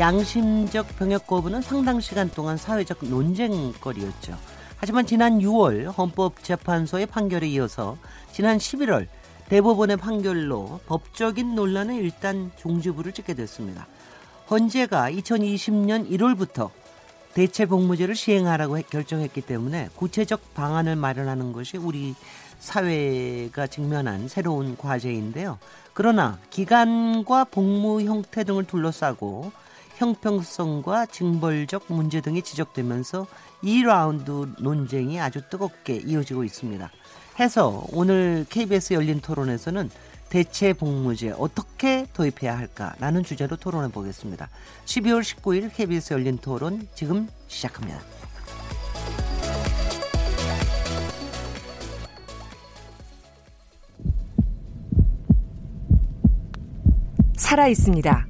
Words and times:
양심적 0.00 0.96
병역 0.96 1.26
거부는 1.26 1.60
상당 1.60 2.00
시간 2.00 2.30
동안 2.30 2.56
사회적 2.56 3.04
논쟁거리였죠. 3.04 4.34
하지만 4.78 5.04
지난 5.04 5.40
6월 5.40 5.94
헌법재판소의 5.94 7.04
판결에 7.04 7.46
이어서 7.48 7.98
지난 8.32 8.56
11월 8.56 9.08
대법원의 9.50 9.98
판결로 9.98 10.80
법적인 10.86 11.54
논란은 11.54 11.96
일단 11.96 12.50
종지부를 12.56 13.12
찍게 13.12 13.34
됐습니다. 13.34 13.86
헌재가 14.50 15.10
2020년 15.10 16.10
1월부터 16.10 16.70
대체 17.34 17.66
복무제를 17.66 18.14
시행하라고 18.14 18.78
결정했기 18.88 19.42
때문에 19.42 19.90
구체적 19.96 20.54
방안을 20.54 20.96
마련하는 20.96 21.52
것이 21.52 21.76
우리 21.76 22.14
사회가 22.58 23.66
직면한 23.66 24.28
새로운 24.28 24.78
과제인데요. 24.78 25.58
그러나 25.92 26.38
기간과 26.48 27.44
복무 27.44 28.00
형태 28.00 28.44
등을 28.44 28.64
둘러싸고 28.64 29.52
형평성과 30.00 31.04
징벌적 31.06 31.84
문제 31.88 32.22
등이 32.22 32.40
지적되면서 32.40 33.26
2라운드 33.62 34.54
논쟁이 34.58 35.20
아주 35.20 35.42
뜨겁게 35.50 35.96
이어지고 35.96 36.42
있습니다. 36.42 36.90
해서 37.38 37.84
오늘 37.92 38.46
KBS 38.48 38.94
열린 38.94 39.20
토론에서는 39.20 39.90
대체 40.30 40.72
복무제 40.72 41.34
어떻게 41.36 42.06
도입해야 42.14 42.56
할까라는 42.56 43.24
주제로 43.24 43.56
토론해 43.56 43.92
보겠습니다. 43.92 44.48
12월 44.86 45.20
19일 45.20 45.70
KBS 45.74 46.14
열린 46.14 46.38
토론 46.38 46.88
지금 46.94 47.28
시작합니다. 47.48 48.00
살아 57.36 57.68
있습니다. 57.68 58.29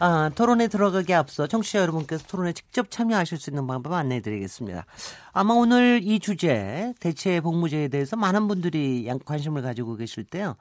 아, 0.00 0.30
토론에 0.36 0.68
들어가기 0.68 1.12
앞서 1.12 1.48
청취자 1.48 1.80
여러분께서 1.80 2.24
토론에 2.28 2.52
직접 2.52 2.88
참여하실 2.88 3.38
수 3.38 3.50
있는 3.50 3.66
방법 3.66 3.94
안내해 3.94 4.20
드리겠습니다. 4.20 4.86
아마 5.32 5.54
오늘 5.54 6.00
이 6.04 6.20
주제 6.20 6.94
대체 7.00 7.40
복무제에 7.40 7.88
대해서 7.88 8.14
많은 8.14 8.46
분들이 8.46 9.08
관심을 9.24 9.62
가지고 9.62 9.96
계실 9.96 10.22
때요. 10.22 10.54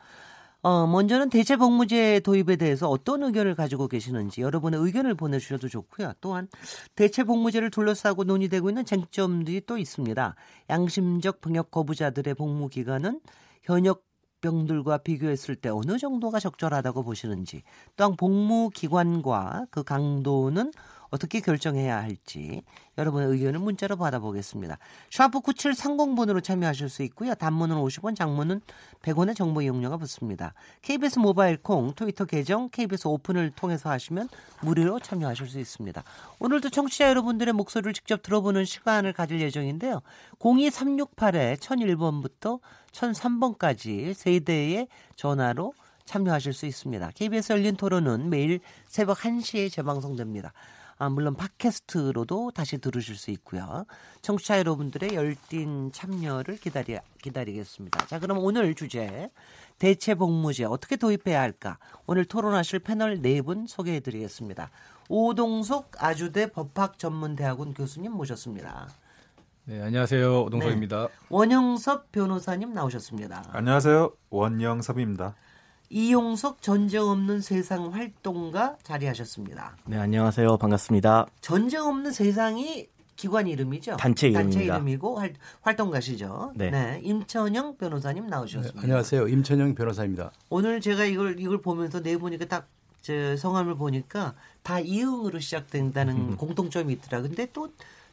어, 0.63 0.87
먼저는 0.87 1.29
대체 1.29 1.55
복무제 1.55 2.21
도입에 2.21 2.55
대해서 2.55 2.89
어떤 2.89 3.21
의견을 3.21 3.53
가지고 3.53 3.87
계시는지 3.87 4.41
여러분의 4.41 4.79
의견을 4.79 5.13
보내주셔도 5.13 5.69
좋고요. 5.69 6.13
또한 6.19 6.47
대체 6.95 7.23
복무제를 7.23 7.69
둘러싸고 7.69 8.23
논의되고 8.23 8.69
있는 8.69 8.85
쟁점들이 8.85 9.61
또 9.67 9.77
있습니다. 9.77 10.35
양심적 10.71 11.41
병역 11.41 11.69
거부자들의 11.69 12.33
복무 12.33 12.69
기간은 12.69 13.21
현역 13.61 14.01
병들과 14.41 14.99
비교했을 14.99 15.55
때 15.55 15.69
어느 15.69 15.97
정도가 15.97 16.39
적절하다고 16.39 17.03
보시는지 17.03 17.63
또한 17.95 18.15
복무 18.15 18.69
기관과 18.73 19.67
그 19.71 19.83
강도는 19.83 20.71
어떻게 21.09 21.39
결정해야 21.39 22.01
할지 22.01 22.63
여러분의 22.97 23.29
의견을 23.29 23.59
문자로 23.59 23.95
받아보겠습니다. 23.97 24.77
샤프 25.11 25.41
9730번으로 25.41 26.43
참여하실 26.43 26.89
수 26.89 27.03
있고요. 27.03 27.35
단문은 27.35 27.75
50원, 27.77 28.15
장문은 28.15 28.61
100원의 29.01 29.35
정보 29.35 29.61
이용료가 29.61 29.97
붙습니다. 29.97 30.53
KBS 30.81 31.19
모바일 31.19 31.57
콩, 31.57 31.93
트위터 31.93 32.25
계정, 32.25 32.69
KBS 32.69 33.07
오픈을 33.07 33.51
통해서 33.51 33.89
하시면 33.89 34.29
무료로 34.61 34.99
참여하실 34.99 35.47
수 35.47 35.59
있습니다. 35.59 36.03
오늘도 36.39 36.69
청취자 36.69 37.09
여러분들의 37.09 37.53
목소리를 37.53 37.93
직접 37.93 38.21
들어보는 38.23 38.65
시간을 38.65 39.13
가질 39.13 39.41
예정인데요. 39.41 40.01
02368에 40.39 41.57
1001번부터 41.57 42.59
1003번까지 42.91 44.13
세 44.13 44.39
대의 44.39 44.87
전화로 45.15 45.73
참여하실 46.05 46.53
수 46.53 46.65
있습니다. 46.65 47.11
KBS 47.13 47.51
열린 47.53 47.75
토론은 47.75 48.29
매일 48.29 48.61
새벽 48.87 49.19
1시에 49.19 49.71
재방송됩니다. 49.71 50.53
아, 50.99 51.09
물론 51.09 51.35
팟캐스트로도 51.35 52.51
다시 52.51 52.79
들으실 52.79 53.15
수 53.15 53.29
있고요. 53.31 53.85
청취자 54.23 54.57
여러분들의 54.59 55.13
열띤 55.13 55.91
참여를 55.91 56.57
기다리, 56.57 56.97
기다리겠습니다. 57.21 58.07
자, 58.07 58.19
그럼 58.19 58.39
오늘 58.39 58.73
주제 58.73 59.29
대체 59.77 60.15
복무제 60.15 60.63
어떻게 60.63 60.95
도입해야 60.95 61.39
할까? 61.39 61.77
오늘 62.07 62.25
토론하실 62.25 62.79
패널 62.79 63.21
네 63.21 63.41
분 63.41 63.67
소개해 63.67 63.99
드리겠습니다. 63.99 64.71
오동석 65.07 65.91
아주대 66.03 66.47
법학전문대학원 66.51 67.75
교수님 67.75 68.11
모셨습니다. 68.13 68.87
네, 69.65 69.81
안녕하세요. 69.81 70.43
오동석입니다. 70.45 71.07
네. 71.07 71.13
원영섭 71.29 72.11
변호사님 72.11 72.73
나오셨습니다. 72.73 73.43
안녕하세요. 73.51 74.11
원영섭입니다. 74.31 75.35
이용석 75.89 76.61
전쟁 76.61 77.03
없는 77.03 77.41
세상 77.41 77.93
활동가 77.93 78.75
자리하셨습니다. 78.83 79.77
네, 79.85 79.97
안녕하세요. 79.97 80.57
반갑습니다. 80.57 81.27
전쟁 81.41 81.83
없는 81.83 82.11
세상이 82.11 82.87
기관 83.15 83.47
이름이죠. 83.47 83.97
단체 83.97 84.27
이름입니다. 84.27 84.59
단체 84.59 84.65
이름이고 84.65 85.19
활, 85.19 85.33
활동가시죠. 85.61 86.51
네. 86.55 86.69
네. 86.69 86.99
임천영 87.03 87.77
변호사님 87.77 88.27
나오셨습니다. 88.27 88.73
네, 88.79 88.81
안녕하세요. 88.83 89.27
임천영 89.27 89.75
변호사입니다. 89.75 90.31
오늘 90.49 90.81
제가 90.81 91.05
이걸 91.05 91.39
이걸 91.39 91.61
보면서 91.61 92.01
내 92.01 92.17
보니까 92.17 92.45
딱저 92.45 93.37
성함을 93.37 93.75
보니까 93.75 94.35
다 94.61 94.79
이응으로 94.79 95.39
시작된다는 95.39 96.15
음. 96.15 96.35
공통점이 96.37 96.93
있더라. 96.93 97.21
근데 97.21 97.47
또 97.51 97.69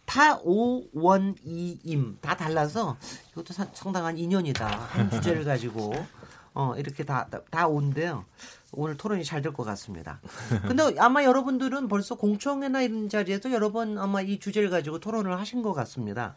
다 0.07 0.39
오원이임 0.43 2.19
다 2.21 2.37
달라서 2.37 2.97
이것도 3.33 3.55
상당한 3.73 4.19
인연이다. 4.19 4.67
한 4.67 5.11
주제를 5.11 5.45
가지고 5.45 5.93
어, 6.55 6.75
이렇게 6.77 7.05
다, 7.05 7.27
다, 7.31 7.41
다 7.51 7.67
온대요. 7.69 8.25
오늘 8.73 8.97
토론이 8.97 9.25
잘 9.25 9.43
될 9.43 9.53
것 9.53 9.65
같습니다. 9.65 10.21
근데 10.67 10.83
아마 10.99 11.25
여러분들은 11.25 11.89
벌써 11.89 12.15
공청회나 12.17 12.83
이런 12.83 13.09
자리에서 13.09 13.53
여러 13.53 13.71
번 13.71 13.99
아마 13.99 14.21
이 14.23 14.39
주제를 14.39 14.71
가지고 14.71 14.99
토론을 15.01 15.39
하신 15.39 15.63
것 15.63 15.73
같습니다. 15.75 16.35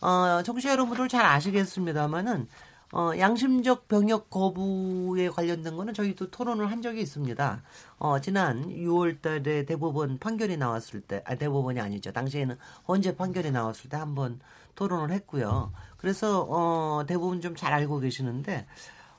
어, 0.00 0.42
청취자 0.42 0.70
여러분들 0.72 1.08
잘 1.08 1.24
아시겠습니다만은 1.24 2.46
어, 2.92 3.10
양심적 3.18 3.88
병역 3.88 4.30
거부에 4.30 5.28
관련된 5.28 5.76
거는 5.76 5.94
저희도 5.94 6.30
토론을 6.30 6.70
한 6.70 6.80
적이 6.80 7.00
있습니다. 7.00 7.62
어, 7.98 8.20
지난 8.20 8.68
6월 8.68 9.20
달에 9.20 9.64
대법원 9.64 10.18
판결이 10.18 10.56
나왔을 10.58 11.00
때, 11.00 11.20
아, 11.26 11.34
대법원이 11.34 11.80
아니죠. 11.80 12.12
당시에는 12.12 12.56
헌재 12.86 13.16
판결이 13.16 13.50
나왔을 13.50 13.90
때 13.90 13.96
한번 13.96 14.38
토론을 14.76 15.10
했고요. 15.12 15.72
그래서, 15.96 16.46
어, 16.48 17.02
대부분 17.08 17.40
좀 17.40 17.56
잘 17.56 17.72
알고 17.72 17.98
계시는데, 17.98 18.66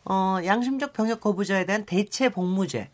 어, 0.06 0.38
양심적 0.44 0.94
병역 0.94 1.20
거부자에 1.20 1.66
대한 1.66 1.86
대체 1.86 2.30
복무제 2.30 2.90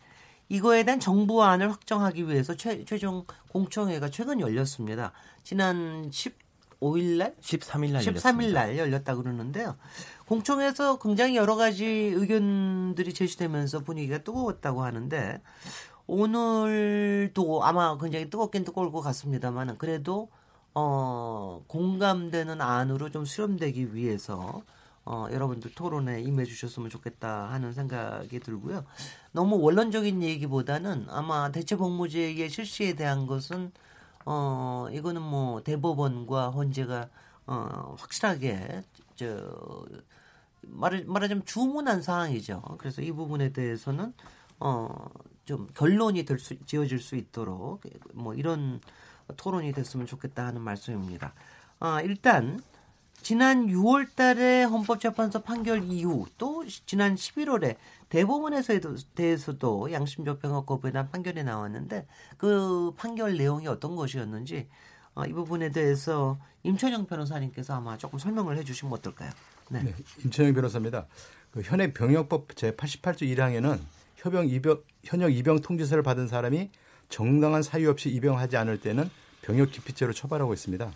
이거에 0.48 0.84
대한 0.84 1.00
정부안을 1.00 1.70
확정하기 1.70 2.28
위해서 2.28 2.54
최, 2.54 2.84
최종 2.84 3.24
공청회가 3.48 4.10
최근 4.10 4.40
열렸습니다. 4.40 5.12
지난 5.42 6.10
15일 6.10 7.18
날 7.18 7.34
13일 7.40 7.92
날 7.92 8.02
13일 8.02 8.52
날 8.52 8.78
열렸다 8.78 9.16
그러는데요. 9.16 9.76
공청회에서 10.26 10.98
굉장히 10.98 11.36
여러 11.36 11.56
가지 11.56 11.84
의견들이 11.84 13.14
제시되면서 13.14 13.80
분위기가 13.80 14.18
뜨거웠다고 14.18 14.82
하는데 14.82 15.40
오늘도 16.06 17.64
아마 17.64 17.96
굉장히 17.98 18.28
뜨겁긴 18.28 18.64
뜨거울 18.64 18.90
것 18.92 19.00
같습니다만은 19.00 19.78
그래도 19.78 20.30
어 20.74 21.62
공감되는 21.66 22.60
안으로 22.60 23.10
좀 23.10 23.24
수렴되기 23.24 23.94
위해서 23.94 24.62
어, 25.04 25.26
여러분들 25.30 25.74
토론에 25.74 26.20
임해 26.20 26.44
주셨으면 26.44 26.88
좋겠다 26.90 27.50
하는 27.50 27.72
생각이 27.72 28.38
들고요. 28.40 28.84
너무 29.32 29.60
원론적인 29.60 30.22
얘기보다는 30.22 31.06
아마 31.08 31.50
대체 31.50 31.76
복무제의 31.76 32.48
실시에 32.48 32.94
대한 32.94 33.26
것은 33.26 33.72
어, 34.24 34.86
이거는 34.92 35.20
뭐 35.20 35.62
대법원과 35.62 36.50
헌재가 36.50 37.08
어, 37.46 37.96
확실하게 37.98 38.84
저말 39.16 41.04
말하자면 41.06 41.44
주문한 41.44 42.02
사항이죠. 42.02 42.62
그래서 42.78 43.02
이 43.02 43.10
부분에 43.10 43.52
대해서는 43.52 44.14
어, 44.60 45.08
좀 45.44 45.66
결론이 45.74 46.24
될 46.24 46.38
수, 46.38 46.56
지어질 46.64 47.00
수 47.00 47.16
있도록 47.16 47.82
뭐 48.14 48.34
이런 48.34 48.80
토론이 49.36 49.72
됐으면 49.72 50.06
좋겠다 50.06 50.46
하는 50.46 50.60
말씀입니다. 50.60 51.34
아, 51.80 52.00
일단 52.02 52.60
지난 53.22 53.68
6월 53.68 54.14
달에 54.14 54.64
헌법재판소 54.64 55.42
판결 55.42 55.84
이후 55.84 56.26
또 56.38 56.64
지난 56.86 57.14
11월에 57.14 57.76
대법원에서 58.08 58.74
대해서도 59.14 59.92
양심적 59.92 60.40
병역 60.40 60.66
거부에 60.66 60.90
대한 60.90 61.08
판결이 61.10 61.44
나왔는데 61.44 62.06
그 62.36 62.92
판결 62.96 63.36
내용이 63.36 63.68
어떤 63.68 63.96
것이었는지 63.96 64.68
어, 65.14 65.24
이 65.24 65.32
부분에 65.32 65.70
대해서 65.70 66.38
임천영 66.64 67.06
변호사님께서 67.06 67.74
아마 67.74 67.96
조금 67.96 68.18
설명을 68.18 68.58
해 68.58 68.64
주시면 68.64 68.92
어떨까요? 68.94 69.30
네. 69.68 69.82
네 69.82 69.94
임천영 70.24 70.52
변호사입니다. 70.54 71.06
그 71.52 71.62
현행 71.62 71.92
병역법 71.92 72.56
제 72.56 72.72
88조 72.72 73.22
1항에는 73.22 73.78
협영 74.16 74.48
입영, 74.48 74.82
현역 75.04 75.30
입영 75.30 75.60
통지서를 75.60 76.02
받은 76.02 76.28
사람이 76.28 76.70
정당한 77.08 77.62
사유 77.62 77.90
없이 77.90 78.08
입영하지 78.08 78.56
않을 78.56 78.80
때는 78.80 79.10
병역 79.42 79.70
기피죄로 79.70 80.12
처벌하고 80.12 80.54
있습니다. 80.54 80.90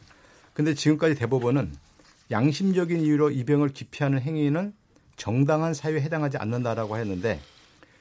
근데 0.54 0.74
지금까지 0.74 1.14
대법원은 1.14 1.85
양심적인 2.30 3.00
이유로 3.00 3.30
입영을 3.30 3.68
기피하는 3.68 4.20
행위는 4.20 4.74
정당한 5.16 5.74
사유에 5.74 6.00
해당하지 6.00 6.36
않는다라고 6.38 6.96
했는데 6.96 7.40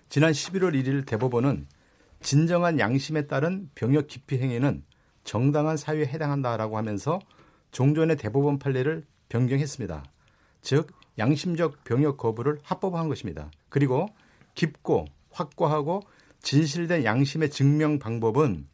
지난 0.09 0.31
11월 0.31 0.73
1일 0.73 1.05
대법원은 1.05 1.67
진정한 2.21 2.79
양심에 2.79 3.27
따른 3.27 3.69
병역 3.75 4.07
기피 4.07 4.37
행위는 4.39 4.83
정당한 5.23 5.77
사유에 5.77 6.05
해당한다라고 6.05 6.77
하면서 6.77 7.19
종전의 7.71 8.17
대법원 8.17 8.59
판례를 8.59 9.03
변경했습니다. 9.29 10.03
즉 10.61 10.91
양심적 11.17 11.83
병역 11.83 12.17
거부를 12.17 12.59
합법화한 12.63 13.07
것입니다. 13.09 13.51
그리고 13.69 14.07
깊고 14.55 15.05
확고하고 15.31 16.01
진실된 16.41 17.03
양심의 17.03 17.49
증명 17.49 17.99
방법은 17.99 18.67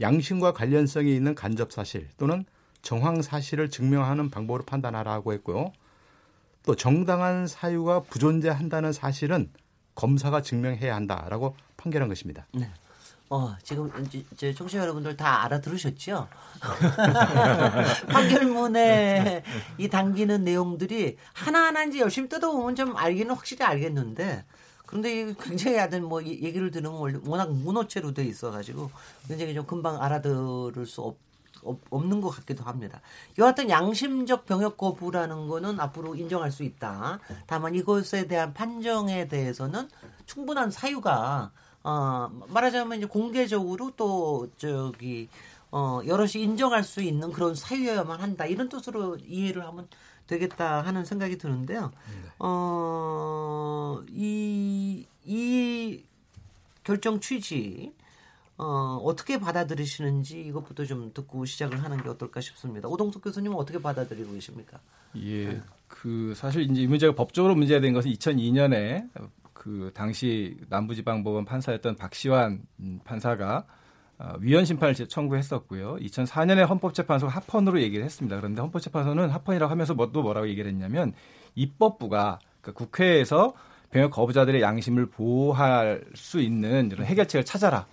양심과 0.00 0.52
관련성이 0.52 1.14
있는 1.14 1.34
간접 1.34 1.72
사실 1.72 2.08
또는 2.18 2.44
정황 2.86 3.20
사실을 3.20 3.68
증명하는 3.68 4.30
방법으로 4.30 4.64
판단하라고 4.64 5.32
했고요. 5.32 5.72
또 6.64 6.76
정당한 6.76 7.48
사유가 7.48 7.98
부존재한다는 7.98 8.92
사실은 8.92 9.50
검사가 9.96 10.40
증명해야 10.40 10.94
한다라고 10.94 11.56
판결한 11.76 12.08
것입니다. 12.08 12.46
네. 12.54 12.70
어, 13.28 13.56
지금 13.64 13.90
이제 14.32 14.54
청취자 14.54 14.82
여러분들 14.82 15.16
다 15.16 15.42
알아들으셨죠? 15.42 16.28
판결문에 18.06 19.42
이 19.78 19.88
담기는 19.88 20.44
내용들이 20.44 21.16
하나하나 21.32 21.82
이제 21.82 21.98
열심히 21.98 22.28
뜯어보면 22.28 22.76
좀 22.76 22.96
알기는 22.96 23.34
확실히 23.34 23.64
알겠는데 23.64 24.44
그런데 24.86 25.34
굉장히 25.40 25.76
하여튼 25.76 26.04
뭐 26.04 26.22
얘기를 26.22 26.70
들으면 26.70 27.20
워낙 27.26 27.52
문어체로 27.52 28.14
돼 28.14 28.24
있어가지고 28.24 28.92
굉장히 29.26 29.54
좀 29.54 29.66
금방 29.66 30.00
알아들을 30.00 30.86
수 30.86 31.02
없, 31.02 31.25
없는 31.90 32.20
것 32.20 32.30
같기도 32.30 32.64
합니다. 32.64 33.00
여하튼 33.38 33.68
양심적 33.68 34.46
병역 34.46 34.76
거부라는 34.76 35.48
거는 35.48 35.80
앞으로 35.80 36.14
인정할 36.14 36.52
수 36.52 36.62
있다. 36.62 37.18
다만 37.46 37.74
이것에 37.74 38.26
대한 38.26 38.54
판정에 38.54 39.28
대해서는 39.28 39.88
충분한 40.26 40.70
사유가 40.70 41.50
어, 41.82 42.28
말하자면 42.48 42.98
이제 42.98 43.06
공개적으로 43.06 43.92
또 43.96 44.48
저기 44.56 45.28
어, 45.70 46.00
여럿이 46.06 46.42
인정할 46.42 46.82
수 46.82 47.02
있는 47.02 47.32
그런 47.32 47.54
사유여야만 47.54 48.20
한다. 48.20 48.46
이런 48.46 48.68
뜻으로 48.68 49.16
이해를 49.24 49.64
하면 49.66 49.88
되겠다 50.26 50.82
하는 50.82 51.04
생각이 51.04 51.38
드는데요. 51.38 51.92
네. 52.10 52.30
어, 52.38 54.02
이, 54.08 55.06
이 55.24 56.02
결정 56.82 57.20
취지, 57.20 57.92
어, 58.58 59.00
어떻게 59.04 59.38
받아들이시는지 59.38 60.40
이것부터 60.40 60.84
좀 60.84 61.12
듣고 61.12 61.44
시작을 61.44 61.82
하는 61.82 62.02
게 62.02 62.08
어떨까 62.08 62.40
싶습니다. 62.40 62.88
오동석 62.88 63.22
교수님은 63.22 63.56
어떻게 63.56 63.80
받아들이고 63.80 64.32
계십니까? 64.32 64.80
예. 65.18 65.60
그 65.88 66.32
사실 66.34 66.62
이제 66.62 66.82
이 66.82 66.86
문제가 66.86 67.14
법적으로 67.14 67.54
문제가 67.54 67.80
된 67.80 67.92
것은 67.92 68.10
2002년에 68.12 69.08
그 69.52 69.90
당시 69.94 70.56
남부지방법원 70.68 71.44
판사였던 71.44 71.96
박시환 71.96 72.62
판사가 73.04 73.66
어, 74.18 74.34
위헌 74.40 74.64
심판을 74.64 74.94
청구했었고요. 74.94 75.96
2004년에 75.96 76.66
헌법재판소가 76.66 77.30
합헌으로 77.32 77.82
얘기를 77.82 78.04
했습니다. 78.04 78.36
그런데 78.36 78.62
헌법재판소는 78.62 79.28
합헌이라고 79.28 79.70
하면서 79.70 79.92
뭐또 79.92 80.22
뭐라고 80.22 80.48
얘기를 80.48 80.70
했냐면 80.70 81.12
입법부가 81.54 82.38
그러니까 82.62 82.84
국회에서 82.84 83.54
병역 83.90 84.12
거부자들의 84.12 84.62
양심을 84.62 85.06
보호할 85.06 86.04
수 86.14 86.40
있는 86.40 86.90
이런 86.90 87.06
해결책을 87.06 87.44
찾아라 87.44 87.86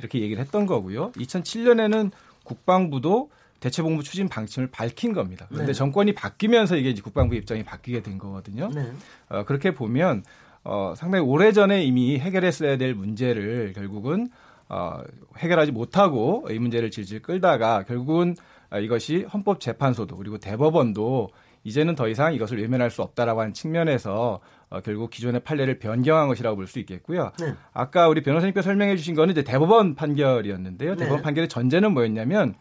이렇게 0.00 0.20
얘기를 0.20 0.42
했던 0.42 0.66
거고요. 0.66 1.12
2007년에는 1.12 2.10
국방부도 2.44 3.30
대체복무 3.60 4.02
추진 4.02 4.28
방침을 4.28 4.70
밝힌 4.70 5.12
겁니다. 5.12 5.46
그런데 5.48 5.72
네. 5.72 5.72
정권이 5.74 6.14
바뀌면서 6.14 6.76
이게 6.76 6.90
이제 6.90 7.02
국방부 7.02 7.34
입장이 7.34 7.62
바뀌게 7.62 8.02
된 8.02 8.18
거거든요. 8.18 8.70
네. 8.74 8.90
어, 9.28 9.44
그렇게 9.44 9.72
보면 9.72 10.24
어, 10.64 10.94
상당히 10.96 11.24
오래 11.24 11.52
전에 11.52 11.84
이미 11.84 12.18
해결했어야 12.18 12.78
될 12.78 12.94
문제를 12.94 13.72
결국은 13.74 14.28
어, 14.68 15.02
해결하지 15.36 15.72
못하고 15.72 16.46
이 16.50 16.58
문제를 16.58 16.90
질질 16.90 17.22
끌다가 17.22 17.84
결국은 17.84 18.34
이것이 18.82 19.24
헌법재판소도 19.24 20.16
그리고 20.16 20.38
대법원도 20.38 21.28
이제는 21.64 21.94
더 21.94 22.08
이상 22.08 22.32
이것을 22.34 22.58
외면할 22.60 22.90
수 22.90 23.02
없다라고 23.02 23.40
하는 23.40 23.52
측면에서 23.52 24.40
어, 24.70 24.80
결국 24.80 25.10
기존의 25.10 25.40
판례를 25.42 25.78
변경한 25.78 26.28
것이라고 26.28 26.56
볼 26.56 26.66
수 26.66 26.78
있겠고요. 26.78 27.32
네. 27.40 27.54
아까 27.72 28.08
우리 28.08 28.22
변호사님께서 28.22 28.64
설명해 28.64 28.96
주신 28.96 29.14
거는 29.14 29.32
이제 29.32 29.42
대법원 29.42 29.94
판결이었는데요. 29.94 30.96
대법원 30.96 31.18
네. 31.18 31.22
판결의 31.22 31.48
전제는 31.48 31.92
뭐였냐면 31.92 32.54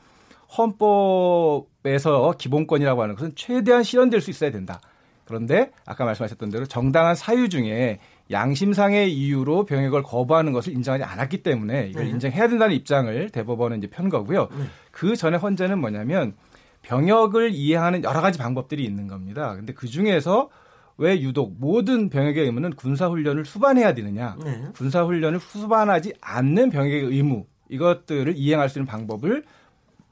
헌법에서 0.57 2.34
기본권이라고 2.38 3.01
하는 3.01 3.16
것은 3.16 3.34
최대한 3.36 3.84
실현될 3.84 4.22
수 4.22 4.30
있어야 4.31 4.51
된다. 4.51 4.81
그런데 5.25 5.72
아까 5.86 6.06
말씀하셨던 6.06 6.50
대로 6.50 6.66
정당한 6.66 7.13
사유 7.13 7.50
중에 7.50 8.00
양심상의 8.31 9.14
이유로 9.14 9.66
병역을 9.66 10.02
거부하는 10.02 10.54
것을 10.54 10.74
인정하지 10.74 11.04
않았기 11.04 11.44
때문에 11.44 11.88
이걸 11.90 12.06
네. 12.06 12.09
인정해야 12.09 12.47
된다는 12.47 12.76
입장을 12.76 13.30
대법원은 13.30 13.78
이제 13.78 13.88
편 13.88 14.09
거고요. 14.09 14.50
네. 14.52 14.66
그 14.92 15.16
전에 15.16 15.38
헌재는 15.38 15.80
뭐냐면 15.80 16.33
병역을 16.81 17.52
이해하는 17.54 18.04
여러 18.04 18.21
가지 18.21 18.40
방법들이 18.40 18.83
있는 18.83 19.07
겁니다. 19.07 19.56
근데 19.56 19.74
그 19.74 19.88
중에서 19.88 20.50
왜 20.98 21.21
유독 21.21 21.56
모든 21.57 22.09
병역의 22.09 22.45
의무는 22.45 22.74
군사훈련을 22.76 23.45
수반해야 23.45 23.94
되느냐? 23.94 24.36
네. 24.44 24.64
군사훈련을 24.76 25.40
수반하지 25.40 26.14
않는 26.19 26.69
병역의 26.69 27.04
의무 27.04 27.45
이것들을 27.69 28.33
이행할 28.36 28.69
수 28.69 28.80
있는 28.80 28.88
방법을 28.88 29.44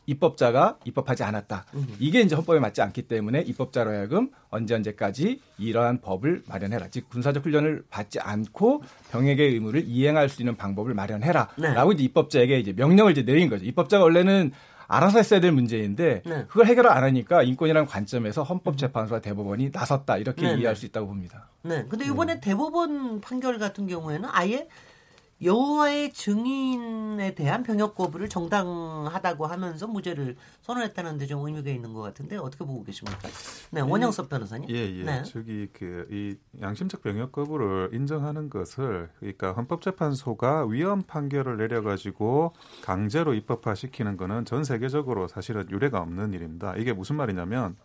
입법자가 0.08 0.78
입법하지 0.86 1.24
않았다. 1.24 1.66
음. 1.74 1.88
이게 2.00 2.22
이제 2.22 2.36
헌법에 2.36 2.60
맞지 2.60 2.82
않기 2.82 3.04
때문에 3.04 3.42
입법자로 3.42 3.90
하여금 3.92 4.30
언제 4.50 4.74
언제까지 4.74 5.42
이러한 5.58 6.00
법을 6.00 6.44
마련해라. 6.48 6.88
즉 6.90 7.10
군사적 7.10 7.44
훈련을 7.46 7.84
받지 7.90 8.20
않고 8.22 8.84
병역의 9.12 9.54
의무를 9.54 9.84
이행할 9.86 10.30
수 10.30 10.42
있는 10.42 10.56
방법을 10.56 10.94
마련해라라고 10.94 11.90
네. 11.90 11.96
이제 11.96 12.04
입법자에게 12.06 12.60
이제 12.60 12.72
명령을 12.72 13.12
이제 13.12 13.24
내린 13.24 13.50
거죠. 13.50 13.66
입법자가 13.66 14.06
원래는 14.06 14.54
알아서 14.88 15.18
했어야 15.18 15.40
될 15.40 15.52
문제인데 15.52 16.22
네. 16.26 16.46
그걸 16.48 16.66
해결을 16.66 16.90
안 16.90 17.04
하니까 17.04 17.44
인권이라는 17.44 17.88
관점에서 17.88 18.44
헌법재판소와 18.44 19.20
대법원이 19.20 19.72
나섰다 19.74 20.18
이렇게 20.18 20.48
네. 20.48 20.58
이해할 20.58 20.76
수 20.76 20.86
있다고 20.86 21.08
봅니다. 21.08 21.50
네. 21.64 21.86
근데 21.90 22.06
이번에 22.06 22.36
네. 22.36 22.40
대법원 22.40 23.22
판결 23.22 23.60
같은 23.60 23.88
경우에는 23.88 24.30
아예 24.32 24.68
여호와의 25.42 26.14
증인에 26.14 27.36
대한 27.36 27.62
병역 27.62 27.94
거부를 27.94 28.28
정당하다고 28.28 29.46
하면서 29.46 29.86
무죄를 29.86 30.36
선언했다는데 30.62 31.28
좀 31.28 31.46
의미가 31.46 31.70
있는 31.70 31.94
것 31.94 32.02
같은데 32.02 32.38
어떻게 32.38 32.66
보고 32.66 32.84
계십니까? 32.84 33.30
네, 33.72 33.82
원영섭 33.82 34.30
변호사님. 34.30 34.70
예, 34.70 34.76
예. 35.00 35.04
네. 35.04 35.24
저기 35.24 35.68
그 35.72 36.08
이 36.10 36.38
양심적 36.62 37.02
병역 37.02 37.32
거부를 37.32 37.90
인정하는 37.94 38.50
것을 38.50 39.10
그러니까 39.20 39.54
헌법재판소가 39.54 40.66
위헌 40.66 41.04
판결을 41.04 41.58
내려가지고 41.58 42.54
강제로 42.84 43.34
입법화시키는 43.34 44.18
거는 44.18 44.46
전 44.46 44.64
세계적으로 44.64 45.28
사실은 45.28 45.70
유례가 45.70 46.00
없는 46.02 46.34
일입니다. 46.34 46.76
이게 46.78 46.94
무슨 46.94 47.16
말이냐면 47.18 47.76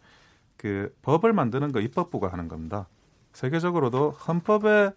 그 0.57 0.95
법을 1.03 1.33
만드는 1.33 1.73
거 1.73 1.81
입법부가 1.81 2.29
하는 2.29 2.49
겁니다. 2.49 2.87
세계적으로도 3.33 4.11
헌법에 4.11 4.91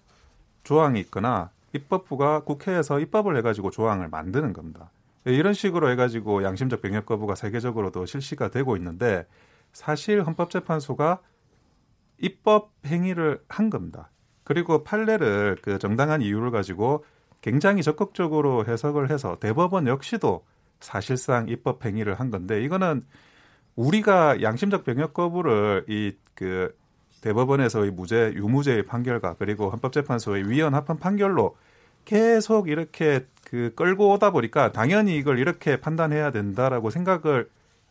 조항이 0.64 1.00
있거나 1.02 1.52
입법부가 1.76 2.42
국회에서 2.42 3.00
입법을 3.00 3.38
해가지고 3.38 3.72
조항을 3.72 4.10
만드는 4.10 4.54
겁니다. 4.54 4.92
이런 5.26 5.54
식으로 5.54 5.90
해가지고 5.90 6.44
양심적 6.44 6.82
병역 6.82 7.06
거부가 7.06 7.36
세계적으로도 7.36 8.06
실시가 8.06 8.50
되고 8.50 8.76
있는데 8.78 9.26
사실 9.74 10.24
헌법재판소가 10.24 11.20
입법 12.20 12.72
행위를 12.86 13.42
한 13.50 13.70
겁니다. 13.70 14.10
그리고 14.44 14.84
판례를 14.84 15.58
그 15.62 15.80
정당한 15.80 16.22
이유를 16.22 16.52
가지고 16.52 17.04
굉장히 17.42 17.82
적극적으로 17.84 18.66
해석을 18.66 19.10
해서 19.10 19.38
대법원 19.40 19.88
역시도 19.88 20.46
사실상 20.80 21.48
입법 21.50 21.86
행위를 21.86 22.16
한 22.16 22.30
건데 22.30 22.64
이거는 22.64 23.02
우리가 23.76 24.42
양심적 24.42 24.84
병역 24.86 25.14
거부를 25.14 25.86
이 25.90 26.14
그 26.36 26.76
대법원에서의 27.22 27.92
무죄 27.92 28.32
유무죄의 28.36 28.84
판결과 28.84 29.36
그리고 29.40 29.70
헌법재판소의 29.72 30.48
위헌 30.50 30.76
합헌 30.76 31.00
판결로 31.00 31.58
계속 32.06 32.70
이렇게 32.70 33.26
그 33.44 33.72
끌고 33.76 34.12
오다 34.14 34.32
보니까 34.32 34.72
당연히 34.72 35.16
이걸 35.18 35.40
이렇게 35.40 35.80
판단해야 35.80 36.32
된다라고 36.32 36.90
생각을 36.90 37.50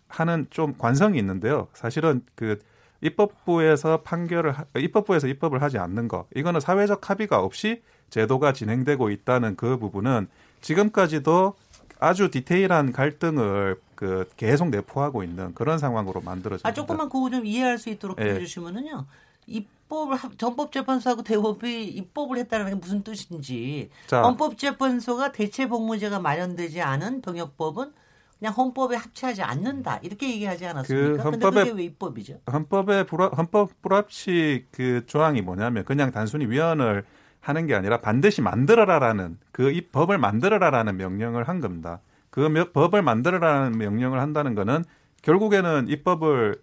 하는 0.09 0.47
좀 0.51 0.75
관성이 0.79 1.19
있는데요. 1.19 1.69
사실은 1.73 2.23
그 2.35 2.61
입법부에서 3.01 4.03
판결을 4.03 4.53
하- 4.53 4.65
입법부에서 4.77 5.27
입법을 5.29 5.63
하지 5.63 5.79
않는 5.79 6.09
거 6.09 6.27
이거는 6.35 6.61
사회적 6.61 7.09
합의가 7.11 7.41
없이 7.41 7.83
제도가 8.11 8.53
진행되고 8.53 9.11
있다는 9.11 9.57
그 9.57 9.79
부분은 9.79 10.29
지금까지도 10.61 11.55
아주 12.01 12.31
디테일한 12.31 12.93
갈등을 12.93 13.81
그 13.95 14.29
계속 14.37 14.69
내포하고 14.71 15.23
있는 15.23 15.55
그런 15.55 15.79
상황으로 15.79 16.21
만들어집니다. 16.21 16.69
아 16.69 16.73
조금만 16.73 17.09
그거 17.09 17.31
좀 17.31 17.45
이해할 17.47 17.79
수 17.79 17.91
있도록 17.91 18.19
예. 18.21 18.31
해주시면은요. 18.35 19.05
입 19.47 19.69
법을 19.95 20.17
하- 20.17 20.31
전법재판소하고 20.37 21.23
대법이 21.23 21.85
입법을 21.85 22.39
했다는 22.39 22.67
게 22.71 22.75
무슨 22.75 23.03
뜻인지 23.03 23.91
자. 24.07 24.23
헌법재판소가 24.23 25.33
대체 25.33 25.69
복무제가 25.69 26.19
마련되지 26.21 26.81
않은 26.83 27.23
병역법은 27.23 27.93
그냥 28.39 28.53
헌법에 28.55 28.97
합치하지 28.97 29.43
않는다 29.43 30.01
이렇게 30.03 30.29
얘기하지 30.31 30.67
않았습니까? 30.67 31.23
그 31.23 31.31
헌법에- 31.31 31.55
그게 31.65 31.71
왜 31.71 31.83
입법이죠? 31.85 32.41
헌법의 32.53 33.07
불합, 33.07 33.37
헌법 33.39 33.71
불합치 33.83 34.67
그 34.73 35.05
조항이 35.07 35.41
뭐냐면 35.41 35.85
그냥 35.85 36.11
단순히 36.11 36.47
위헌을 36.47 37.05
하는 37.41 37.67
게 37.67 37.75
아니라 37.75 38.01
반드시 38.01 38.41
만들어라라는 38.43 39.39
그 39.53 39.71
이 39.71 39.83
법을 39.89 40.19
만들어라라는 40.19 40.97
명령을 40.97 41.47
한 41.49 41.61
겁니다. 41.61 42.01
그 42.31 42.41
며- 42.41 42.71
법을 42.73 43.03
만들어라는 43.03 43.79
명령을 43.79 44.21
한다는 44.21 44.55
거는 44.55 44.85
결국에는 45.23 45.87
입법을 45.89 46.57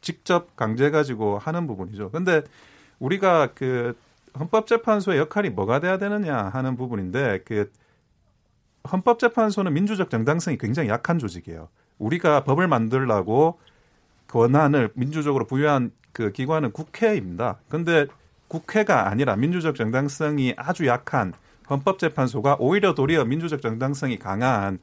직접 0.00 0.56
강제 0.56 0.90
가지고 0.90 1.38
하는 1.38 1.66
부분이죠. 1.66 2.10
근데 2.10 2.42
우리가 2.98 3.48
그 3.54 3.96
헌법재판소의 4.38 5.18
역할이 5.18 5.50
뭐가 5.50 5.80
돼야 5.80 5.98
되느냐 5.98 6.36
하는 6.36 6.76
부분인데 6.76 7.40
그 7.44 7.70
헌법재판소는 8.90 9.72
민주적 9.72 10.10
정당성이 10.10 10.56
굉장히 10.58 10.88
약한 10.88 11.18
조직이에요. 11.18 11.68
우리가 11.98 12.44
법을 12.44 12.68
만들라고 12.68 13.58
권한을 14.28 14.90
민주적으로 14.94 15.46
부여한 15.46 15.92
그 16.12 16.32
기관은 16.32 16.72
국회입니다. 16.72 17.58
근데 17.68 18.06
국회가 18.48 19.08
아니라 19.08 19.36
민주적 19.36 19.76
정당성이 19.76 20.54
아주 20.56 20.86
약한 20.86 21.32
헌법재판소가 21.68 22.56
오히려 22.58 22.94
도리어 22.94 23.24
민주적 23.24 23.62
정당성이 23.62 24.18
강한 24.18 24.78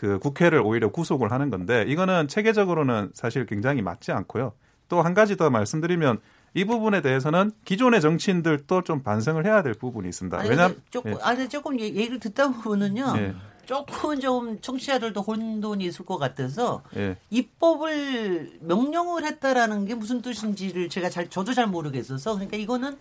그 0.00 0.18
국회를 0.18 0.60
오히려 0.64 0.90
구속을 0.90 1.30
하는 1.30 1.50
건데 1.50 1.84
이거는 1.86 2.26
체계적으로는 2.26 3.10
사실 3.12 3.44
굉장히 3.44 3.82
맞지 3.82 4.12
않고요. 4.12 4.54
또 4.88 5.02
한 5.02 5.12
가지 5.12 5.36
더 5.36 5.50
말씀드리면 5.50 6.20
이 6.54 6.64
부분에 6.64 7.02
대해서는 7.02 7.52
기존의 7.66 8.00
정치인들도 8.00 8.82
좀 8.84 9.02
반성을 9.02 9.44
해야 9.44 9.62
될 9.62 9.74
부분이 9.74 10.08
있습니다. 10.08 10.38
근데 10.38 10.74
조금 10.88 11.12
예. 11.12 11.16
아니 11.20 11.46
조금 11.50 11.78
얘- 11.78 11.84
얘기를 11.84 12.18
듣다 12.18 12.48
보면은요. 12.48 13.12
예. 13.18 13.34
조금 13.66 14.18
좀 14.18 14.58
청취자들도 14.62 15.20
혼돈이 15.20 15.84
있을 15.84 16.06
것 16.06 16.16
같아서 16.16 16.82
예. 16.96 17.18
입법을 17.28 18.52
명령을 18.62 19.24
했다라는 19.26 19.84
게 19.84 19.94
무슨 19.94 20.22
뜻인지를 20.22 20.88
제가 20.88 21.10
잘 21.10 21.28
저도 21.28 21.52
잘 21.52 21.66
모르겠어서 21.66 22.32
그러니까 22.36 22.56
이거는 22.56 22.96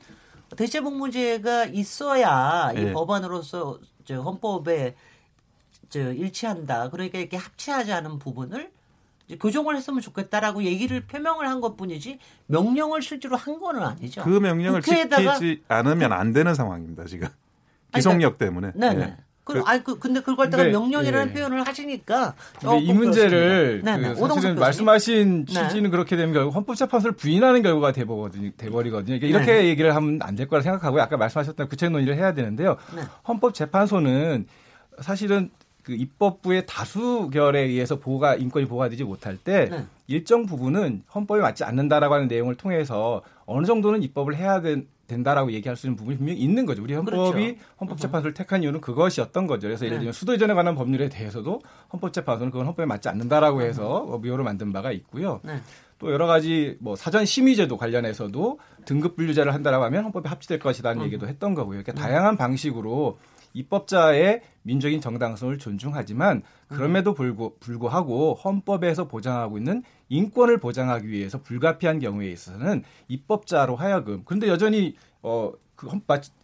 대체복무제가 0.57 1.65
있어야 1.65 2.71
이 2.75 2.79
예. 2.87 2.91
법안으로서 2.93 3.79
저 4.05 4.21
헌법에 4.21 4.95
저 5.89 6.13
일치한다. 6.13 6.89
그러니까 6.89 7.17
이렇게 7.19 7.37
합치하지 7.37 7.91
않은 7.93 8.19
부분을 8.19 8.69
이제 9.27 9.37
교정을 9.37 9.75
했으면 9.75 10.01
좋겠다라고 10.01 10.63
얘기를 10.63 11.01
표명을 11.01 11.47
한 11.47 11.61
것뿐이지 11.61 12.19
명령을 12.47 13.01
실제로 13.01 13.35
한 13.35 13.59
거는 13.59 13.81
아니죠. 13.83 14.23
그 14.23 14.29
명령을 14.29 14.81
지키지 14.81 15.63
않으면 15.67 16.13
안 16.13 16.33
되는 16.33 16.53
상황입니다. 16.55 17.05
지금 17.05 17.27
아니, 17.91 17.99
기속력 17.99 18.37
때문에. 18.37 18.71
네네. 18.75 19.01
예. 19.01 19.17
그, 19.43 19.63
아니, 19.65 19.83
그, 19.83 19.97
근데 19.97 20.19
그걸 20.19 20.35
갖다가 20.35 20.63
명령이라는 20.65 21.29
예. 21.29 21.33
표현을 21.33 21.67
하시니까. 21.67 22.35
근데 22.59 22.77
이 22.81 22.93
문제를 22.93 23.81
네네. 23.83 24.13
그 24.13 24.27
사실은. 24.27 24.55
말씀하신 24.55 25.45
네. 25.45 25.53
취지는 25.53 25.89
그렇게 25.89 26.15
되면 26.15 26.35
결국 26.35 26.53
헌법재판소를 26.53 27.15
부인하는 27.15 27.63
결과가 27.63 27.91
돼버거든요. 27.91 28.51
돼버리거든요. 28.57 29.17
그러니까 29.19 29.27
이렇게 29.27 29.61
네. 29.63 29.69
얘기를 29.69 29.95
하면 29.95 30.19
안 30.21 30.35
될 30.35 30.47
거라 30.47 30.61
생각하고 30.61 31.01
아까 31.01 31.17
말씀하셨던 31.17 31.67
구체 31.67 31.89
논의를 31.89 32.15
해야 32.15 32.35
되는데요. 32.35 32.77
네. 32.95 33.01
헌법재판소는 33.27 34.45
사실은 34.99 35.49
그 35.89 35.95
입법부의 35.95 36.67
다수결에 36.67 37.61
의해서 37.61 37.97
보호가 37.97 38.35
인권이 38.35 38.67
보호가 38.67 38.89
되지 38.89 39.03
못할 39.03 39.37
때 39.37 39.67
네. 39.69 39.85
일정 40.05 40.45
부분은 40.45 41.01
헌법에 41.13 41.41
맞지 41.41 41.63
않는다라고 41.63 42.13
하는 42.13 42.27
내용을 42.27 42.53
통해서 42.53 43.21
어느 43.47 43.65
정도는 43.65 44.03
입법을 44.03 44.35
해야 44.35 44.61
된, 44.61 44.87
된다라고 45.07 45.51
얘기할 45.51 45.75
수 45.75 45.87
있는 45.87 45.95
부분이 45.95 46.17
분명히 46.17 46.39
있는 46.39 46.67
거죠. 46.67 46.83
우리 46.83 46.93
헌법이 46.93 47.55
그렇죠. 47.55 47.63
헌법재판소를 47.81 48.35
택한 48.35 48.61
이유는 48.61 48.81
그것이었던 48.81 49.47
거죠. 49.47 49.67
그래서 49.67 49.85
예를 49.85 49.97
네. 49.97 50.01
들면 50.01 50.13
수도 50.13 50.35
이전에 50.35 50.53
관한 50.53 50.75
법률에 50.75 51.09
대해서도 51.09 51.59
헌법재판소는 51.91 52.51
그건 52.51 52.67
헌법에 52.67 52.85
맞지 52.85 53.09
않는다라고 53.09 53.61
해서 53.61 54.03
뭐 54.05 54.19
무효로 54.19 54.43
만든 54.43 54.71
바가 54.71 54.91
있고요. 54.91 55.41
네. 55.43 55.59
또 55.97 56.11
여러 56.13 56.27
가지 56.27 56.77
뭐 56.79 56.95
사전 56.95 57.25
심의제도 57.25 57.75
관련해서도 57.77 58.59
등급 58.85 59.15
분류제를 59.15 59.55
한다라고 59.55 59.85
하면 59.85 60.03
헌법에 60.05 60.29
합치될 60.29 60.59
것이라는 60.59 61.03
얘기도 61.03 61.27
했던 61.27 61.55
거고요. 61.55 61.81
그러니까 61.81 61.93
다양한 61.93 62.37
방식으로 62.37 63.17
입법자의 63.53 64.41
민족인 64.63 65.01
정당성을 65.01 65.57
존중하지만 65.57 66.43
그럼에도 66.67 67.13
불구, 67.13 67.55
불구 67.59 67.87
하고 67.87 68.35
헌법에서 68.35 69.07
보장하고 69.07 69.57
있는 69.57 69.83
인권을 70.09 70.59
보장하기 70.59 71.07
위해서 71.07 71.41
불가피한 71.41 71.99
경우에 71.99 72.27
있어서는 72.27 72.83
입법자로 73.07 73.75
하여금 73.75 74.23
그런데 74.25 74.47
여전히 74.47 74.95
어그 75.21 75.87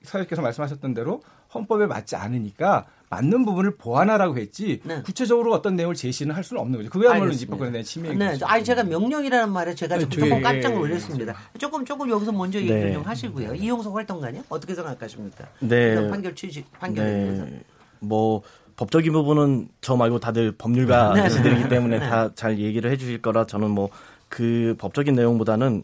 사회께서 0.03 0.41
말씀하셨던 0.41 0.93
대로 0.93 1.21
헌법에 1.53 1.85
맞지 1.85 2.15
않으니까 2.15 2.85
맞는 3.09 3.45
부분을 3.45 3.75
보완하라고 3.77 4.37
했지 4.37 4.81
네. 4.83 5.01
구체적으로 5.03 5.53
어떤 5.53 5.75
내용을 5.75 5.95
제시는 5.95 6.35
할 6.35 6.43
수는 6.43 6.61
없는 6.61 6.79
거죠. 6.79 6.89
그거야말로 6.89 7.25
알겠습니다. 7.25 7.45
입법권에 7.45 7.71
대한 7.71 7.85
침해인 7.85 8.17
네, 8.17 8.31
거죠. 8.31 8.45
아니 8.45 8.63
제가 8.63 8.83
명령이라는 8.83 9.53
말에 9.53 9.75
제가 9.75 9.99
좀, 9.99 10.09
네, 10.09 10.15
조금 10.15 10.29
저기, 10.29 10.41
깜짝 10.41 10.71
예, 10.71 10.75
놀랐습니다. 10.75 11.35
조금 11.57 11.85
조금 11.85 12.09
여기서 12.09 12.31
먼저 12.31 12.59
얘기를 12.59 12.85
네. 12.85 12.93
좀 12.93 13.03
하시고요. 13.03 13.55
이용석 13.55 13.95
활동가님 13.95 14.43
어떻게 14.49 14.73
생각하십니까? 14.73 15.45
네. 15.59 16.09
판결 16.09 16.35
취지 16.35 16.65
판결에 16.79 17.07
대해서. 17.07 17.45
네. 17.45 17.61
뭐 17.99 18.41
법적인 18.75 19.13
부분은 19.13 19.69
저 19.81 19.95
말고 19.95 20.19
다들 20.19 20.51
법률가 20.51 21.13
네, 21.13 21.29
네. 21.29 21.69
때문에 21.69 21.99
네. 21.99 22.09
다잘 22.09 22.59
얘기를 22.59 22.91
해주실 22.91 23.21
거라 23.21 23.45
저는 23.45 23.69
뭐 23.69 23.89
그 24.35 24.75
법적인 24.77 25.15
내용보다는 25.15 25.83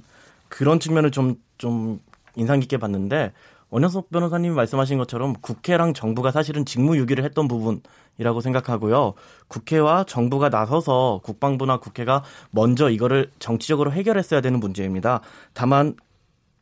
그런 0.49 0.79
측면을 0.79 1.11
좀좀 1.11 1.99
인상 2.35 2.59
깊게 2.59 2.77
봤는데 2.77 3.31
원현석 3.71 4.09
변호사님이 4.09 4.53
말씀하신 4.53 4.97
것처럼 4.97 5.33
국회랑 5.41 5.93
정부가 5.93 6.31
사실은 6.31 6.65
직무유기를 6.65 7.23
했던 7.23 7.47
부분이라고 7.47 8.41
생각하고요. 8.41 9.13
국회와 9.47 10.03
정부가 10.03 10.49
나서서 10.49 11.21
국방부나 11.23 11.77
국회가 11.77 12.23
먼저 12.51 12.89
이거를 12.89 13.31
정치적으로 13.39 13.93
해결했어야 13.93 14.41
되는 14.41 14.59
문제입니다. 14.59 15.21
다만 15.53 15.95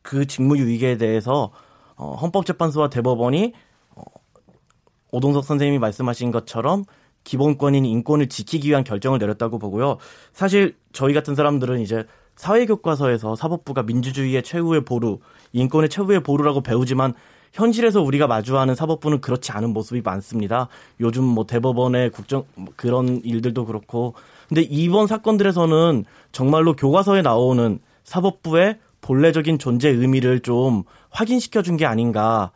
그 0.03 0.27
직무유기에 0.27 0.97
대해서 0.97 1.51
어, 1.95 2.15
헌법재판소와 2.15 2.89
대법원이 2.89 3.53
어, 3.95 4.03
오동석 5.11 5.43
선생님이 5.43 5.79
말씀하신 5.79 6.31
것처럼 6.31 6.85
기본권인 7.23 7.85
인권을 7.85 8.29
지키기 8.29 8.69
위한 8.69 8.83
결정을 8.83 9.17
내렸다고 9.19 9.57
보고요. 9.57 9.97
사실 10.31 10.77
저희 10.93 11.13
같은 11.13 11.35
사람들은 11.35 11.81
이제 11.81 12.05
사회교과서에서 12.39 13.35
사법부가 13.35 13.83
민주주의의 13.83 14.43
최후의 14.43 14.85
보루, 14.85 15.19
인권의 15.51 15.89
최후의 15.89 16.23
보루라고 16.23 16.61
배우지만 16.61 17.13
현실에서 17.51 18.01
우리가 18.01 18.27
마주하는 18.27 18.75
사법부는 18.75 19.19
그렇지 19.19 19.51
않은 19.51 19.71
모습이 19.71 20.01
많습니다. 20.01 20.69
요즘 21.01 21.25
뭐 21.25 21.45
대법원의 21.45 22.11
국정 22.11 22.45
뭐 22.55 22.67
그런 22.77 23.19
일들도 23.25 23.65
그렇고 23.65 24.13
근데 24.47 24.61
이번 24.61 25.07
사건들에서는 25.07 26.05
정말로 26.31 26.75
교과서에 26.77 27.21
나오는 27.23 27.79
사법부의 28.05 28.79
본래적인 29.01 29.59
존재 29.59 29.89
의미를 29.89 30.39
좀 30.39 30.83
확인시켜 31.09 31.61
준 31.61 31.75
게 31.75 31.85
아닌가. 31.85 32.51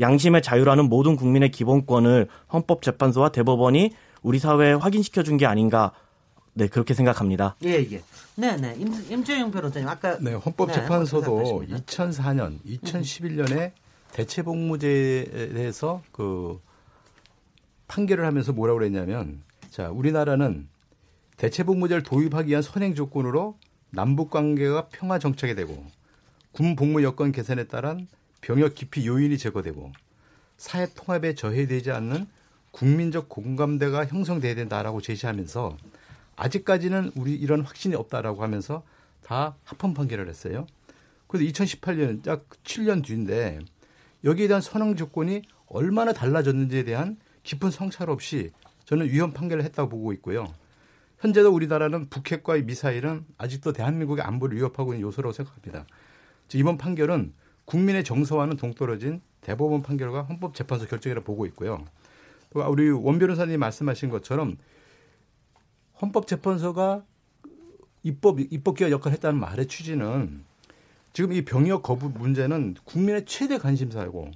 양심의 0.00 0.40
자유라는 0.42 0.88
모든 0.88 1.16
국민의 1.16 1.50
기본권을 1.50 2.28
헌법재판소와 2.52 3.30
대법원이 3.30 3.90
우리 4.22 4.38
사회에 4.38 4.72
확인시켜 4.74 5.22
준 5.22 5.36
게 5.36 5.44
아닌가. 5.46 5.92
네, 6.58 6.68
그렇게 6.68 6.94
생각합니다. 6.94 7.54
예, 7.64 7.86
예. 7.92 8.02
네, 8.34 8.56
네. 8.56 8.74
임, 8.78 8.90
임재용 9.10 9.50
변호사님 9.50 9.86
아까 9.86 10.16
네, 10.16 10.30
네, 10.30 10.36
헌법재판소도 10.36 11.44
생각하십니까? 11.44 11.84
2004년, 11.84 12.58
2011년에 12.64 13.72
대체복무제에 14.12 15.52
대해서 15.52 16.02
그 16.12 16.58
판결을 17.88 18.24
하면서 18.24 18.54
뭐라고 18.54 18.78
그랬냐면 18.78 19.42
자, 19.68 19.90
우리나라는 19.90 20.66
대체복무제를 21.36 22.02
도입하기 22.02 22.48
위한 22.48 22.62
선행 22.62 22.94
조건으로 22.94 23.58
남북 23.90 24.30
관계가 24.30 24.88
평화 24.88 25.18
정착이 25.18 25.54
되고 25.54 25.84
군 26.52 26.74
복무 26.74 27.02
여건 27.02 27.32
개선에 27.32 27.64
따른 27.64 28.08
병역 28.40 28.74
기피 28.74 29.06
요인이 29.06 29.36
제거되고 29.36 29.92
사회 30.56 30.86
통합에 30.94 31.34
저해되지 31.34 31.90
않는 31.90 32.26
국민적 32.70 33.28
공감대가 33.28 34.06
형성돼야 34.06 34.54
된다라고 34.54 35.02
제시하면서 35.02 35.76
아직까지는 36.36 37.12
우리 37.16 37.34
이런 37.34 37.62
확신이 37.62 37.94
없다라고 37.94 38.42
하면서 38.42 38.84
다 39.22 39.56
합헌 39.64 39.94
판결을 39.94 40.28
했어요. 40.28 40.66
그래서 41.26 41.50
2018년 41.50 42.26
약 42.26 42.48
7년 42.62 43.04
뒤인데 43.04 43.58
여기에 44.24 44.48
대한 44.48 44.60
선행 44.60 44.94
조건이 44.96 45.42
얼마나 45.66 46.12
달라졌는지에 46.12 46.84
대한 46.84 47.16
깊은 47.42 47.70
성찰 47.70 48.10
없이 48.10 48.52
저는 48.84 49.06
위헌 49.06 49.32
판결을 49.32 49.64
했다고 49.64 49.88
보고 49.88 50.12
있고요. 50.12 50.46
현재도 51.18 51.52
우리나라는 51.52 52.08
북핵과의 52.08 52.64
미사일은 52.64 53.24
아직도 53.38 53.72
대한민국의 53.72 54.24
안보를 54.24 54.58
위협하고 54.58 54.92
있는 54.92 55.06
요소라고 55.06 55.32
생각합니다. 55.32 55.86
이번 56.54 56.76
판결은 56.76 57.32
국민의 57.64 58.04
정서와는 58.04 58.56
동떨어진 58.56 59.20
대법원 59.40 59.82
판결과 59.82 60.22
헌법재판소 60.22 60.86
결정이라 60.86 61.22
보고 61.22 61.46
있고요. 61.46 61.84
또 62.50 62.60
우리 62.68 62.90
원 62.90 63.18
변호사님이 63.18 63.56
말씀하신 63.56 64.10
것처럼 64.10 64.56
헌법재판소가 66.00 67.04
입법 68.02 68.40
입법기관 68.40 68.90
역할을 68.92 69.14
했다는 69.14 69.40
말의 69.40 69.66
취지는 69.66 70.44
지금 71.12 71.32
이 71.32 71.44
병역 71.44 71.82
거부 71.82 72.10
문제는 72.10 72.76
국민의 72.84 73.24
최대 73.26 73.58
관심사이고 73.58 74.30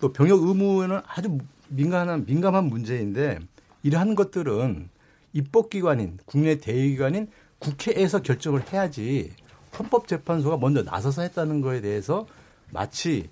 또 0.00 0.12
병역 0.12 0.42
의무는 0.42 1.00
아주 1.06 1.38
민감한 1.68 2.26
민감한 2.26 2.64
문제인데 2.66 3.38
이러한 3.82 4.14
것들은 4.14 4.90
입법기관인 5.32 6.18
국내 6.26 6.58
대의기관인 6.58 7.28
국회에서 7.58 8.20
결정을 8.22 8.70
해야지 8.72 9.32
헌법재판소가 9.78 10.58
먼저 10.58 10.82
나서서 10.82 11.22
했다는 11.22 11.60
거에 11.62 11.80
대해서 11.80 12.26
마치 12.70 13.28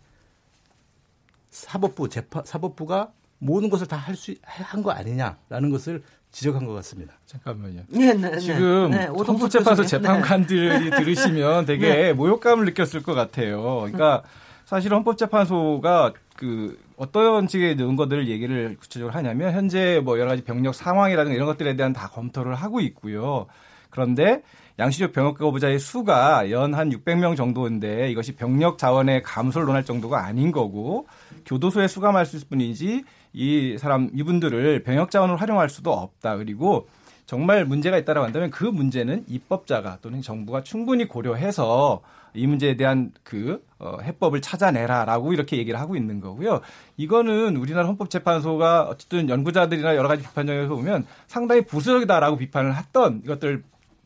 사법부 1.50 2.08
재판 2.08 2.44
사법부가 2.44 3.12
모든 3.38 3.68
것을 3.70 3.86
다 3.86 3.96
할 3.96 4.14
수 4.16 4.34
한 4.42 4.82
거 4.82 4.90
아니냐라는 4.92 5.70
것을 5.70 6.02
지적한 6.32 6.64
것 6.66 6.72
같습니다. 6.74 7.12
잠깐만요. 7.26 7.82
네, 7.88 8.14
네, 8.14 8.30
네. 8.30 8.38
지금 8.38 8.90
네, 8.90 9.04
헌법재판소 9.04 9.82
네. 9.82 9.88
재판관들이 9.88 10.90
들으시면 10.90 11.66
되게 11.66 11.88
네. 11.88 12.12
모욕감을 12.14 12.64
느꼈을 12.64 13.02
것 13.02 13.14
같아요. 13.14 13.62
그러니까 13.62 14.22
사실 14.64 14.92
헌법재판소가 14.94 16.14
그 16.36 16.78
어떤 16.96 17.46
식의 17.46 17.76
논거들을 17.76 18.28
얘기를 18.28 18.76
구체적으로 18.80 19.14
하냐면 19.14 19.52
현재 19.52 20.00
뭐 20.02 20.18
여러 20.18 20.30
가지 20.30 20.42
병력 20.42 20.74
상황이라든가 20.74 21.34
이런 21.34 21.46
것들에 21.46 21.76
대한 21.76 21.92
다 21.92 22.08
검토를 22.08 22.54
하고 22.54 22.80
있고요. 22.80 23.46
그런데 23.90 24.42
양시적 24.78 25.12
병역 25.12 25.36
거부자의 25.36 25.78
수가 25.78 26.50
연 26.50 26.74
한 26.74 26.88
600명 26.90 27.36
정도인데 27.36 28.10
이것이 28.10 28.32
병력 28.32 28.78
자원의 28.78 29.22
감소를 29.22 29.66
논할 29.66 29.84
정도가 29.84 30.24
아닌 30.24 30.50
거고 30.50 31.06
교도소에 31.44 31.88
수감할 31.88 32.24
수 32.24 32.36
있을 32.36 32.48
뿐이지 32.48 33.04
이 33.32 33.76
사람 33.78 34.10
이분들을 34.14 34.82
병역 34.82 35.10
자원으로 35.10 35.38
활용할 35.38 35.68
수도 35.68 35.92
없다. 35.92 36.36
그리고 36.36 36.88
정말 37.26 37.64
문제가 37.64 37.96
있다라고 37.98 38.26
한다면 38.26 38.50
그 38.50 38.64
문제는 38.64 39.24
입법자가 39.28 39.98
또는 40.02 40.20
정부가 40.20 40.62
충분히 40.62 41.08
고려해서 41.08 42.02
이 42.34 42.46
문제에 42.46 42.76
대한 42.76 43.12
그 43.22 43.64
어, 43.78 43.98
해법을 44.02 44.40
찾아내라라고 44.40 45.32
이렇게 45.32 45.56
얘기를 45.58 45.78
하고 45.78 45.96
있는 45.96 46.20
거고요. 46.20 46.60
이거는 46.96 47.56
우리나라 47.56 47.88
헌법재판소가 47.88 48.84
어쨌든 48.84 49.28
연구자들이나 49.28 49.96
여러 49.96 50.08
가지 50.08 50.22
비판 50.22 50.46
점에서 50.46 50.74
보면 50.74 51.06
상당히 51.26 51.62
부수적이다라고 51.62 52.36
비판을 52.36 52.76
했던 52.76 53.20
이것들 53.24 53.62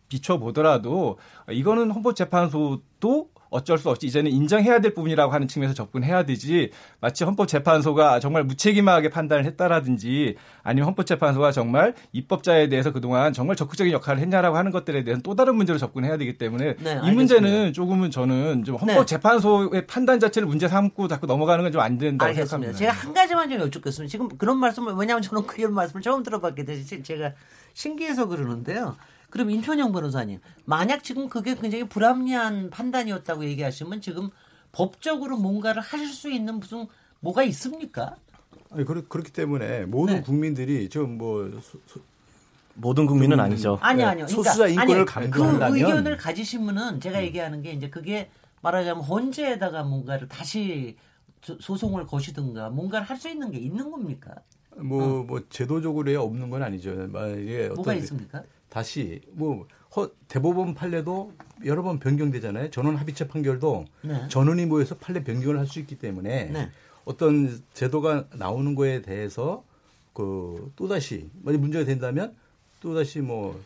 비춰보더라도 0.09 1.19
이거는 1.51 1.91
헌법재판소도 1.91 3.31
어쩔 3.51 3.79
수 3.79 3.89
없이 3.91 4.07
이제는 4.07 4.31
인정해야 4.31 4.81
될 4.81 4.95
부분이라고 4.95 5.33
하는 5.33 5.49
측면에서 5.49 5.75
접근해야 5.75 6.25
되지 6.25 6.71
마치 7.01 7.25
헌법재판소가 7.25 8.21
정말 8.21 8.45
무책임하게 8.45 9.11
판단을 9.11 9.45
했다라든지 9.45 10.37
아니면 10.63 10.87
헌법재판소가 10.89 11.53
정말 11.53 11.95
입법자에 12.13 12.69
대해서 12.69 12.93
그동안 12.93 13.33
정말 13.33 13.57
적극적인 13.57 13.93
역할을 13.93 14.21
했냐라고 14.21 14.57
하는 14.57 14.71
것들에 14.73 15.05
대한 15.05 15.21
또 15.23 15.35
다른 15.35 15.55
문제로 15.57 15.79
접근해야 15.79 16.17
되기 16.17 16.39
때문에 16.39 16.75
네, 16.79 17.01
이. 17.05 17.11
문제는 17.13 17.73
조금은 17.73 18.11
저는 18.11 18.65
좀 18.65 18.77
헌법재판소의 18.77 19.87
판단 19.87 20.19
자체를 20.21 20.47
문제 20.49 20.69
삼고 20.69 21.09
자꾸 21.09 21.27
넘어가는 21.27 21.63
건 21.65 21.73
좀 21.73 21.81
안 21.81 21.99
된다고 21.99 22.29
알겠습니다. 22.29 22.73
생각합니다. 22.73 22.79
제가 22.79 22.93
한 22.93 23.13
가지만 23.15 23.51
좀 23.51 23.61
여쭙겠습니다. 23.61 24.11
지금 24.11 24.29
그런 24.39 24.57
말씀을 24.59 24.95
왜냐하면 24.95 25.23
저는 25.23 25.47
그런 25.47 25.75
말씀을 25.75 26.03
처음 26.03 26.23
들어봤기 26.23 26.65
때문에 26.65 27.03
제가 27.03 27.33
신기해서 27.75 28.27
그러는데요. 28.27 28.97
그럼 29.31 29.51
인천영 29.51 29.93
변호사님, 29.93 30.41
만약 30.65 31.03
지금 31.05 31.29
그게 31.29 31.55
굉장히 31.55 31.85
불합리한 31.89 32.71
판단이었다고 32.71 33.45
얘기하시면 33.45 34.01
지금 34.01 34.31
법적으로 34.73 35.37
뭔가를 35.37 35.83
하실 35.83 36.09
수 36.09 36.31
있는 36.31 36.59
무슨 36.61 36.87
뭐가 37.21 37.43
있습니까? 37.45 38.17
아니 38.71 38.85
그렇, 38.85 39.03
그렇기 39.09 39.33
때문에 39.33 39.87
모든 39.87 40.17
네. 40.17 40.23
국민들이 40.23 40.89
지금 40.89 41.19
뭐 41.19 41.49
소- 41.63 41.79
소- 41.87 42.01
모든 42.75 43.07
국민은 43.07 43.41
아니죠. 43.41 43.79
아니 43.81 43.99
네, 43.99 44.05
아니요. 44.05 44.27
소수자 44.27 44.67
인권을 44.69 45.07
강조한다면 45.07 45.73
그 45.73 45.79
의견을 45.79 46.17
가지시면은 46.19 47.01
제가 47.01 47.23
얘기하는 47.23 47.63
게 47.63 47.73
이제 47.73 47.89
그게 47.89 48.29
말하자면 48.61 49.03
헌재에다가 49.03 49.83
뭔가를 49.85 50.29
다시 50.29 50.97
소- 51.43 51.59
소송을 51.59 52.07
거시든가 52.07 52.69
뭔가를 52.71 53.07
할 53.09 53.17
수 53.17 53.29
있는 53.31 53.51
게 53.51 53.59
있는 53.59 53.91
겁니까? 53.91 54.35
뭐, 54.77 55.23
뭐 55.25 55.41
제도적으로야 55.49 56.21
없는 56.21 56.51
건 56.51 56.63
아니죠. 56.63 56.95
만약에 57.11 57.69
뭐가 57.69 57.81
어떤 57.81 57.97
있습니까? 57.99 58.43
다시 58.69 59.21
뭐 59.33 59.67
허- 59.97 60.11
대법원 60.29 60.75
판례도 60.75 61.33
여러 61.65 61.83
번 61.83 61.99
변경되잖아요. 61.99 62.71
전원 62.71 62.97
합의체 62.97 63.29
판결도 63.29 63.87
네. 64.03 64.29
전원이 64.29 64.67
모여서 64.67 64.97
판례 64.97 65.23
변경을 65.25 65.59
할 65.59 65.67
수 65.67 65.79
있기 65.81 65.99
때문에 65.99 66.45
네. 66.47 66.71
어떤 67.05 67.63
제도가 67.75 68.27
나오는 68.35 68.75
거에 68.75 69.01
대해서 69.03 69.65
그 70.13 70.73
또다시 70.77 71.31
만약 71.43 71.61
문제가 71.61 71.85
된다면 71.85 72.35
또다시 72.81 73.21
뭐 73.21 73.59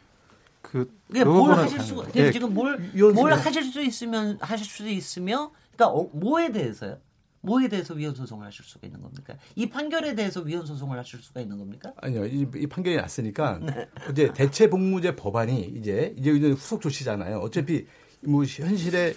그, 0.63 0.93
이게 1.11 1.25
그뭘 1.25 1.39
부분은 1.41 1.59
하실 1.65 1.79
당- 1.79 1.87
수가 1.87 2.07
예, 2.17 2.31
지금 2.33 2.53
뭘, 2.55 2.79
뭘. 3.15 3.33
하실 3.33 3.63
수 3.65 3.83
있으면 3.83 4.37
하실 4.41 4.67
수 4.67 4.87
있으며 4.89 5.51
그러니까 5.75 5.99
어, 5.99 6.09
뭐에 6.13 6.53
대해서요? 6.53 6.99
뭐에 7.42 7.68
대해서 7.68 7.94
위헌 7.94 8.14
소송을 8.14 8.46
하실 8.46 8.64
수가 8.64 8.87
있는 8.87 9.00
겁니까? 9.00 9.35
이 9.57 9.68
판결에 9.68 10.14
대해서 10.14 10.40
위헌 10.42 10.66
소송을 10.66 10.98
하실 10.98 11.20
수가 11.20 11.40
있는 11.40 11.59
겁니까? 11.59 11.92
아니요 11.96 12.26
이, 12.26 12.46
이 12.57 12.66
판결이 12.66 12.96
났으니까 12.96 13.59
네. 13.64 13.88
이제 14.11 14.33
대체 14.35 14.68
복무제 14.68 15.16
법안이 15.16 15.72
이제 15.76 16.14
이제 16.18 16.31
후속 16.31 16.81
조치잖아요. 16.83 17.38
어차피 17.38 17.87
뭐 18.22 18.44
현실에 18.44 19.14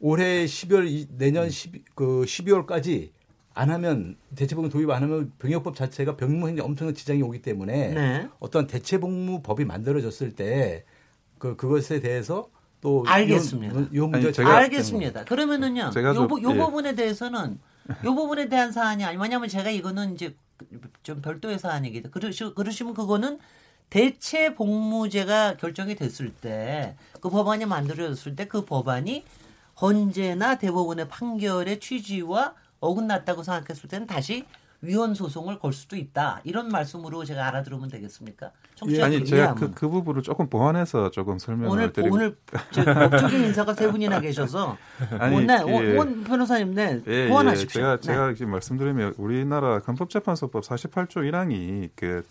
올해 0.00 0.44
12월 0.46 0.88
이- 0.88 1.06
내년 1.16 1.50
12, 1.50 1.82
그 1.94 2.22
12월까지 2.26 3.10
안 3.52 3.70
하면 3.70 4.16
대체복무 4.34 4.68
도입 4.68 4.90
안 4.90 5.02
하면 5.02 5.32
병역법 5.38 5.74
자체가 5.76 6.16
병무행에 6.16 6.60
엄청난 6.60 6.94
지장이 6.94 7.22
오기 7.22 7.40
때문에 7.40 7.88
네. 7.94 8.28
어떤 8.38 8.66
대체복무법이 8.66 9.64
만들어졌을 9.64 10.32
때 10.34 10.84
그 11.38 11.54
그것에 11.54 12.00
대해서 12.00 12.48
또 12.80 13.04
알겠습니다. 13.06 13.80
이, 13.80 13.88
이 13.92 13.98
문제 14.00 14.18
아니, 14.18 14.32
제가- 14.32 14.46
알겠습니다. 14.48 15.24
그러면은요. 15.24 15.90
제가 15.90 16.10
요, 16.10 16.14
좀- 16.14 16.28
부- 16.28 16.42
요 16.42 16.50
예. 16.52 16.56
부분에 16.58 16.94
대해서는 16.94 17.58
요 18.04 18.14
부분에 18.14 18.48
대한 18.48 18.72
사안이 18.72 19.04
아니 19.04 19.16
왜냐하면 19.16 19.48
제가 19.48 19.70
이거는 19.70 20.14
이제 20.14 20.36
좀 21.02 21.20
별도의 21.22 21.58
사안이기 21.58 22.02
때문에 22.02 22.10
그러시, 22.10 22.44
그러시면 22.54 22.94
그거는 22.94 23.38
대체 23.90 24.54
복무제가 24.54 25.56
결정이 25.56 25.94
됐을 25.94 26.32
때 26.34 26.96
그 27.20 27.30
법안이 27.30 27.66
만들어졌을 27.66 28.36
때 28.36 28.46
그 28.46 28.64
법안이 28.64 29.24
헌재나 29.80 30.58
대법원의 30.58 31.08
판결의 31.08 31.80
취지와 31.80 32.54
어긋났다고 32.80 33.42
생각했을 33.42 33.88
때는 33.88 34.06
다시 34.06 34.44
위헌 34.86 35.14
소송을 35.14 35.58
걸 35.58 35.72
수도 35.72 35.96
있다. 35.96 36.40
이런 36.44 36.68
말씀으로 36.68 37.24
제가 37.24 37.46
알아들으면 37.48 37.88
되겠습니까? 37.88 38.50
청취자 38.76 39.06
아니 39.06 39.18
분 39.18 39.26
제가. 39.26 39.54
그, 39.54 39.70
그 39.72 39.88
부분을 39.88 40.22
조금 40.22 40.48
보완해서 40.48 41.10
조금 41.10 41.38
설명을 41.38 41.68
오늘 41.70 41.92
드리고 41.92 42.14
오늘 42.14 42.36
저 42.70 42.84
법적인 42.84 43.44
인사가 43.44 43.74
세 43.74 43.90
분이나 43.90 44.20
계셔서 44.20 44.76
아니, 45.18 45.36
오늘 45.36 45.84
예. 45.84 45.96
원 45.96 46.24
변호사님 46.24 46.74
네 46.74 47.00
예, 47.06 47.28
보완하십시오. 47.28 47.80
예. 47.80 47.84
제가 47.84 47.96
네. 47.96 48.00
제가 48.02 48.34
지금 48.34 48.52
말씀드리면 48.52 49.14
우리나라 49.18 49.78
헌법재판소법 49.86 50.62
48조 50.62 51.28
1항이 51.30 51.90
그 51.96 52.22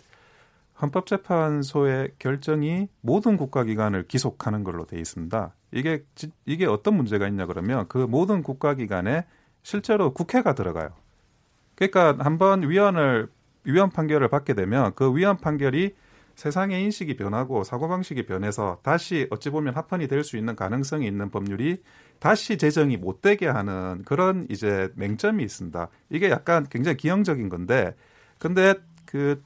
헌법재판소의 0.80 2.12
결정이 2.18 2.88
모든 3.00 3.36
국가기관을 3.36 4.06
기속하는 4.08 4.64
걸로 4.64 4.84
돼 4.86 4.98
있습니다. 4.98 5.52
이게 5.72 6.04
지- 6.14 6.30
이게 6.44 6.66
어떤 6.66 6.96
문제가 6.96 7.26
있냐 7.28 7.46
그러면 7.46 7.86
그 7.88 7.98
모든 7.98 8.42
국가기관에 8.42 9.24
실제로 9.62 10.12
국회가 10.12 10.54
들어가요. 10.54 10.90
그러니까 11.76 12.16
한번 12.18 12.68
위헌을 12.68 13.28
위헌 13.64 13.90
판결을 13.90 14.28
받게 14.28 14.54
되면 14.54 14.92
그 14.96 15.14
위헌 15.16 15.38
판결이 15.38 15.94
세상의 16.34 16.82
인식이 16.84 17.16
변하고 17.16 17.64
사고방식이 17.64 18.26
변해서 18.26 18.78
다시 18.82 19.26
어찌 19.30 19.48
보면 19.50 19.74
합헌이 19.74 20.06
될 20.08 20.22
수 20.22 20.36
있는 20.36 20.54
가능성이 20.56 21.06
있는 21.06 21.30
법률이 21.30 21.82
다시 22.18 22.58
제정이 22.58 22.96
못 22.98 23.22
되게 23.22 23.46
하는 23.46 24.02
그런 24.04 24.46
이제 24.50 24.90
맹점이 24.96 25.42
있습니다. 25.44 25.88
이게 26.10 26.30
약간 26.30 26.66
굉장히 26.68 26.96
기형적인 26.98 27.48
건데 27.48 27.94
근데 28.38 28.74
그 29.06 29.42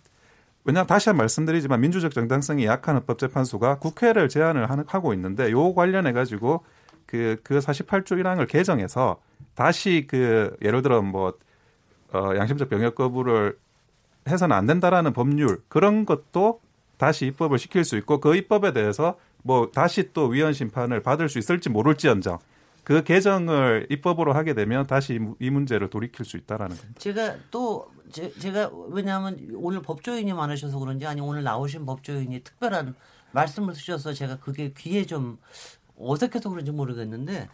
왜냐하면 0.65 0.87
다시 0.89 1.09
한 1.09 1.17
번 1.17 1.25
말씀드리지만 1.25 1.81
민주적 1.81 2.13
정당성이 2.13 2.67
약한 2.67 2.97
헌법재판소가 2.97 3.79
국회를 3.79 4.29
제안을 4.29 4.69
하고 4.87 5.15
있는데 5.15 5.51
요 5.53 5.75
관련해 5.75 6.13
가지고 6.13 6.65
그, 7.07 7.39
그 7.43 7.59
48조 7.59 8.21
1항을 8.21 8.47
개정해서 8.49 9.21
다시 9.55 10.07
그 10.09 10.57
예를 10.63 10.83
들어 10.83 11.03
뭐 11.03 11.35
어, 12.13 12.33
양심적 12.37 12.69
병역 12.69 12.95
거부를 12.95 13.59
해서는 14.29 14.55
안 14.55 14.67
된다라는 14.67 15.13
법률 15.13 15.63
그런 15.69 16.05
것도 16.05 16.61
다시 16.97 17.27
입법을 17.27 17.59
시킬 17.59 17.85
수 17.85 17.97
있고 17.97 18.21
그 18.21 18.37
입법에 18.37 18.73
대해서 18.73 19.17
뭐 19.43 19.71
다시 19.73 20.13
또 20.13 20.27
위헌 20.27 20.53
심판을 20.53 21.03
받을 21.03 21.29
수 21.29 21.39
있을지 21.39 21.71
모를지언정 21.71 22.39
그 22.85 23.05
개정을 23.05 23.87
입법으로 23.91 24.33
하게 24.33 24.55
되면 24.55 24.87
다시 24.87 25.19
이 25.39 25.51
문제를 25.51 25.89
돌이킬 25.91 26.25
수 26.25 26.37
있다라는 26.37 26.77
겁니다. 26.77 27.01
제가 27.01 27.37
또 27.51 27.91
제, 28.11 28.31
가 28.53 28.71
왜냐하면 28.89 29.39
오늘 29.55 29.81
법조인이 29.81 30.33
많으셔서 30.33 30.79
그런지 30.79 31.07
아니 31.07 31.21
오늘 31.21 31.43
나오신 31.43 31.87
법조인이 31.87 32.41
특별한 32.43 32.95
말씀을 33.33 33.75
주셔서 33.75 34.13
제가 34.13 34.39
그게 34.39 34.73
귀에 34.77 35.05
좀 35.07 35.39
어색해서 35.97 36.51
그런지 36.51 36.73
모르겠는데 36.73 37.49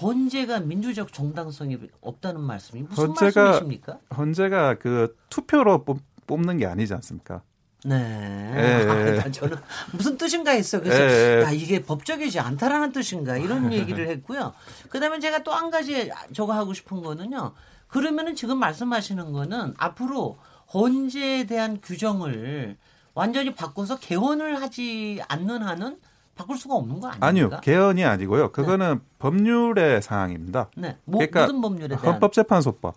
헌재가 0.00 0.60
민주적 0.60 1.12
정당성이 1.12 1.78
없다는 2.00 2.40
말씀이 2.40 2.82
무슨 2.82 3.08
헌재가- 3.08 3.34
말씀이십니까? 3.44 3.98
헌재가 4.16 4.78
그 4.78 5.16
투표로 5.28 5.84
뽑, 5.84 5.98
뽑는 6.26 6.58
게 6.58 6.66
아니지 6.66 6.94
않습니까? 6.94 7.42
네. 7.84 7.96
예, 7.96 9.14
예. 9.16 9.20
아, 9.20 9.30
저는 9.30 9.56
무슨 9.92 10.16
뜻인가 10.16 10.52
했어요. 10.52 10.82
그래서 10.82 11.02
예, 11.02 11.40
예. 11.40 11.42
야 11.42 11.50
이게 11.50 11.82
법적이지 11.82 12.38
않다라는 12.38 12.92
뜻인가 12.92 13.36
이런 13.36 13.72
얘기를 13.72 14.08
했고요. 14.08 14.54
그다음에 14.88 15.18
제가 15.18 15.42
또 15.42 15.50
한 15.52 15.70
가지 15.70 16.10
저거 16.32 16.52
하고 16.52 16.72
싶은 16.74 17.02
거는요. 17.02 17.52
그러면은 17.88 18.34
지금 18.36 18.58
말씀하시는 18.58 19.32
거는 19.32 19.74
앞으로 19.78 20.38
헌재에 20.72 21.44
대한 21.44 21.80
규정을 21.82 22.76
완전히 23.14 23.54
바꿔서 23.54 23.98
개헌을 23.98 24.62
하지 24.62 25.20
않는 25.28 25.62
한은 25.62 25.98
바꿀 26.34 26.56
수가 26.56 26.74
없는 26.74 27.00
거 27.00 27.08
아닙니까? 27.08 27.26
아니요, 27.26 27.50
개헌이 27.62 28.04
아니고요. 28.04 28.52
그거는 28.52 29.00
법률의 29.18 30.02
사항입니다. 30.02 30.70
네. 30.76 30.96
뭐, 31.04 31.18
그러니까 31.18 31.42
무슨 31.42 31.60
법률에 31.60 31.88
대한 31.96 32.04
헌법재판소법. 32.04 32.94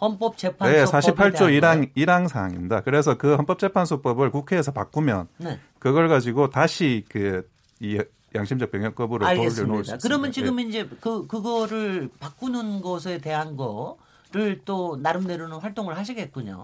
헌법재판소 0.00 0.72
네, 0.72 0.84
법에 0.84 0.98
48조 1.12 1.60
대한 1.60 1.82
1항 1.82 1.94
1항 1.94 2.28
사항입니다. 2.28 2.80
그래서 2.82 3.18
그 3.18 3.34
헌법재판소법을 3.34 4.30
국회에서 4.30 4.72
바꾸면 4.72 5.28
네. 5.38 5.58
그걸 5.78 6.08
가지고 6.08 6.50
다시 6.50 7.04
그이 7.08 7.98
양심적 8.34 8.70
병역 8.70 8.94
거부를 8.94 9.26
돌려놓을 9.26 9.50
수. 9.50 9.62
있습니다. 9.62 9.98
그러면 10.02 10.28
예. 10.28 10.32
지금 10.32 10.60
이제 10.60 10.88
그 11.00 11.26
그거를 11.26 12.10
바꾸는 12.20 12.80
것에 12.80 13.18
대한 13.18 13.56
거를 13.56 14.60
또 14.64 14.96
나름대로는 15.02 15.56
활동을 15.58 15.96
하시겠군요. 15.96 16.62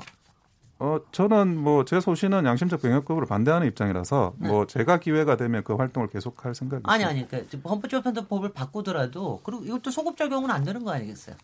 어 0.85 1.01
저는 1.13 1.57
뭐 1.57 1.85
제 1.87 1.99
소신은 1.99 2.45
양심적 2.45 2.83
병역 2.83 3.07
거부를 3.07 3.27
반대하는 3.27 3.67
입장이라서 3.69 4.35
뭐 4.37 4.67
제가 4.67 4.99
기회가 4.99 5.37
되면 5.37 5.65
그 5.65 5.75
활동을 5.75 6.09
계속할 6.09 6.55
생각입니다. 6.55 6.95
네. 6.97 7.05
아니 7.05 7.05
아니 7.21 7.27
그러니까 7.29 7.57
헌법재판소법을 7.69 8.53
바꾸더라도 8.53 9.41
그리고 9.45 9.65
이것도 9.65 9.91
소급 9.91 10.19
적용은 10.19 10.51
안 10.51 10.63
되는 10.63 10.85
거 10.85 10.93
아니겠어요? 10.93 11.37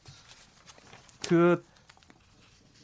그 1.27 1.65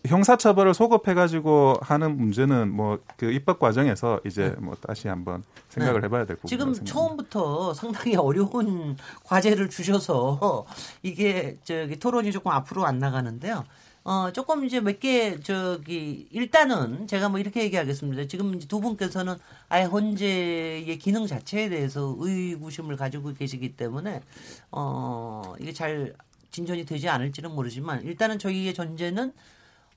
형사처벌을 0.06 0.72
소급해가지고 0.72 1.78
하는 1.82 2.16
문제는 2.16 2.70
뭐 2.74 2.98
그 3.18 3.30
입법 3.32 3.58
과정에서 3.58 4.20
이제 4.24 4.54
뭐 4.58 4.74
다시 4.80 5.08
한번 5.08 5.42
생각을 5.68 6.00
네. 6.00 6.06
해봐야 6.06 6.24
될 6.26 6.36
부분이라고 6.36 6.72
지금. 6.72 6.86
처음부터 6.86 7.74
상당히 7.74 8.14
어려운 8.16 8.96
과제를 9.24 9.68
주셔서 9.68 10.64
이게 11.02 11.58
저기 11.64 11.98
토론이 11.98 12.30
조금 12.32 12.52
앞으로 12.52 12.86
안 12.86 12.98
나가는데요. 12.98 13.64
어 14.08 14.30
조금 14.32 14.64
이제 14.64 14.78
몇 14.80 15.00
개 15.00 15.40
저기 15.40 16.28
일단은 16.30 17.08
제가 17.08 17.28
뭐 17.28 17.40
이렇게 17.40 17.62
얘기하겠습니다. 17.64 18.28
지금 18.28 18.56
두 18.60 18.80
분께서는 18.80 19.34
아예 19.68 19.82
헌재의 19.82 20.96
기능 20.98 21.26
자체에 21.26 21.68
대해서 21.68 22.14
의구심을 22.16 22.96
가지고 22.96 23.34
계시기 23.34 23.76
때문에 23.76 24.22
어 24.70 25.54
이게 25.58 25.72
잘 25.72 26.14
진전이 26.52 26.86
되지 26.86 27.08
않을지는 27.08 27.50
모르지만 27.52 28.02
일단은 28.04 28.38
저희의 28.38 28.74
전제는 28.74 29.32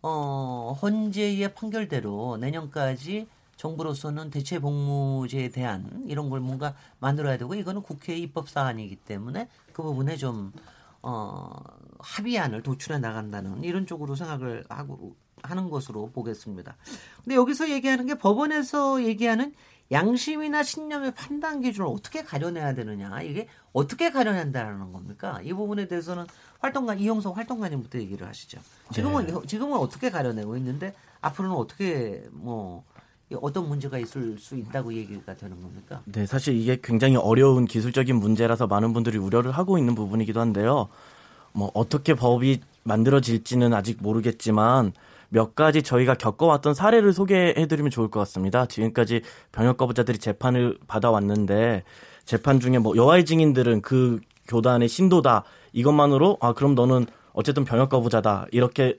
어, 0.01 0.75
헌재의 0.81 1.53
판결대로 1.53 2.37
내년까지 2.37 3.27
정부로서는 3.57 4.31
대체 4.31 4.57
복무제에 4.57 5.49
대한 5.49 6.03
이런 6.07 6.29
걸 6.31 6.39
뭔가 6.39 6.73
만들어야 6.99 7.37
되고 7.37 7.53
이거는 7.53 7.83
국회의 7.83 8.21
입법 8.21 8.49
사안이기 8.49 8.95
때문에 8.95 9.49
그 9.73 9.83
부분에 9.83 10.15
좀 10.17 10.51
어, 11.01 11.51
합의안을 11.99 12.63
도출해 12.63 12.99
나간다는 12.99 13.63
이런 13.63 13.85
쪽으로 13.85 14.15
생각을 14.15 14.65
하고 14.69 15.15
하는 15.43 15.69
것으로 15.69 16.11
보겠습니다. 16.11 16.75
근데 17.23 17.35
여기서 17.35 17.69
얘기하는 17.69 18.07
게 18.07 18.15
법원에서 18.15 19.03
얘기하는 19.03 19.53
양심이나 19.91 20.63
신념의 20.63 21.13
판단 21.15 21.61
기준을 21.61 21.87
어떻게 21.89 22.23
가려내야 22.23 22.75
되느냐 22.75 23.21
이게 23.21 23.47
어떻게 23.73 24.11
가려낸다는 24.11 24.91
겁니까? 24.91 25.39
이 25.43 25.53
부분에 25.53 25.87
대해서는 25.87 26.25
활동가 26.59 26.93
이용석 26.93 27.37
활동가님부터 27.37 27.97
얘기를 27.99 28.27
하시죠. 28.27 28.59
지금은 28.93 29.47
지금은 29.47 29.77
어떻게 29.77 30.09
가려내고 30.09 30.57
있는데 30.57 30.93
앞으로는 31.21 31.55
어떻게 31.55 32.23
뭐 32.31 32.83
어떤 33.41 33.67
문제가 33.67 33.97
있을 33.99 34.37
수 34.39 34.55
있다고 34.55 34.93
얘기가 34.93 35.35
되는 35.35 35.61
겁니까? 35.61 36.01
네, 36.05 36.25
사실 36.25 36.55
이게 36.55 36.79
굉장히 36.81 37.15
어려운 37.15 37.65
기술적인 37.65 38.15
문제라서 38.15 38.67
많은 38.67 38.91
분들이 38.93 39.17
우려를 39.17 39.51
하고 39.51 39.77
있는 39.77 39.95
부분이기도 39.95 40.39
한데요. 40.39 40.89
뭐 41.59 41.71
어떻게 41.73 42.13
법이 42.13 42.61
만들어질지는 42.83 43.73
아직 43.73 44.01
모르겠지만 44.01 44.93
몇 45.27 45.55
가지 45.55 45.83
저희가 45.83 46.15
겪어왔던 46.15 46.73
사례를 46.73 47.11
소개해드리면 47.11 47.91
좋을 47.91 48.09
것 48.09 48.21
같습니다. 48.21 48.65
지금까지 48.65 49.21
병역 49.51 49.75
거부자들이 49.75 50.17
재판을 50.19 50.77
받아왔는데 50.87 51.83
재판 52.23 52.61
중에 52.61 52.79
뭐 52.79 52.95
여아의 52.95 53.25
증인들은 53.25 53.81
그 53.81 54.21
교단의 54.47 54.87
신도다 54.87 55.43
이것만으로 55.73 56.37
아 56.39 56.53
그럼 56.53 56.75
너는 56.75 57.05
어쨌든 57.33 57.65
병역 57.65 57.89
거부자다 57.89 58.47
이렇게 58.51 58.97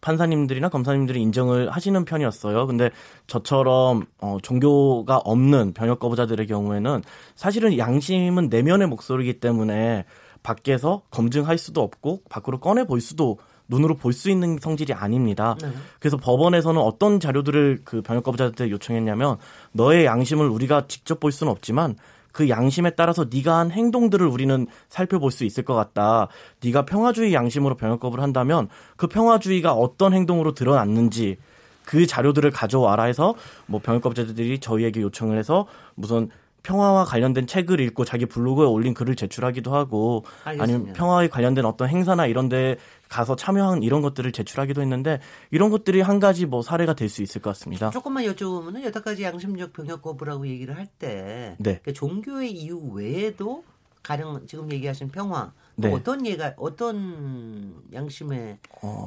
판사님들이나 0.00 0.68
검사님들이 0.68 1.20
인정을 1.22 1.70
하시는 1.70 2.04
편이었어요. 2.04 2.66
근데 2.66 2.90
저처럼 3.26 4.04
어, 4.18 4.36
종교가 4.42 5.16
없는 5.16 5.72
병역 5.72 5.98
거부자들의 5.98 6.46
경우에는 6.46 7.02
사실은 7.34 7.78
양심은 7.78 8.48
내면의 8.48 8.86
목소리이기 8.86 9.40
때문에 9.40 10.04
밖에서 10.44 11.02
검증할 11.10 11.58
수도 11.58 11.82
없고 11.82 12.22
밖으로 12.28 12.60
꺼내 12.60 12.84
볼 12.84 13.00
수도 13.00 13.38
눈으로 13.66 13.96
볼 13.96 14.12
수 14.12 14.30
있는 14.30 14.58
성질이 14.60 14.92
아닙니다. 14.92 15.56
네. 15.60 15.72
그래서 15.98 16.16
법원에서는 16.18 16.80
어떤 16.80 17.18
자료들을 17.18 17.80
그 17.84 18.02
병역 18.02 18.22
거부자들한테 18.22 18.70
요청했냐면 18.70 19.38
너의 19.72 20.04
양심을 20.04 20.46
우리가 20.46 20.86
직접 20.86 21.18
볼 21.18 21.32
수는 21.32 21.50
없지만 21.50 21.96
그 22.30 22.48
양심에 22.48 22.90
따라서 22.90 23.26
네가 23.32 23.56
한 23.56 23.70
행동들을 23.70 24.26
우리는 24.26 24.66
살펴볼 24.88 25.30
수 25.30 25.44
있을 25.44 25.64
것 25.64 25.74
같다. 25.74 26.28
네가 26.62 26.84
평화주의 26.84 27.32
양심으로 27.32 27.76
병역 27.76 28.00
거부를 28.00 28.22
한다면 28.22 28.68
그 28.96 29.06
평화주의가 29.06 29.72
어떤 29.72 30.12
행동으로 30.12 30.52
드러났는지 30.52 31.38
그 31.86 32.06
자료들을 32.06 32.50
가져와라 32.50 33.04
해서 33.04 33.34
뭐 33.66 33.80
병역 33.82 34.02
거부자들이 34.02 34.58
저희에게 34.58 35.00
요청을 35.00 35.38
해서 35.38 35.66
무슨 35.94 36.28
평화와 36.64 37.04
관련된 37.04 37.46
책을 37.46 37.78
읽고 37.78 38.04
자기 38.04 38.26
블로그에 38.26 38.66
올린 38.66 38.94
글을 38.94 39.14
제출하기도 39.14 39.72
하고 39.72 40.24
아니면 40.44 40.60
알겠습니다. 40.62 40.98
평화에 40.98 41.28
관련된 41.28 41.64
어떤 41.64 41.88
행사나 41.88 42.26
이런 42.26 42.48
데 42.48 42.76
가서 43.08 43.36
참여한 43.36 43.82
이런 43.84 44.00
것들을 44.02 44.32
제출하기도 44.32 44.80
했는데 44.80 45.20
이런 45.52 45.70
것들이 45.70 46.00
한 46.00 46.18
가지 46.18 46.46
뭐 46.46 46.62
사례가 46.62 46.94
될 46.94 47.08
수 47.08 47.22
있을 47.22 47.40
것 47.42 47.50
같습니다. 47.50 47.90
조금만 47.90 48.24
여쭤보면은 48.24 48.82
여태까지 48.82 49.22
양심적 49.22 49.72
병역 49.74 50.02
거부라고 50.02 50.48
얘기를 50.48 50.76
할때 50.76 51.54
네. 51.58 51.80
그 51.84 51.92
종교의 51.92 52.50
이유 52.50 52.78
외에도 52.92 53.62
가령 54.02 54.46
지금 54.46 54.72
얘기하신 54.72 55.08
평화 55.08 55.52
또 55.80 55.88
네. 55.88 55.92
어떤 55.92 56.26
예가 56.26 56.54
어떤 56.56 57.74
양심의 57.92 58.58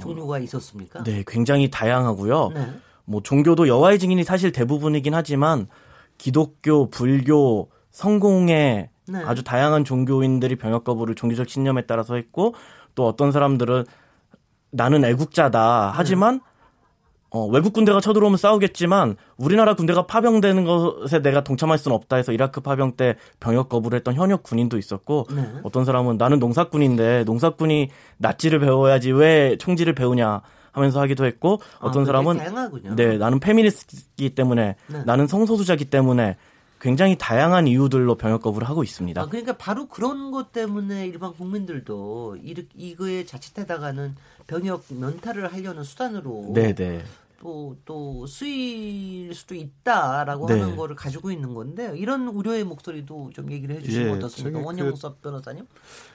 종류가 0.02 0.40
있었습니까? 0.40 1.04
네, 1.04 1.24
굉장히 1.26 1.70
다양하고요. 1.72 2.52
네. 2.54 2.68
뭐 3.06 3.22
종교도 3.24 3.68
여호와의 3.68 4.00
증인이 4.00 4.24
사실 4.24 4.52
대부분이긴 4.52 5.14
하지만 5.14 5.68
기독교, 6.18 6.90
불교, 6.90 7.70
성공회 7.92 8.90
네. 9.10 9.20
아주 9.26 9.44
다양한 9.44 9.84
종교인들이 9.86 10.58
병역 10.58 10.84
거부를 10.84 11.16
종교적 11.16 11.50
신념에 11.50 11.84
따라서 11.84 12.16
했고 12.16 12.54
또 12.96 13.08
어떤 13.08 13.32
사람들은 13.32 13.86
나는 14.72 15.06
애국자다 15.06 15.94
하지만 15.96 16.42
어, 17.30 17.46
외국 17.46 17.74
군대가 17.74 18.00
쳐들어오면 18.00 18.38
싸우겠지만 18.38 19.18
우리나라 19.38 19.74
군대가 19.74 20.06
파병되는 20.06 20.64
것에 20.64 21.22
내가 21.22 21.44
동참할 21.44 21.78
수는 21.78 21.96
없다 21.96 22.16
해서 22.16 22.32
이라크 22.32 22.62
파병 22.62 22.94
때 22.94 23.16
병역 23.40 23.68
거부를 23.70 23.98
했던 23.98 24.16
현역 24.16 24.44
군인도 24.44 24.78
있었고 24.78 25.28
네. 25.32 25.44
어떤 25.64 25.84
사람은 25.84 26.18
나는 26.18 26.40
농사꾼인데 26.40 27.26
농사꾼이 27.26 27.90
나치를 28.18 28.60
배워야지 28.60 29.12
왜 29.12 29.58
총질을 29.58 29.94
배우냐 29.94 30.42
하면서 30.78 31.02
하기도 31.02 31.26
했고 31.26 31.60
아, 31.80 31.88
어떤 31.88 32.06
굉장히 32.06 32.06
사람은 32.06 32.38
다양하군요. 32.38 32.96
네 32.96 33.18
나는 33.18 33.40
페미니스트이기 33.40 34.36
때문에 34.36 34.76
네. 34.88 35.04
나는 35.06 35.28
성소수자기 35.28 35.86
때문에 35.86 36.38
굉장히 36.80 37.18
다양한 37.18 37.68
이유들로 37.68 38.16
병역 38.16 38.42
거부를 38.42 38.70
하고 38.70 38.84
있습니다. 38.84 39.20
아, 39.20 39.26
그러니까 39.26 39.58
바로 39.58 39.88
그런 39.88 40.32
것 40.32 40.52
때문에 40.52 41.08
일반 41.08 41.34
국민들도 41.34 42.38
이, 42.44 42.56
이거에 42.76 43.26
자칫하다가는 43.26 44.16
병역 44.46 44.84
면탈을 44.90 45.52
하려는 45.52 45.84
수단으로 45.84 46.52
네, 46.54 46.74
네. 46.74 47.04
또, 47.48 47.78
또 47.86 48.28
쓰일 48.28 49.34
수도 49.34 49.56
있다라고 49.56 50.48
네. 50.48 50.60
하는 50.60 50.76
거를 50.76 50.98
가지고 50.98 51.32
있는 51.32 51.54
건데 51.54 51.94
이런 51.96 52.28
우려의 52.28 52.66
목소리도 52.66 53.30
좀 53.34 53.50
얘기를 53.54 53.74
해주시면 53.78 54.08
예, 54.08 54.12
어떻습니까? 54.12 54.60
원영섭 54.60 55.22
변호사님? 55.22 55.66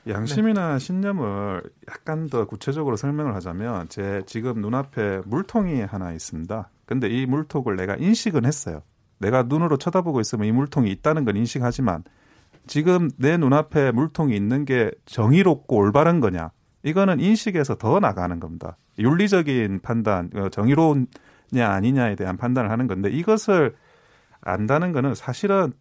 양심이나 0.06 0.78
신념을 0.78 1.62
약간 1.88 2.28
더 2.28 2.44
구체적으로 2.44 2.96
설명을 2.96 3.34
하자면 3.36 3.88
제 3.88 4.22
지금 4.26 4.60
눈앞에 4.60 5.22
물통이 5.24 5.80
하나 5.80 6.12
있습니다. 6.12 6.68
근데 6.84 7.08
이 7.08 7.24
물통을 7.24 7.76
내가 7.76 7.96
인식은 7.96 8.44
했어요. 8.44 8.82
내가 9.16 9.44
눈으로 9.44 9.78
쳐다보고 9.78 10.20
있으면 10.20 10.46
이 10.46 10.52
물통이 10.52 10.90
있다는 10.90 11.24
건 11.24 11.38
인식하지만 11.38 12.04
지금 12.66 13.10
내 13.16 13.38
눈앞에 13.38 13.92
물통이 13.92 14.36
있는 14.36 14.66
게 14.66 14.90
정의롭고 15.06 15.76
올바른 15.76 16.20
거냐? 16.20 16.50
이거는 16.82 17.20
인식에서 17.20 17.76
더 17.76 18.00
나가는 18.00 18.38
겁니다. 18.40 18.76
윤리적인 18.98 19.80
판단, 19.82 20.30
어, 20.34 20.48
정의로우냐 20.48 21.06
아니냐에 21.68 22.16
대한 22.16 22.36
판단을 22.36 22.70
하는 22.70 22.86
건데 22.86 23.10
이것을 23.10 23.76
안다는 24.40 24.92
거는 24.92 25.14
사실은 25.14 25.72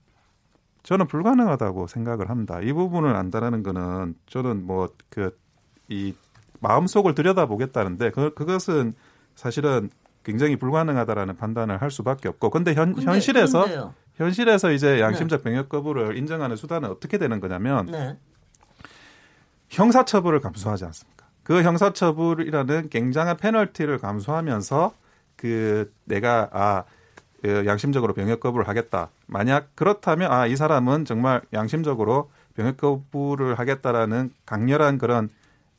저는 0.83 1.07
불가능하다고 1.07 1.87
생각을 1.87 2.29
합니다. 2.29 2.59
이 2.61 2.73
부분을 2.73 3.15
안다는 3.15 3.63
거는 3.63 4.15
저는 4.27 4.65
뭐 4.65 4.89
그 5.09 5.31
이 5.91 6.15
마음속을 6.61 7.15
들여다보겠다는데 7.15 8.11
그 8.11 8.33
그것은 8.33 8.93
사실은 9.35 9.89
굉장히 10.23 10.55
불가능하다라는 10.55 11.35
판단을 11.35 11.81
할 11.81 11.91
수밖에 11.91 12.29
없고 12.29 12.49
근데 12.49 12.73
현 12.73 12.93
근데, 12.93 13.11
현실에서 13.11 13.63
근데요. 13.63 13.93
현실에서 14.15 14.71
이제 14.71 15.01
양심적 15.01 15.43
병역 15.43 15.67
거부를 15.67 16.15
인정하는 16.17 16.55
수단은 16.55 16.89
어떻게 16.89 17.17
되는 17.17 17.39
거냐면 17.41 17.87
네. 17.87 18.17
형사처벌을 19.71 20.41
감수하지 20.41 20.85
않습니까? 20.85 21.25
그 21.43 21.63
형사처벌이라는 21.63 22.89
굉장한 22.89 23.37
페널티를 23.37 23.97
감수하면서 23.99 24.93
그 25.37 25.91
내가 26.05 26.49
아그 26.51 27.65
양심적으로 27.65 28.13
병역 28.13 28.39
거부를 28.41 28.67
하겠다. 28.67 29.09
만약 29.25 29.75
그렇다면 29.75 30.31
아 30.31 30.45
이 30.47 30.55
사람은 30.55 31.05
정말 31.05 31.41
양심적으로 31.53 32.29
병역 32.55 32.77
거부를 32.77 33.57
하겠다라는 33.57 34.31
강렬한 34.45 34.97
그런 34.97 35.29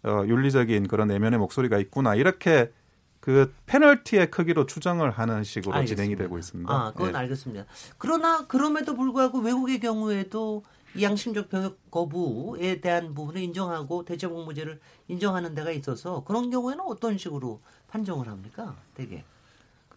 어 0.05 0.25
윤리적인 0.27 0.89
그런 0.89 1.07
내면의 1.09 1.39
목소리가 1.39 1.79
있구나. 1.79 2.15
이렇게 2.17 2.73
그 3.21 3.55
페널티의 3.67 4.33
크기로 4.33 4.67
추정을 4.67 5.13
하는 5.13 5.45
식으로 5.45 5.75
알겠습니다. 5.75 6.03
진행이 6.03 6.17
되고 6.17 6.39
있습니다. 6.39 6.73
아, 6.75 6.91
그건 6.93 7.11
예. 7.13 7.19
알겠습니다. 7.19 7.67
그러나 7.99 8.47
그럼에도 8.49 8.97
불구하고 8.97 9.39
외국의 9.39 9.79
경우에도 9.79 10.65
이 10.95 11.03
양심적 11.03 11.49
병역 11.49 11.91
거부에 11.91 12.81
대한 12.81 13.15
부분을 13.15 13.41
인정하고 13.43 14.05
대체복무제를 14.05 14.81
인정하는 15.09 15.55
데가 15.55 15.71
있어서 15.71 16.25
그런 16.25 16.51
경우에는 16.51 16.85
어떤 16.87 17.17
식으로 17.19 17.61
판정을 17.89 18.29
합니까? 18.29 18.77
되게. 18.95 19.25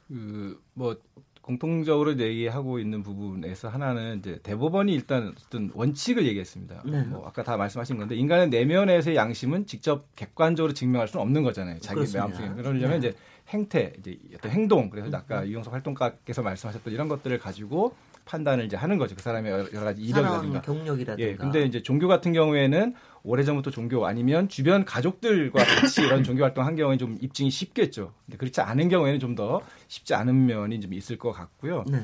그뭐 0.08 0.98
공통적으로 1.42 2.18
얘기하고 2.18 2.80
있는 2.80 3.04
부분에서 3.04 3.70
하나는 3.70 4.18
이제 4.18 4.40
대법원이 4.42 4.92
일단 4.92 5.36
어떤 5.46 5.70
원칙을 5.76 6.26
얘기했습니다. 6.26 6.82
네. 6.86 7.04
뭐 7.04 7.28
아까 7.28 7.44
다 7.44 7.56
말씀하신 7.56 7.98
건데 7.98 8.16
인간의 8.16 8.50
내면에서의 8.50 9.16
양심은 9.16 9.68
직접 9.68 10.08
객관적으로 10.16 10.74
증명할 10.74 11.08
수는 11.08 11.22
없는 11.22 11.44
거잖아요. 11.44 11.80
자기. 11.82 12.18
마음속에 12.18 12.50
그러려면 12.50 13.00
네. 13.00 13.10
이제 13.10 13.18
행태, 13.50 13.94
이제 14.00 14.18
어떤 14.34 14.52
행동, 14.52 14.90
그래서 14.90 15.16
아까 15.16 15.44
이용석 15.44 15.72
활동가께서 15.72 16.42
말씀하셨던 16.42 16.92
이런 16.92 17.08
것들을 17.08 17.38
가지고 17.38 17.94
판단을 18.26 18.66
이제 18.66 18.76
하는 18.76 18.98
거죠. 18.98 19.16
그 19.16 19.22
사람의 19.22 19.52
여러, 19.52 19.84
가지 19.86 20.02
이력이라든가. 20.02 20.62
경력이라든가. 20.62 21.30
예, 21.30 21.36
근데 21.36 21.64
이제 21.64 21.82
종교 21.82 22.08
같은 22.08 22.34
경우에는 22.34 22.96
오래전부터 23.24 23.72
종교 23.72 24.06
아니면 24.06 24.50
주변 24.50 24.84
가족들과 24.86 25.64
같이 25.64 26.02
이런 26.02 26.24
종교 26.24 26.44
활동 26.44 26.66
한 26.66 26.76
경우에 26.76 26.98
좀 26.98 27.18
입증이 27.22 27.50
쉽겠죠. 27.50 28.14
근데 28.26 28.38
그렇지 28.38 28.62
않은 28.62 28.90
경우에는 28.90 29.20
좀 29.20 29.36
더 29.36 29.62
쉽지 29.90 30.14
않은 30.14 30.46
면이 30.46 30.80
좀 30.80 30.94
있을 30.94 31.18
것 31.18 31.34
같고요. 31.34 31.84
네. 31.88 32.02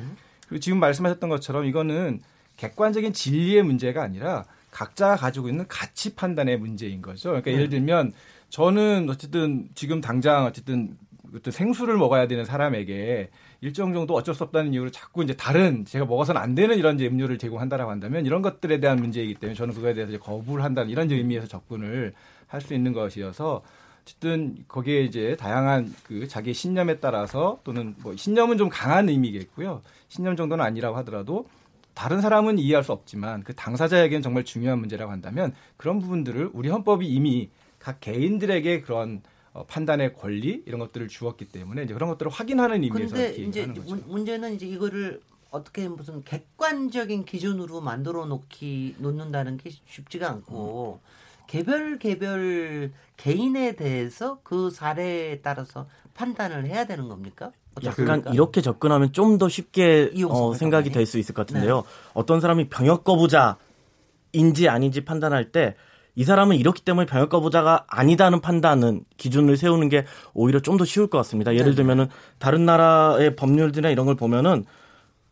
그리고 0.47 0.60
지금 0.60 0.79
말씀하셨던 0.81 1.29
것처럼 1.29 1.65
이거는 1.65 2.19
객관적인 2.57 3.13
진리의 3.13 3.63
문제가 3.63 4.03
아니라 4.03 4.43
각자가 4.69 5.15
가지고 5.15 5.47
있는 5.47 5.65
가치 5.69 6.13
판단의 6.13 6.57
문제인 6.60 7.01
거죠. 7.01 7.29
그러니까 7.29 7.51
예를 7.51 7.69
들면 7.69 8.12
저는 8.49 9.10
어쨌든 9.10 9.69
지금 9.75 10.01
당장 10.01 10.43
어쨌든 10.43 10.97
어떤 11.35 11.51
생수를 11.51 11.97
먹어야 11.97 12.27
되는 12.27 12.45
사람에게 12.45 13.29
일정 13.61 13.93
정도 13.93 14.13
어쩔 14.15 14.35
수 14.35 14.43
없다는 14.43 14.73
이유로 14.73 14.91
자꾸 14.91 15.23
이제 15.23 15.33
다른 15.33 15.85
제가 15.85 16.05
먹어서는 16.05 16.41
안 16.41 16.55
되는 16.55 16.77
이런 16.77 16.95
이제 16.95 17.07
음료를 17.07 17.37
제공한다라고 17.37 17.89
한다면 17.91 18.25
이런 18.25 18.41
것들에 18.41 18.79
대한 18.79 18.97
문제이기 18.97 19.35
때문에 19.35 19.55
저는 19.55 19.73
그거에 19.73 19.93
대해서 19.93 20.17
거부를 20.19 20.63
한다는 20.63 20.89
이런 20.89 21.09
의미에서 21.09 21.47
접근을 21.47 22.13
할 22.47 22.61
수 22.61 22.73
있는 22.73 22.91
것이어서 22.93 23.63
어쨌든 24.01 24.57
거기에 24.67 25.03
이제 25.03 25.35
다양한 25.39 25.93
그 26.03 26.27
자기 26.27 26.53
신념에 26.53 26.99
따라서 26.99 27.59
또는 27.63 27.95
뭐 27.99 28.15
신념은 28.15 28.57
좀 28.57 28.67
강한 28.69 29.07
의미겠고요. 29.09 29.81
신념 30.09 30.35
정도는 30.35 30.63
아니라고 30.63 30.97
하더라도 30.97 31.47
다른 31.93 32.19
사람은 32.21 32.57
이해할 32.57 32.83
수 32.83 32.91
없지만 32.91 33.43
그 33.43 33.53
당사자에게는 33.53 34.21
정말 34.21 34.43
중요한 34.43 34.79
문제라고 34.79 35.11
한다면 35.11 35.53
그런 35.77 35.99
부분들을 35.99 36.49
우리 36.53 36.69
헌법이 36.69 37.05
이미 37.07 37.49
각 37.79 37.99
개인들에게 37.99 38.81
그런 38.81 39.21
어, 39.53 39.65
판단의 39.65 40.15
권리 40.15 40.63
이런 40.65 40.79
것들을 40.79 41.07
주었기 41.09 41.45
때문에 41.49 41.83
이제 41.83 41.93
그런 41.93 42.09
것들을 42.09 42.31
확인하는 42.31 42.83
의미에서 42.83 43.17
이렇게 43.17 43.41
이제 43.43 43.61
하는 43.61 43.75
거죠. 43.75 43.89
문- 43.95 44.03
문제는 44.07 44.53
이제 44.55 44.65
이거를 44.65 45.21
어떻게 45.49 45.87
무슨 45.89 46.23
객관적인 46.23 47.25
기준으로 47.25 47.81
만들어 47.81 48.25
놓기 48.25 48.95
놓는다는 48.99 49.57
게 49.57 49.69
쉽지가 49.85 50.29
않고 50.29 51.01
개별 51.47 51.99
개별 51.99 52.93
개인에 53.17 53.75
대해서 53.75 54.39
그 54.43 54.69
사례에 54.69 55.41
따라서 55.41 55.87
판단을 56.13 56.65
해야 56.67 56.85
되는 56.85 57.09
겁니까? 57.09 57.51
약간? 57.83 58.23
이렇게 58.33 58.61
접근하면 58.61 59.11
좀 59.11 59.37
더 59.37 59.49
쉽게 59.49 60.11
어, 60.29 60.53
생각이. 60.53 60.91
될 60.91 61.05
수 61.05 61.17
있을 61.17 61.33
것 61.35 61.45
같은데요. 61.47 61.83
어떤 62.13 62.39
사람이 62.39 62.69
병역 62.69 63.03
거부자인지 63.03 64.69
아닌지 64.69 65.03
판단할 65.03 65.51
때 65.51 65.75
이 66.15 66.24
사람은 66.24 66.58
이렇기 66.58 66.82
때문에 66.82 67.06
병역 67.06 67.30
거부자가 67.30 67.86
아니다는 67.88 68.41
판단은 68.41 69.06
기준을 69.17 69.58
세우는 69.58 69.89
게 69.89 70.06
오히려 70.34 70.60
좀 70.60 70.78
더 70.78 70.86
쉬울 70.86 71.08
것 71.08 71.17
같습니다. 71.19 71.56
예를 71.56 71.76
들면은 71.76 72.08
다른 72.39 72.65
나라의 72.65 73.36
법률들이나 73.36 73.89
이런 73.89 74.06
걸 74.06 74.15
보면은 74.15 74.65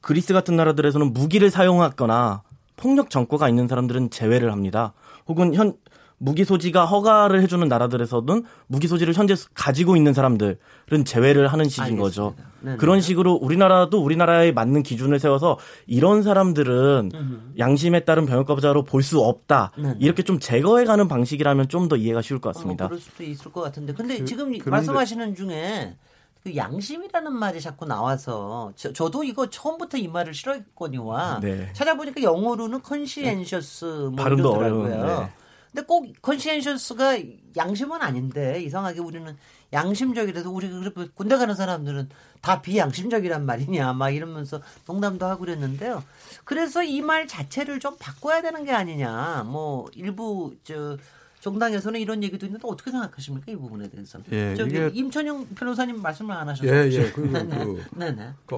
그리스 0.01 0.33
같은 0.33 0.55
나라들에서는 0.55 1.11
무기를 1.13 1.49
사용하거나 1.49 2.43
폭력 2.77 3.09
전과가 3.09 3.49
있는 3.49 3.67
사람들은 3.67 4.09
제외를 4.09 4.51
합니다. 4.51 4.93
혹은 5.27 5.53
현 5.53 5.73
무기 6.21 6.43
소지가 6.45 6.85
허가를 6.85 7.41
해주는 7.41 7.65
나라들에서는 7.67 8.43
무기 8.67 8.87
소지를 8.87 9.13
현재 9.13 9.35
가지고 9.53 9.95
있는 9.95 10.13
사람들은 10.13 10.57
제외를 11.05 11.47
하는 11.47 11.69
식인 11.69 11.97
거죠. 11.97 12.25
알겠습니다. 12.37 12.49
네네. 12.61 12.77
그런 12.77 12.99
식으로 12.99 13.33
우리나라도 13.35 14.03
우리나라에 14.03 14.51
맞는 14.51 14.83
기준을 14.83 15.17
세워서 15.19 15.57
이런 15.87 16.21
사람들은 16.23 17.11
양심에 17.57 18.01
따른 18.03 18.25
병역거부자로 18.25 18.83
볼 18.83 19.01
수 19.01 19.21
없다. 19.21 19.71
네네. 19.77 19.95
이렇게 20.01 20.21
좀 20.23 20.39
제거해가는 20.39 21.07
방식이라면 21.07 21.69
좀 21.69 21.87
더 21.87 21.95
이해가 21.95 22.21
쉬울 22.21 22.39
것 22.41 22.49
어, 22.49 22.51
같습니다. 22.51 22.87
그럴 22.87 22.99
수도 22.99 23.23
있을 23.23 23.51
것 23.51 23.61
같은데. 23.61 23.93
근데 23.93 24.23
지금 24.25 24.49
그런데- 24.51 24.69
말씀하시는 24.69 25.35
중에 25.35 25.95
그 26.43 26.55
양심이라는 26.55 27.33
말이 27.33 27.59
자꾸 27.61 27.85
나와서 27.85 28.71
저, 28.75 28.91
저도 28.93 29.23
이거 29.23 29.49
처음부터 29.49 29.97
이 29.97 30.07
말을 30.09 30.33
싫어했거니와 30.33 31.39
네. 31.41 31.69
찾아보니까 31.73 32.21
영어로는 32.23 32.81
conscientious 32.83 33.85
뭐 33.85 34.23
발음도 34.23 34.49
이러더라고요. 34.51 34.83
어려운데. 35.01 35.29
근데 35.71 35.85
꼭 35.85 36.07
conscientious가 36.21 37.17
양심은 37.55 38.01
아닌데 38.01 38.61
이상하게 38.63 38.99
우리는 39.01 39.35
양심적이라서 39.71 40.49
우리 40.49 40.67
그 40.67 41.11
군대 41.13 41.35
가는 41.37 41.53
사람들은 41.53 42.09
다 42.41 42.61
비양심적이란 42.61 43.45
말이냐 43.45 43.93
막 43.93 44.09
이러면서 44.09 44.61
농담도 44.87 45.25
하고 45.27 45.41
그랬는데요. 45.41 46.03
그래서 46.43 46.81
이 46.83 47.01
말 47.01 47.27
자체를 47.27 47.79
좀 47.79 47.95
바꿔야 47.99 48.41
되는 48.41 48.63
게 48.65 48.71
아니냐. 48.71 49.43
뭐 49.47 49.87
일부 49.93 50.55
저 50.63 50.97
정당에서는 51.41 51.99
이런 51.99 52.23
얘기도 52.23 52.45
있는데 52.47 52.67
어떻게 52.67 52.89
생각하십니까 52.91 53.51
이 53.51 53.55
부분에 53.55 53.89
대해서는? 53.89 54.25
예, 54.31 54.55
저기 54.55 54.71
이게- 54.71 54.89
임천영 54.93 55.47
변호사님 55.55 56.01
말씀을 56.01 56.35
안 56.35 56.49
하셨어요. 56.49 56.71
예, 56.73 56.91
예. 56.91 57.11
그리고 57.11 57.33
네네. 57.33 57.55
그, 57.65 57.85
네네. 57.95 58.29
그 58.47 58.57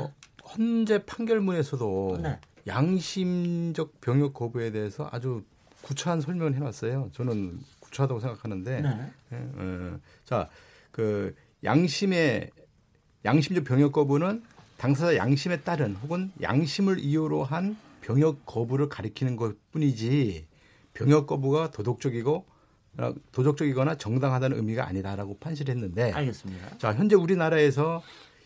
헌재 0.58 1.06
판결문에서도 1.06 2.20
네. 2.24 2.40
양심적 2.68 4.00
병역 4.02 4.34
거부에 4.34 4.72
대해서 4.72 5.08
아주 5.12 5.44
구차한 5.92 6.22
설명을 6.22 6.56
해놨어요. 6.56 7.10
저는 7.12 7.60
구차하다고 7.82 8.20
생각하는데, 8.22 8.82
네. 8.82 9.12
예, 9.34 9.38
예. 9.38 9.92
자, 10.24 10.50
그 10.92 11.36
양심의 11.64 12.50
양심적 13.26 13.66
병역 13.66 13.92
거부는 13.92 14.42
당사자 14.78 15.16
양심에 15.16 15.62
따른 15.62 15.96
혹은 15.98 16.32
양심을 16.42 17.00
이유로 17.00 17.44
한 17.44 17.78
병역 18.02 18.46
거부를 18.46 18.90
가리키는 18.90 19.36
것뿐이지 19.36 20.48
병역 20.94 21.28
거부가 21.28 21.70
도덕적이고 21.70 22.46
어, 22.98 23.14
도덕적이거나 23.32 23.96
정당하다는 23.96 24.58
의미가 24.58 24.88
아니다라고 24.88 25.38
판시를 25.40 25.76
했는데 25.76 26.12
알겠습니다. 26.12 26.78
자, 26.78 26.94
현재 26.94 27.16
우리나라에서 27.16 28.02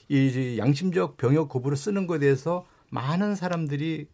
이 0.10 0.58
양심적 0.58 1.18
병역 1.18 1.48
거부를 1.50 1.78
쓰는 1.78 2.06
것에 2.06 2.20
대해서 2.20 2.66
많은 2.90 3.36
사람들이 3.36 4.08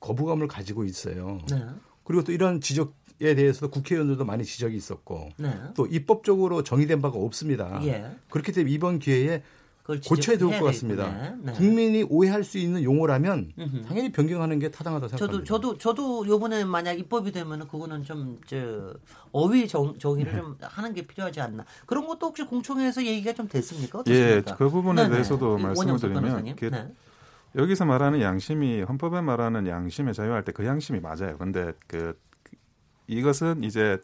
거부감을 0.00 0.48
가지고 0.48 0.84
있어요. 0.84 1.38
네. 1.48 1.64
그리고 2.10 2.24
또 2.24 2.32
이런 2.32 2.60
지적 2.60 2.98
에 3.22 3.34
대해서도 3.34 3.70
국회의원들도 3.70 4.24
많이 4.24 4.44
지적이 4.46 4.76
있었고 4.76 5.28
네. 5.36 5.52
또 5.76 5.86
입법적으로 5.86 6.64
정의된 6.64 7.02
바가 7.02 7.18
없습니다. 7.18 7.78
예. 7.84 8.16
그렇기 8.30 8.50
때문에 8.50 8.72
이번 8.72 8.98
기회에 8.98 9.42
고쳐야 9.84 10.38
될 10.38 10.48
것 10.48 10.64
같습니다. 10.64 11.36
네. 11.42 11.52
국민이 11.52 12.02
오해할 12.02 12.42
수 12.44 12.56
있는 12.56 12.82
용어라면 12.82 13.52
음흠. 13.58 13.82
당연히 13.86 14.10
변경하는 14.10 14.58
게 14.58 14.70
타당하다고 14.70 15.10
저도 15.10 15.18
생각합니다. 15.18 15.46
저도 15.46 15.76
저도 15.78 16.26
요번에 16.26 16.64
만약 16.64 16.98
입법이 16.98 17.30
되면은 17.30 17.68
그거는 17.68 18.04
좀 18.04 18.38
저 18.46 18.94
어휘 19.32 19.68
정, 19.68 19.96
정의를 19.98 20.32
좀 20.32 20.56
하는 20.62 20.94
게 20.94 21.02
필요하지 21.06 21.42
않나 21.42 21.66
그런 21.84 22.06
것도 22.06 22.28
혹시 22.28 22.42
공청회에서 22.44 23.04
얘기가 23.04 23.34
좀 23.34 23.46
됐습니까? 23.48 23.98
예, 24.08 24.38
어떻습니까? 24.38 24.56
그 24.56 24.70
부분에 24.70 25.02
네네. 25.02 25.12
대해서도 25.12 25.58
이 25.58 25.62
말씀을 25.62 25.98
드리면. 25.98 26.56
그 26.56 26.64
네. 26.70 26.88
여기서 27.56 27.84
말하는 27.84 28.20
양심이 28.20 28.82
헌법에 28.82 29.20
말하는 29.20 29.66
양심의 29.66 30.14
자유할 30.14 30.44
때 30.44 30.52
그 30.52 30.64
양심이 30.66 31.00
맞아요. 31.00 31.36
근데 31.38 31.72
그 31.86 32.18
이것은 33.06 33.64
이제 33.64 33.98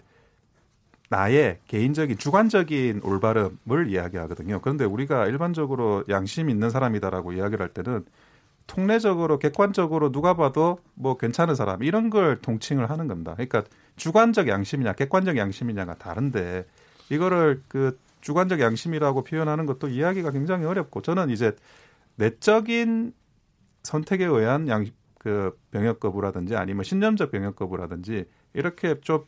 나의 1.08 1.60
개인적인 1.68 2.18
주관적인 2.18 3.00
올바름을 3.04 3.88
이야기하거든요. 3.88 4.60
그런데 4.60 4.84
우리가 4.84 5.26
일반적으로 5.26 6.04
양심 6.08 6.50
있는 6.50 6.70
사람이다라고 6.70 7.32
이야기를 7.32 7.62
할 7.62 7.72
때는 7.72 8.04
통례적으로 8.66 9.38
객관적으로 9.38 10.10
누가 10.10 10.34
봐도 10.34 10.80
뭐 10.94 11.16
괜찮은 11.16 11.54
사람 11.54 11.84
이런 11.84 12.10
걸 12.10 12.38
통칭을 12.42 12.90
하는 12.90 13.06
겁니다. 13.06 13.34
그러니까 13.34 13.62
주관적 13.94 14.48
양심이냐 14.48 14.94
객관적 14.94 15.36
양심이냐가 15.36 15.94
다른데 15.94 16.66
이거를 17.10 17.62
그 17.68 17.98
주관적 18.20 18.58
양심이라고 18.58 19.22
표현하는 19.22 19.66
것도 19.66 19.88
이야기가 19.88 20.32
굉장히 20.32 20.66
어렵고 20.66 21.02
저는 21.02 21.30
이제 21.30 21.54
내적인 22.16 23.12
선택에 23.86 24.24
의한 24.26 24.68
양 24.68 24.84
그 25.26 25.58
병역 25.72 25.98
거부라든지 25.98 26.54
아니면 26.54 26.84
신념적 26.84 27.32
병역 27.32 27.56
거부라든지 27.56 28.26
이렇게 28.54 29.00
좀 29.00 29.24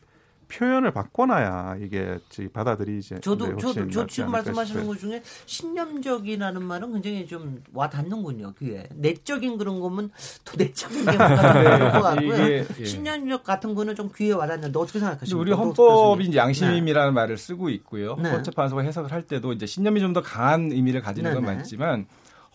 표현을 0.47 0.91
바꿔놔야 0.93 1.75
이게 1.81 2.17
받아들이지. 2.53 3.15
저도 3.21 3.57
저도 3.57 3.89
저 3.89 4.07
지금 4.07 4.31
말씀하시는 4.31 4.87
것 4.87 4.97
중에 4.97 5.21
신념적이라는 5.45 6.63
말은 6.63 6.93
굉장히 6.93 7.27
좀 7.27 7.61
와닿는군요 7.73 8.53
귀에. 8.57 8.87
내적인 8.95 9.57
그런 9.57 9.81
거면 9.81 10.09
또 10.45 10.55
내적인 10.55 11.05
게 11.05 11.11
뭔가 11.17 11.53
될것 11.53 12.01
같고요. 12.01 12.33
예. 12.79 12.85
신념적 12.85 13.43
같은 13.43 13.75
거는 13.75 13.93
좀 13.95 14.09
귀에 14.15 14.31
와닿는데 14.31 14.79
어떻게 14.79 14.99
생각하십니까? 14.99 15.41
우리 15.41 15.51
헌법이 15.51 16.23
이제 16.27 16.37
양심이라는 16.37 17.09
네. 17.09 17.13
말을 17.13 17.37
쓰고 17.37 17.69
있고요. 17.71 18.15
네. 18.15 18.29
헌법재판소가 18.29 18.83
해석을 18.83 19.11
할 19.11 19.23
때도 19.23 19.51
이제 19.51 19.65
신념이 19.65 19.99
좀 19.99 20.13
더 20.13 20.21
강한 20.21 20.71
의미를 20.71 21.01
가지는 21.01 21.33
건 21.33 21.43
네, 21.43 21.49
네. 21.49 21.55
맞지만. 21.57 22.07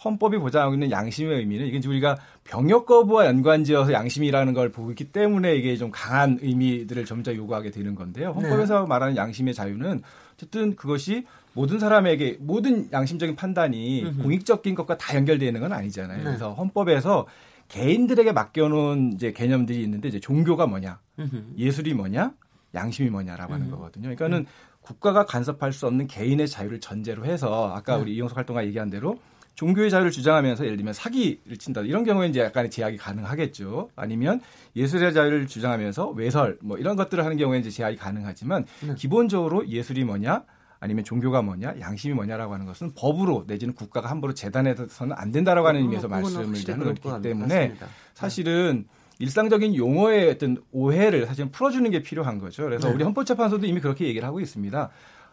헌법이 0.04 0.38
보장하고 0.38 0.74
있는 0.74 0.90
양심의 0.90 1.38
의미는 1.38 1.66
이게 1.66 1.80
우리가 1.86 2.16
병역 2.44 2.86
거부와 2.86 3.26
연관지어서 3.26 3.92
양심이라는 3.92 4.52
걸 4.52 4.70
보고 4.70 4.90
있기 4.90 5.12
때문에 5.12 5.54
이게 5.56 5.76
좀 5.76 5.90
강한 5.90 6.38
의미들을 6.40 7.04
점점 7.04 7.36
요구하게 7.36 7.70
되는 7.70 7.94
건데요. 7.94 8.30
헌법에서 8.32 8.82
네. 8.82 8.86
말하는 8.86 9.16
양심의 9.16 9.54
자유는 9.54 10.02
어쨌든 10.34 10.76
그것이 10.76 11.24
모든 11.54 11.78
사람에게 11.78 12.38
모든 12.40 12.90
양심적인 12.92 13.36
판단이 13.36 14.02
음흠. 14.04 14.22
공익적인 14.22 14.74
것과 14.74 14.98
다 14.98 15.16
연결되어 15.16 15.48
있는 15.48 15.60
건 15.60 15.72
아니잖아요. 15.72 16.18
네. 16.18 16.24
그래서 16.24 16.52
헌법에서 16.52 17.26
개인들에게 17.68 18.32
맡겨놓은 18.32 19.14
이제 19.14 19.32
개념들이 19.32 19.82
있는데 19.84 20.08
이제 20.08 20.20
종교가 20.20 20.66
뭐냐, 20.66 20.98
음흠. 21.18 21.54
예술이 21.56 21.94
뭐냐, 21.94 22.32
양심이 22.74 23.08
뭐냐라고 23.08 23.54
하는 23.54 23.70
거거든요. 23.70 24.02
그러니까는 24.02 24.38
음. 24.38 24.46
국가가 24.80 25.24
간섭할 25.24 25.72
수 25.72 25.86
없는 25.86 26.06
개인의 26.08 26.46
자유를 26.46 26.80
전제로 26.80 27.24
해서 27.24 27.72
아까 27.74 27.96
네. 27.96 28.02
우리 28.02 28.14
이용석 28.16 28.36
활동가 28.36 28.66
얘기한 28.66 28.90
대로 28.90 29.18
종교의 29.54 29.90
자유를 29.90 30.10
주장하면서 30.10 30.64
예를 30.64 30.76
들면 30.76 30.94
사기를 30.94 31.56
친다 31.58 31.80
이런 31.82 32.04
경우에 32.04 32.28
이제 32.28 32.40
약간의 32.40 32.70
제약이 32.70 32.96
가능하겠죠. 32.96 33.90
아니면 33.94 34.40
예술의 34.74 35.14
자유를 35.14 35.46
주장하면서 35.46 36.10
외설 36.10 36.58
뭐 36.60 36.76
이런 36.76 36.96
것들을 36.96 37.24
하는 37.24 37.36
경우에 37.36 37.58
이제 37.58 37.70
제약이 37.70 37.96
가능하지만 37.96 38.64
네. 38.86 38.94
기본적으로 38.96 39.66
예술이 39.68 40.04
뭐냐 40.04 40.42
아니면 40.80 41.04
종교가 41.04 41.42
뭐냐 41.42 41.76
양심이 41.80 42.14
뭐냐라고 42.14 42.52
하는 42.52 42.66
것은 42.66 42.92
법으로 42.94 43.44
내지는 43.46 43.74
국가가 43.74 44.10
함부로 44.10 44.34
재단해서는 44.34 45.14
안 45.16 45.30
된다라고 45.30 45.68
하는 45.68 45.82
의미에서 45.82 46.08
말씀을 46.08 46.46
하는 46.46 46.94
거기 46.94 47.22
때문에 47.22 47.54
맞습니다. 47.68 47.86
사실은 48.14 48.86
일상적인 49.20 49.76
용어의 49.76 50.30
어떤 50.30 50.56
오해를 50.72 51.26
사실 51.26 51.48
풀어주는 51.48 51.88
게 51.90 52.02
필요한 52.02 52.38
거죠. 52.38 52.64
그래서 52.64 52.88
네. 52.88 52.94
우리 52.94 53.04
헌법재판소도 53.04 53.66
이미 53.66 53.80
그렇게 53.80 54.06
얘기를 54.06 54.26
하고 54.26 54.40
있습니다. 54.40 54.90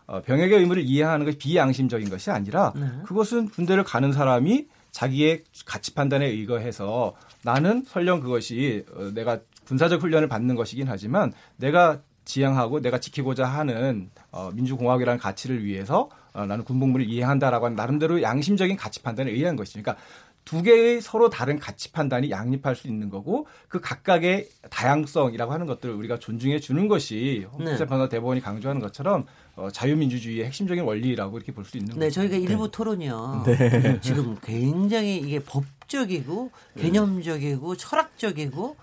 어, 0.08 0.22
병역의 0.22 0.60
의무를 0.60 0.84
이해하는 0.84 1.26
것이 1.26 1.38
비양심적인 1.38 2.10
것이 2.10 2.32
아니라 2.32 2.74
네. 2.76 2.88
그것은 3.06 3.50
군대를 3.50 3.84
가는 3.84 4.12
사람이 4.12 4.68
자기의 4.92 5.44
가치 5.66 5.94
판단에 5.94 6.26
의거해서 6.26 7.14
나는 7.44 7.84
설령 7.88 8.20
그것이 8.20 8.86
어, 8.94 9.12
내가 9.14 9.40
군사적 9.66 10.02
훈련을 10.02 10.28
받는 10.28 10.56
것이긴 10.56 10.88
하지만 10.90 11.32
내가 11.56 12.02
지향하고 12.26 12.82
내가 12.82 13.00
지키고자 13.00 13.46
하는 13.46 14.10
어, 14.32 14.52
민주공화국이라는 14.54 15.20
가치를 15.20 15.64
위해서 15.64 16.10
어, 16.34 16.46
나는 16.46 16.64
군복무를 16.64 17.08
이해한다라고 17.10 17.66
하는 17.66 17.76
나름대로 17.76 18.22
양심적인 18.22 18.78
가치 18.78 19.02
판단에 19.02 19.32
의한 19.32 19.56
것이니까 19.56 19.94
그러니까 19.94 20.06
두 20.44 20.64
개의 20.64 21.02
서로 21.02 21.30
다른 21.30 21.60
가치 21.60 21.92
판단이 21.92 22.32
양립할 22.32 22.76
수 22.76 22.88
있는 22.88 23.10
거고 23.10 23.48
그 23.68 23.80
각각의 23.80 24.50
다양성이라고 24.70 25.52
하는 25.52 25.68
것들을 25.68 25.94
우리가 25.94 26.18
존중해 26.20 26.60
주는 26.60 26.88
것이 26.88 27.48
네. 27.60 27.78
대법원이 27.78 28.42
강조하는 28.42 28.82
것처럼 28.82 29.26
어, 29.56 29.70
자유민주주의의 29.72 30.46
핵심적인 30.46 30.84
원리라고 30.84 31.38
이렇게 31.38 31.52
볼 31.52 31.66
수 31.66 31.78
있는 31.78 31.94
네, 32.00 32.06
거죠. 32.08 32.22
저희가 32.22 32.38
네. 32.38 32.42
일부 32.42 32.72
토론이요. 32.72 33.44
네. 33.46 34.00
지금 34.02 34.38
굉장히 34.42 35.18
이게 35.18 35.40
법적이고 35.40 36.52
개념적이고 36.80 37.76
철학적이고 37.76 38.76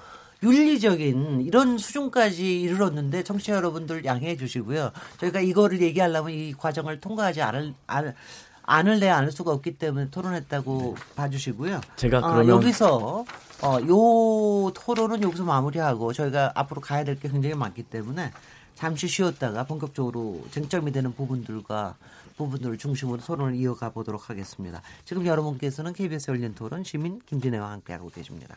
윤리적인 0.42 1.40
이런 1.40 1.78
수준까지 1.78 2.60
이르렀는데 2.60 3.24
청취자 3.24 3.54
여러분들 3.54 4.04
양해해 4.04 4.36
주시고요. 4.36 4.92
저희가 5.18 5.40
이거를 5.40 5.80
얘기하려면 5.82 6.30
이 6.32 6.54
과정을 6.56 7.00
통과하지 7.00 7.42
않을, 7.42 7.74
않을 7.86 8.14
안을 8.62 9.00
내 9.00 9.08
않을 9.08 9.32
수가 9.32 9.50
없기 9.52 9.78
때문에 9.78 10.10
토론했다고 10.10 10.94
네. 10.96 11.02
봐주시고요. 11.16 11.80
제가 11.96 12.18
어, 12.18 12.20
그러면 12.20 12.50
어, 12.50 12.56
여기서 12.56 13.24
어, 13.62 13.78
요 13.88 14.70
토론은 14.74 15.22
여기서 15.22 15.42
마무리하고 15.44 16.12
저희가 16.12 16.52
앞으로 16.54 16.80
가야 16.82 17.02
될 17.02 17.18
게 17.18 17.28
굉장히 17.28 17.54
많기 17.56 17.82
때문에 17.82 18.30
잠시 18.78 19.08
쉬었다가 19.08 19.64
본격적으로 19.64 20.46
쟁점이 20.52 20.92
되는 20.92 21.12
부분들과 21.12 21.96
부분들을 22.36 22.78
중심으로 22.78 23.20
토론을 23.20 23.56
이어가 23.56 23.90
보도록 23.90 24.30
하겠습니다. 24.30 24.80
지금 25.04 25.26
여러분께서는 25.26 25.92
KBS 25.92 26.30
열린 26.30 26.54
토론 26.54 26.84
시민 26.84 27.18
김진애와 27.26 27.72
함께하고 27.72 28.08
계십니다. 28.08 28.56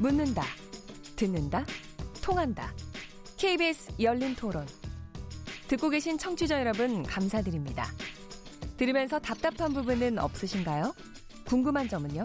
묻는다, 0.00 0.42
듣는다, 1.14 1.64
통한다. 2.20 2.72
KBS 3.36 3.92
열린 4.00 4.34
토론. 4.34 4.66
듣고 5.68 5.90
계신 5.90 6.18
청취자 6.18 6.58
여러분 6.58 7.04
감사드립니다. 7.04 7.86
들으면서 8.78 9.20
답답한 9.20 9.72
부분은 9.72 10.18
없으신가요? 10.18 10.92
궁금한 11.44 11.88
점은요? 11.88 12.24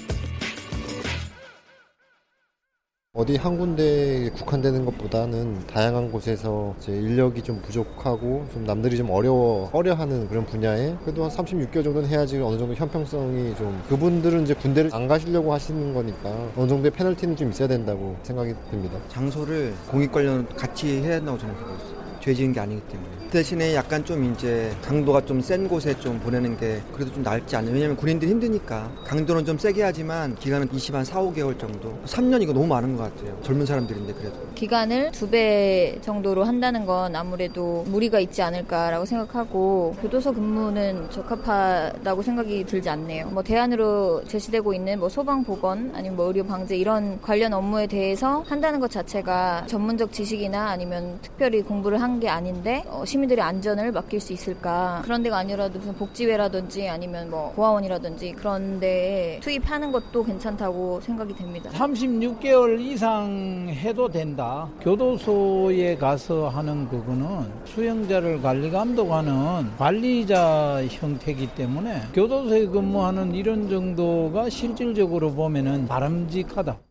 어디 3.13 3.35
한 3.35 3.57
군데에 3.57 4.29
국한되는 4.29 4.85
것보다는 4.85 5.67
다양한 5.67 6.13
곳에서 6.13 6.73
이제 6.79 6.93
인력이 6.93 7.41
좀 7.41 7.61
부족하고 7.61 8.47
좀 8.53 8.63
남들이 8.63 8.95
좀 8.95 9.09
어려워 9.09 9.69
어려하는 9.73 10.29
그런 10.29 10.45
분야에 10.45 10.95
그래도 11.03 11.25
한 11.25 11.29
36개월 11.29 11.83
정도는 11.83 12.07
해야지 12.07 12.37
어느 12.37 12.57
정도 12.57 12.73
형평성이 12.73 13.53
좀 13.57 13.83
그분들은 13.89 14.43
이제 14.43 14.53
군대를 14.53 14.91
안 14.93 15.09
가시려고 15.09 15.51
하시는 15.51 15.93
거니까 15.93 16.29
어느 16.55 16.69
정도의 16.69 16.91
페널티는 16.91 17.35
좀 17.35 17.49
있어야 17.49 17.67
된다고 17.67 18.15
생각이 18.23 18.53
듭니다. 18.69 18.97
장소를 19.09 19.73
공익 19.89 20.09
관련 20.13 20.47
같이 20.47 21.01
해야 21.01 21.17
한다고 21.17 21.37
저는 21.37 21.53
있어요. 21.53 22.00
죄 22.21 22.33
지은 22.33 22.53
게 22.53 22.59
아니기 22.59 22.81
때문에. 22.87 23.09
대신에 23.31 23.73
약간 23.75 24.03
좀 24.03 24.31
이제 24.33 24.71
강도가 24.83 25.21
좀 25.25 25.41
센 25.41 25.67
곳에 25.67 25.97
좀 25.99 26.19
보내는 26.19 26.57
게 26.57 26.81
그래도 26.93 27.13
좀 27.13 27.23
낫지 27.23 27.55
않냐. 27.55 27.71
왜냐면 27.71 27.95
군인들이 27.95 28.29
힘드니까. 28.29 28.91
강도는 29.05 29.43
좀 29.45 29.57
세게 29.57 29.81
하지만 29.81 30.35
기간은 30.35 30.67
20한 30.69 31.03
4, 31.03 31.21
5개월 31.21 31.57
정도. 31.57 31.97
3년 32.05 32.41
이거 32.41 32.53
너무 32.53 32.67
많은 32.67 32.95
것 32.95 33.03
같아요. 33.03 33.37
젊은 33.41 33.65
사람들인데 33.65 34.13
그래도. 34.13 34.35
기간을 34.55 35.11
두 35.11 35.31
배 35.31 35.97
정도로 36.01 36.43
한다는 36.43 36.85
건 36.85 37.15
아무래도 37.15 37.83
무리가 37.87 38.19
있지 38.19 38.41
않을까라고 38.41 39.05
생각하고 39.05 39.95
교도소 40.01 40.33
근무는 40.33 41.09
적합하다고 41.09 42.21
생각이 42.21 42.65
들지 42.65 42.89
않네요. 42.89 43.27
뭐 43.29 43.41
대안으로 43.41 44.23
제시되고 44.27 44.73
있는 44.73 44.99
뭐 44.99 45.07
소방 45.07 45.43
보건 45.45 45.91
아니면 45.95 46.17
뭐 46.17 46.25
의료 46.27 46.43
방제 46.43 46.75
이런 46.75 47.21
관련 47.21 47.53
업무에 47.53 47.87
대해서 47.87 48.43
한다는 48.47 48.81
것 48.81 48.91
자체가 48.91 49.63
전문적 49.67 50.11
지식이나 50.11 50.69
아니면 50.69 51.17
특별히 51.21 51.61
공부를 51.61 52.01
한 52.01 52.10
중요한 52.11 52.19
게 52.19 52.27
아닌데 52.27 52.83
어, 52.87 53.05
시민들의 53.05 53.41
안전을 53.43 53.91
맡길 53.91 54.19
수 54.19 54.33
있을까? 54.33 55.01
그런 55.03 55.23
데가 55.23 55.37
아니라도 55.37 55.79
무슨 55.79 55.93
복지회라든지 55.95 56.89
아니면 56.89 57.29
뭐 57.29 57.53
고아원이라든지 57.53 58.33
그런 58.33 58.79
데에 58.79 59.39
투입하는 59.39 59.91
것도 59.91 60.23
괜찮다고 60.23 60.99
생각이 61.01 61.33
됩니다. 61.35 61.69
36개월 61.71 62.79
이상 62.81 63.67
해도 63.69 64.09
된다. 64.09 64.69
교도소에 64.81 65.95
가서 65.97 66.49
하는 66.49 66.87
그거는 66.89 67.45
수용자를 67.65 68.41
관리 68.41 68.69
감독하는 68.69 69.75
관리자 69.77 70.83
형태이기 70.89 71.55
때문에 71.55 72.01
교도소에 72.13 72.65
근무하는 72.67 73.33
이런 73.35 73.69
정도가 73.69 74.49
실질적으로 74.49 75.31
보면은 75.31 75.87
바람직하다. 75.87 76.90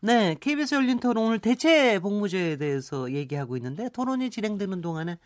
네, 0.00 0.36
KBS 0.40 0.76
열린 0.76 1.00
토론 1.00 1.26
오늘 1.26 1.38
대체 1.40 1.98
복무제에 1.98 2.56
대해서 2.56 3.12
얘기하고 3.12 3.56
있는데 3.56 3.88
토론이 3.88 4.30
진행되는 4.30 4.80
동안에 4.80 5.18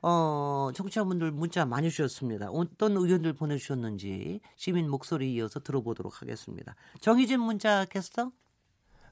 어, 0.00 0.70
청취자분들 0.74 1.30
문자 1.32 1.66
많이 1.66 1.90
주셨습니다. 1.90 2.48
어떤 2.50 2.96
의견들 2.96 3.34
보내주셨는지 3.34 4.40
시민 4.56 4.88
목소리 4.88 5.34
이어서 5.34 5.60
들어보도록 5.60 6.22
하겠습니다. 6.22 6.74
정희진 7.00 7.40
문자 7.40 7.84
캐스터? 7.84 8.30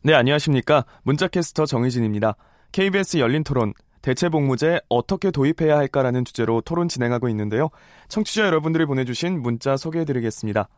네, 0.03 0.15
안녕하십니까. 0.15 0.87
문자 1.03 1.29
캐스터 1.29 1.67
정희진입니다. 1.67 2.37
KBS 2.73 3.19
열린 3.19 3.45
토론 3.45 3.75
대체 4.01 4.31
복무제 4.31 4.81
어떻게 4.89 5.31
도입해야 5.31 5.77
할까라는 5.77 6.25
주제로 6.25 6.63
토론 6.63 6.89
진행하고 6.89 7.29
있는데요. 7.29 7.69
청취자 8.09 8.47
여러분들이 8.47 8.87
보내주신 8.87 9.43
문자 9.43 9.77
소개해드리겠습니다. 9.77 10.69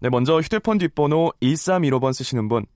네, 0.00 0.08
먼저 0.10 0.40
휴대폰 0.40 0.76
뒷번호 0.76 1.32
1315번 1.40 2.12
쓰시는 2.12 2.48
분. 2.48 2.66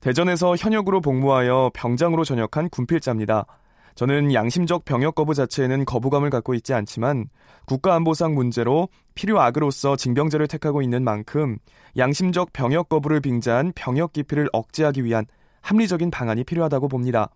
대전에서 0.00 0.56
현역으로 0.56 1.00
복무하여 1.00 1.70
병장으로 1.74 2.24
전역한 2.24 2.68
군필자입니다. 2.70 3.46
저는 3.94 4.34
양심적 4.34 4.84
병역 4.84 5.14
거부 5.14 5.32
자체에는 5.34 5.86
거부감을 5.86 6.28
갖고 6.28 6.52
있지 6.52 6.74
않지만 6.74 7.30
국가안보상 7.64 8.34
문제로 8.34 8.88
필요 9.14 9.40
악으로서 9.40 9.96
징병제를 9.96 10.48
택하고 10.48 10.82
있는 10.82 11.02
만큼 11.02 11.56
양심적 11.96 12.52
병역 12.52 12.90
거부를 12.90 13.20
빙자한 13.20 13.72
병역 13.74 14.12
기피를 14.12 14.48
억제하기 14.52 15.02
위한 15.04 15.24
합리적인 15.62 16.10
방안이 16.10 16.44
필요하다고 16.44 16.88
봅니다. 16.88 17.30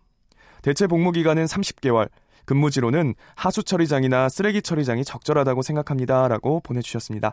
대체 0.63 0.87
복무 0.87 1.13
기간은 1.13 1.47
30개월, 1.47 2.11
근무지로는 2.45 3.15
하수 3.35 3.63
처리장이나 3.63 4.29
쓰레기 4.29 4.61
처리장이 4.61 5.05
적절하다고 5.05 5.63
생각합니다. 5.63 6.29
라고 6.29 6.61
보내 6.61 6.83
주셨습니다. 6.83 7.33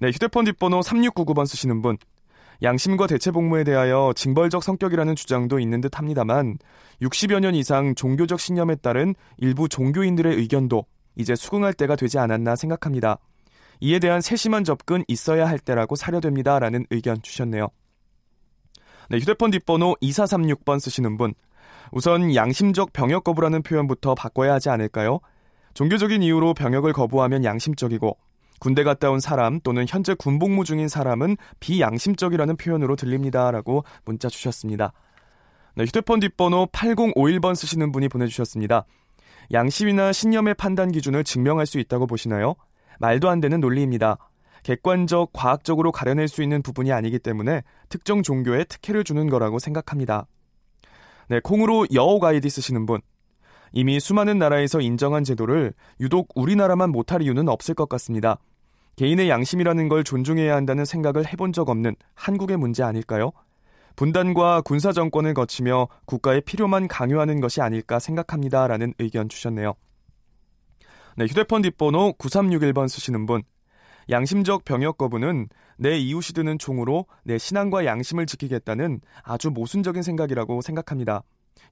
네, 0.00 0.08
휴대폰 0.08 0.46
뒷번호 0.46 0.80
3699번 0.80 1.46
쓰시는 1.46 1.82
분. 1.82 1.98
양심과 2.62 3.06
대체 3.06 3.30
복무에 3.30 3.64
대하여 3.64 4.12
징벌적 4.14 4.62
성격이라는 4.62 5.16
주장도 5.16 5.58
있는 5.58 5.80
듯 5.80 5.98
합니다만 5.98 6.58
60여 7.02 7.40
년 7.40 7.54
이상 7.54 7.94
종교적 7.94 8.40
신념에 8.40 8.76
따른 8.76 9.14
일부 9.38 9.68
종교인들의 9.68 10.36
의견도 10.36 10.84
이제 11.16 11.34
수긍할 11.34 11.74
때가 11.74 11.96
되지 11.96 12.18
않았나 12.18 12.56
생각합니다. 12.56 13.18
이에 13.80 13.98
대한 13.98 14.20
세심한 14.20 14.64
접근 14.64 15.04
있어야 15.08 15.48
할 15.48 15.58
때라고 15.58 15.96
사려됩니다. 15.96 16.58
라는 16.58 16.86
의견 16.90 17.20
주셨네요. 17.20 17.68
네, 19.10 19.18
휴대폰 19.18 19.50
뒷번호 19.50 19.96
2436번 20.00 20.80
쓰시는 20.80 21.16
분. 21.16 21.34
우선 21.92 22.34
양심적 22.34 22.92
병역 22.92 23.24
거부라는 23.24 23.62
표현부터 23.62 24.14
바꿔야 24.14 24.54
하지 24.54 24.70
않을까요? 24.70 25.20
종교적인 25.74 26.22
이유로 26.22 26.54
병역을 26.54 26.92
거부하면 26.92 27.44
양심적이고 27.44 28.16
군대 28.64 28.82
갔다 28.82 29.10
온 29.10 29.20
사람 29.20 29.60
또는 29.60 29.84
현재 29.86 30.14
군복무 30.14 30.64
중인 30.64 30.88
사람은 30.88 31.36
비양심적이라는 31.60 32.56
표현으로 32.56 32.96
들립니다라고 32.96 33.84
문자 34.06 34.30
주셨습니다. 34.30 34.94
네, 35.74 35.84
휴대폰 35.84 36.18
뒷번호 36.18 36.68
8051번 36.72 37.56
쓰시는 37.56 37.92
분이 37.92 38.08
보내주셨습니다. 38.08 38.86
양심이나 39.52 40.12
신념의 40.12 40.54
판단 40.54 40.92
기준을 40.92 41.24
증명할 41.24 41.66
수 41.66 41.78
있다고 41.78 42.06
보시나요? 42.06 42.54
말도 43.00 43.28
안 43.28 43.40
되는 43.40 43.60
논리입니다. 43.60 44.16
객관적, 44.62 45.34
과학적으로 45.34 45.92
가려낼 45.92 46.26
수 46.26 46.42
있는 46.42 46.62
부분이 46.62 46.90
아니기 46.90 47.18
때문에 47.18 47.64
특정 47.90 48.22
종교에 48.22 48.64
특혜를 48.64 49.04
주는 49.04 49.28
거라고 49.28 49.58
생각합니다. 49.58 50.26
네, 51.28 51.38
콩으로 51.40 51.86
여옥 51.92 52.24
아이디 52.24 52.48
쓰시는 52.48 52.86
분. 52.86 53.02
이미 53.72 54.00
수많은 54.00 54.38
나라에서 54.38 54.80
인정한 54.80 55.22
제도를 55.22 55.74
유독 56.00 56.28
우리나라만 56.34 56.88
못할 56.88 57.20
이유는 57.20 57.50
없을 57.50 57.74
것 57.74 57.90
같습니다. 57.90 58.38
개인의 58.96 59.28
양심이라는 59.28 59.88
걸 59.88 60.04
존중해야 60.04 60.54
한다는 60.54 60.84
생각을 60.84 61.26
해본 61.26 61.52
적 61.52 61.68
없는 61.68 61.96
한국의 62.14 62.56
문제 62.56 62.82
아닐까요? 62.82 63.32
분단과 63.96 64.62
군사 64.62 64.92
정권을 64.92 65.34
거치며 65.34 65.88
국가의 66.04 66.40
필요만 66.42 66.88
강요하는 66.88 67.40
것이 67.40 67.60
아닐까 67.60 67.98
생각합니다. 67.98 68.66
라는 68.66 68.92
의견 68.98 69.28
주셨네요. 69.28 69.74
네, 71.16 71.26
휴대폰 71.26 71.62
뒷번호 71.62 72.14
9361번 72.18 72.88
쓰시는 72.88 73.26
분. 73.26 73.42
양심적 74.10 74.64
병역 74.64 74.98
거부는 74.98 75.48
내 75.78 75.96
이웃이 75.96 76.34
드는 76.34 76.58
총으로 76.58 77.06
내 77.24 77.38
신앙과 77.38 77.86
양심을 77.86 78.26
지키겠다는 78.26 79.00
아주 79.22 79.50
모순적인 79.50 80.02
생각이라고 80.02 80.60
생각합니다. 80.60 81.22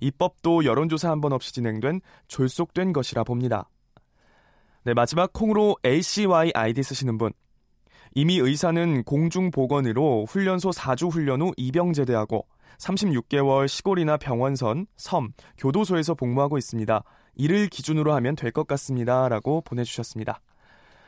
입법도 0.00 0.64
여론조사 0.64 1.10
한 1.10 1.20
번 1.20 1.32
없이 1.32 1.52
진행된 1.52 2.00
졸속된 2.28 2.92
것이라 2.92 3.24
봅니다. 3.24 3.68
네, 4.84 4.94
마지막 4.94 5.32
콩으로 5.32 5.76
ACY 5.86 6.50
아이디 6.54 6.82
쓰시는 6.82 7.16
분. 7.18 7.32
이미 8.14 8.38
의사는 8.38 9.04
공중보건으로 9.04 10.26
훈련소 10.28 10.70
4주 10.70 11.10
훈련 11.10 11.40
후 11.40 11.52
입영 11.56 11.92
제대하고 11.92 12.46
36개월 12.78 13.68
시골이나 13.68 14.16
병원선, 14.16 14.86
섬, 14.96 15.32
교도소에서 15.58 16.14
복무하고 16.14 16.58
있습니다. 16.58 17.04
이를 17.36 17.68
기준으로 17.68 18.12
하면 18.14 18.34
될 18.34 18.50
것 18.50 18.66
같습니다. 18.66 19.28
라고 19.28 19.60
보내주셨습니다. 19.62 20.40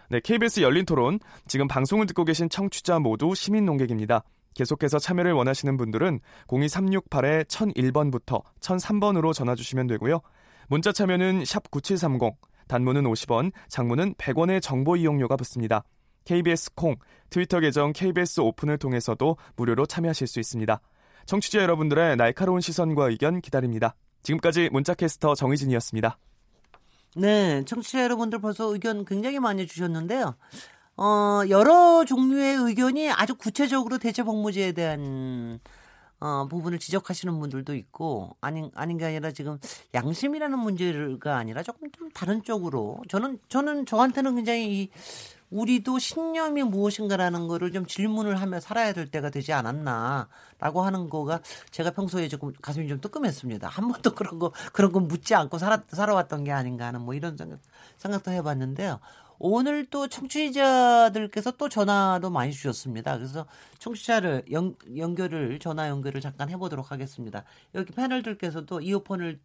네, 0.09 0.21
KBS 0.23 0.61
열린 0.61 0.85
토론. 0.87 1.19
지금 1.49 1.67
방송을 1.67 2.07
듣고 2.07 2.25
계신 2.25 2.49
청취자 2.49 3.01
모두 3.01 3.35
시민 3.35 3.65
농객입니다. 3.65 4.23
계속해서 4.55 5.01
참여를 5.01 5.33
원하시는 5.33 5.77
분들은 5.77 6.21
02368-1001번부터 6.47 8.43
1003번으로 8.61 9.33
전화 9.35 9.57
주시면 9.57 9.89
되고요. 9.89 10.21
문자 10.69 10.93
참여는 10.93 11.45
샵 11.45 11.71
9730, 11.71 12.35
단문은 12.69 13.05
50원, 13.05 13.53
장문은 13.69 14.15
100원의 14.15 14.61
정보 14.63 14.97
이용료가 14.97 15.37
붙습니다. 15.37 15.85
KBS 16.25 16.75
콩, 16.75 16.97
트위터 17.31 17.61
계정 17.61 17.93
KBS 17.93 18.41
오픈을 18.41 18.79
통해서도 18.79 19.37
무료로 19.57 19.87
참여하실 19.87 20.27
수 20.27 20.41
있습니다. 20.41 20.81
청취자 21.27 21.61
여러분들의 21.61 22.17
날카로운 22.17 22.61
시선과 22.61 23.11
의견 23.11 23.41
기다립니다. 23.41 23.95
지금까지 24.23 24.71
문자캐스터 24.73 25.35
정희진이었습니다. 25.35 26.19
네, 27.17 27.63
청취자 27.65 28.03
여러분들 28.03 28.41
벌써 28.41 28.73
의견 28.73 29.05
굉장히 29.05 29.39
많이 29.39 29.67
주셨는데요. 29.67 30.35
어, 30.97 31.43
여러 31.49 32.05
종류의 32.05 32.57
의견이 32.57 33.11
아주 33.11 33.35
구체적으로 33.35 33.99
대체 33.99 34.23
복무제에 34.23 34.73
대한 34.73 35.61
어, 36.25 36.47
부분을 36.49 36.79
지적하시는 36.79 37.39
분들도 37.39 37.75
있고 37.75 38.35
아닌 38.41 38.71
아닌 38.75 38.97
게 38.97 39.05
아니라 39.05 39.31
지금 39.31 39.59
양심이라는 39.93 40.59
문제가 40.59 41.37
아니라 41.37 41.63
조금 41.63 41.91
좀 41.91 42.11
다른 42.13 42.43
쪽으로 42.43 43.03
저는 43.11 43.39
저는 43.51 43.85
저한테는 43.85 44.37
굉장히 44.37 44.85
이 44.85 44.91
우리도 45.51 45.99
신념이 45.99 46.63
무엇인가라는 46.63 47.47
거를 47.47 47.73
좀 47.73 47.85
질문을 47.85 48.41
하며 48.41 48.59
살아야 48.59 48.95
될 48.95 49.07
때가 49.11 49.29
되지 49.29 49.53
않았나라고 49.53 50.81
하는 50.81 51.11
거가 51.11 51.41
제가 51.71 51.91
평소에 51.91 52.29
조금 52.29 52.55
가슴이 52.63 52.89
좀 52.89 53.03
뜨끔했습니다. 53.03 53.69
한 53.69 53.89
번도 53.89 54.15
그런 54.15 54.39
거 54.39 54.51
그런 54.73 54.93
거 54.93 55.01
묻지 55.01 55.35
않고 55.35 55.59
살아 55.59 55.83
살아왔던 55.89 56.45
게 56.45 56.53
아닌가 56.53 56.87
하는 56.87 57.03
뭐 57.03 57.13
이런 57.13 57.37
생각 57.37 57.59
생각도 57.99 58.31
해봤는데요. 58.31 58.99
오늘 59.47 59.85
또 59.91 60.09
청취자들께서 60.09 61.51
또 61.59 61.69
전화도 61.69 62.31
많이 62.31 62.51
주셨습니다. 62.51 63.19
그래서 63.19 63.45
청취자를 63.79 64.45
연, 64.53 64.75
연결을 64.97 65.59
전화 65.59 65.91
연결을 65.91 66.23
잠깐 66.23 66.49
해보도록 66.49 66.91
하겠습니다. 66.91 67.45
여기 67.75 67.93
패널들께서도 67.93 68.81
이어폰을 68.81 69.37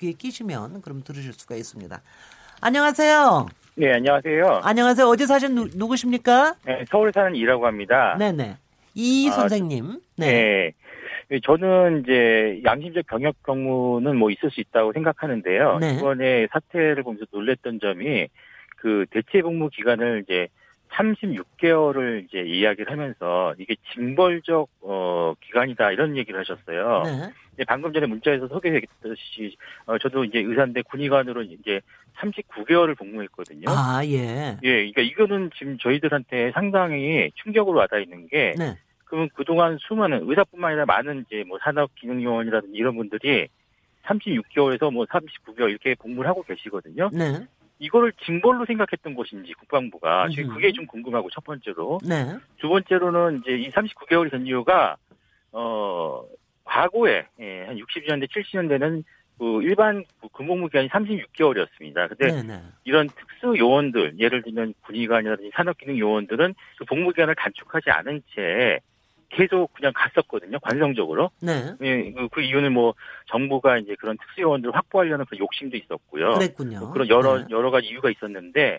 귀에 0.00 0.10
끼시면 0.10 0.82
그럼 0.82 1.04
들으실 1.04 1.32
수가 1.34 1.54
있습니다. 1.54 2.02
안녕하세요. 2.62 3.46
네, 3.76 3.92
안녕하세요. 3.92 4.60
안녕하세요. 4.64 5.06
어디 5.06 5.24
사신 5.24 5.54
누, 5.54 5.68
누구십니까? 5.72 6.56
네, 6.66 6.84
서울 6.90 7.12
사는 7.12 7.36
이라고 7.36 7.68
합니다. 7.68 8.16
네네. 8.18 8.56
이 8.94 9.28
아, 9.28 9.32
선생님. 9.34 10.00
네. 10.16 10.72
네. 11.28 11.38
저는 11.44 12.02
이제 12.02 12.60
양심적 12.64 13.06
병역 13.06 13.36
경무는 13.44 14.16
뭐 14.16 14.32
있을 14.32 14.50
수 14.50 14.60
있다고 14.60 14.92
생각하는데요. 14.94 15.78
네. 15.78 15.94
이번에 15.94 16.48
사태를 16.50 17.04
보면서 17.04 17.24
놀랬던 17.30 17.78
점이 17.78 18.26
그 18.84 19.06
대체 19.08 19.40
복무 19.40 19.70
기간을 19.70 20.24
이제 20.24 20.48
36개월을 20.90 22.26
이제 22.26 22.40
이야기를 22.40 22.92
하면서 22.92 23.54
이게 23.58 23.76
징벌적 23.94 24.68
어 24.82 25.32
기간이다 25.40 25.90
이런 25.92 26.18
얘기를 26.18 26.38
하셨어요. 26.38 27.02
네. 27.56 27.64
방금 27.66 27.94
전에 27.94 28.06
문자에서 28.06 28.46
소개했듯이 28.46 29.56
어 29.86 29.96
저도 29.96 30.24
이제 30.24 30.40
의사인데 30.40 30.82
군의관으로 30.82 31.44
이제 31.44 31.80
39개월을 32.18 32.98
복무했거든요. 32.98 33.64
아, 33.68 34.02
예. 34.04 34.58
예, 34.62 34.90
그러니까 34.92 35.00
이거는 35.00 35.50
지금 35.56 35.78
저희들한테 35.78 36.52
상당히 36.52 37.30
충격으로 37.36 37.78
와닿아 37.78 38.00
있는 38.00 38.28
게 38.28 38.52
네. 38.58 38.76
그러면 39.06 39.30
그동안 39.32 39.78
수많은 39.80 40.28
의사뿐만 40.28 40.72
아니라 40.72 40.84
많은 40.84 41.24
이제 41.26 41.42
뭐 41.48 41.58
산업 41.62 41.94
기능 41.94 42.22
요원이라든지 42.22 42.76
이런 42.76 42.96
분들이 42.96 43.48
36개월에서 44.04 44.92
뭐 44.92 45.06
39개월 45.06 45.70
이렇게 45.70 45.94
복무를 45.94 46.28
하고 46.28 46.42
계시거든요. 46.42 47.08
네. 47.14 47.46
이거를 47.84 48.12
징벌로 48.24 48.64
생각했던 48.64 49.14
것인지 49.14 49.52
국방부가 49.54 50.28
지금. 50.30 50.54
그게 50.54 50.72
좀 50.72 50.86
궁금하고 50.86 51.28
첫 51.30 51.44
번째로 51.44 52.00
네. 52.06 52.36
두 52.58 52.68
번째로는 52.68 53.42
이제 53.42 53.56
이 53.56 53.70
39개월이 53.70 54.30
된 54.30 54.46
이유가 54.46 54.96
어 55.52 56.22
과거에 56.64 57.26
예, 57.40 57.64
한 57.66 57.76
60년대 57.76 58.28
70년대는 58.30 59.04
그 59.38 59.62
일반 59.62 60.04
그 60.20 60.28
군복무 60.28 60.68
기간이 60.68 60.88
36개월이었습니다. 60.88 62.08
근데 62.08 62.32
네, 62.32 62.42
네. 62.42 62.62
이런 62.84 63.08
특수 63.08 63.58
요원들 63.58 64.18
예를 64.18 64.42
들면 64.42 64.74
군의관이라든지 64.82 65.50
산업기능 65.54 65.98
요원들은 65.98 66.54
그 66.78 66.84
복무 66.84 67.10
기간을 67.10 67.34
단축하지 67.34 67.90
않은 67.90 68.22
채 68.34 68.80
계속 69.34 69.72
그냥 69.74 69.92
갔었거든요. 69.94 70.58
관성적으로. 70.60 71.30
네. 71.42 71.72
예, 71.82 72.12
그, 72.12 72.28
그 72.28 72.40
이유는 72.40 72.72
뭐 72.72 72.94
정부가 73.26 73.78
이제 73.78 73.94
그런 73.98 74.16
특수 74.18 74.40
요원들을 74.40 74.74
확보하려는 74.74 75.24
그런 75.26 75.40
욕심도 75.40 75.76
있었고요. 75.76 76.34
그랬군요. 76.34 76.78
뭐 76.80 76.92
그런 76.92 77.08
여러 77.08 77.38
네. 77.38 77.44
여러 77.50 77.70
가지 77.70 77.88
이유가 77.88 78.10
있었는데 78.10 78.78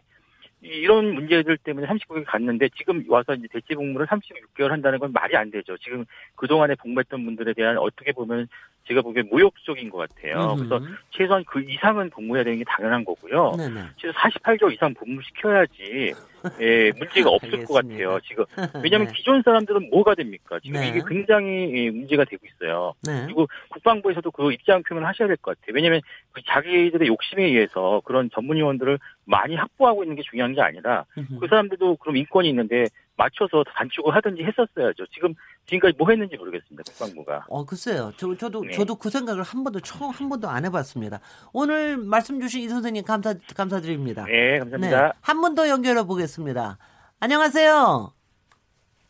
이- 0.64 0.68
이런 0.68 1.14
문제들 1.14 1.58
때문에 1.58 1.88
39개월 1.88 2.24
갔는데 2.26 2.70
지금 2.78 3.04
와서 3.10 3.34
이제 3.36 3.48
대체 3.52 3.76
복무를 3.76 4.08
36개월 4.08 4.70
한다는 4.70 5.00
건 5.00 5.12
말이 5.12 5.36
안 5.36 5.52
되죠. 5.52 5.78
지금 5.78 6.06
그 6.36 6.48
동안에 6.48 6.76
복무했던 6.76 7.24
분들에 7.26 7.54
대한 7.54 7.78
어떻게 7.78 8.12
보면 8.14 8.48
제가 8.88 9.02
보기엔 9.02 9.28
모욕 9.32 9.54
적인 9.66 9.90
것 9.90 9.98
같아요. 9.98 10.54
음흠. 10.54 10.68
그래서 10.70 10.86
최소한 11.12 11.44
그 11.46 11.62
이상은 11.62 12.10
복무해야 12.12 12.44
되는 12.44 12.60
게 12.60 12.64
당연한 12.68 13.04
거고요. 13.04 13.54
네네. 13.58 13.82
최소 13.98 14.14
48개월 14.14 14.74
이상 14.74 14.94
복무시켜야지 14.94 16.14
예, 16.62 16.92
문제가 16.98 17.32
없을 17.32 17.66
것 17.66 17.74
같아요. 17.74 18.20
지금 18.28 18.46
왜냐하면 18.84 19.08
네. 19.08 19.14
기존 19.16 19.42
사람들은 19.42 19.90
뭐가 19.90 20.14
됩니까? 20.14 20.60
지금 20.64 20.80
네. 20.80 20.90
이게 20.90 21.02
굉장히 21.08 21.72
예, 21.76 21.90
문제가 21.90 22.24
되고 22.26 22.46
있어요. 22.46 22.94
네. 23.08 23.24
그리고 23.26 23.48
국방부에서도 23.70 24.30
그 24.32 24.52
입장 24.54 24.84
표명을 24.84 25.08
하셔야 25.08 25.28
될 25.28 25.38
것 25.38 25.58
같아요. 25.60 25.74
왜냐하면 25.74 26.02
그 26.32 26.42
자기들의 26.46 27.08
욕심에 27.08 27.44
의해서 27.44 28.02
그런 28.06 28.30
전문 28.34 28.60
요원들을 28.60 29.00
많이 29.26 29.56
확보하고 29.56 30.04
있는 30.04 30.16
게 30.16 30.22
중요한 30.22 30.54
게 30.54 30.62
아니라 30.62 31.06
음흠. 31.18 31.40
그 31.40 31.48
사람들도 31.48 31.96
그럼 31.98 32.18
인권이 32.18 32.48
있는데 32.50 32.86
맞춰서 33.18 33.64
단축을 33.76 34.14
하든지 34.16 34.44
했었어야죠. 34.44 35.06
지금 35.14 35.34
지금까지 35.68 35.96
뭐 35.98 36.10
했는지 36.10 36.36
모르겠습니다. 36.38 36.84
국방부가. 36.84 37.46
어, 37.48 37.66
글쎄요. 37.66 38.12
저, 38.18 38.36
저도, 38.36 38.62
네. 38.62 38.72
저도 38.72 38.96
그 38.96 39.10
생각을 39.10 39.44
한 39.44 39.64
번도, 39.64 39.80
처음, 39.80 40.12
한 40.12 40.30
번도 40.30 40.50
안 40.50 40.66
해봤습니다. 40.66 41.20
오늘 41.54 41.98
말씀 41.98 42.40
주신 42.40 42.62
이 42.62 42.68
선생님 42.68 43.04
감사, 43.06 43.34
감사드립니다. 43.56 44.26
네, 44.26 44.60
감사합니다. 44.60 45.14
한분더 45.22 45.70
연결해 45.70 46.04
보겠습니다. 46.04 46.78
안녕하세요. 47.20 48.14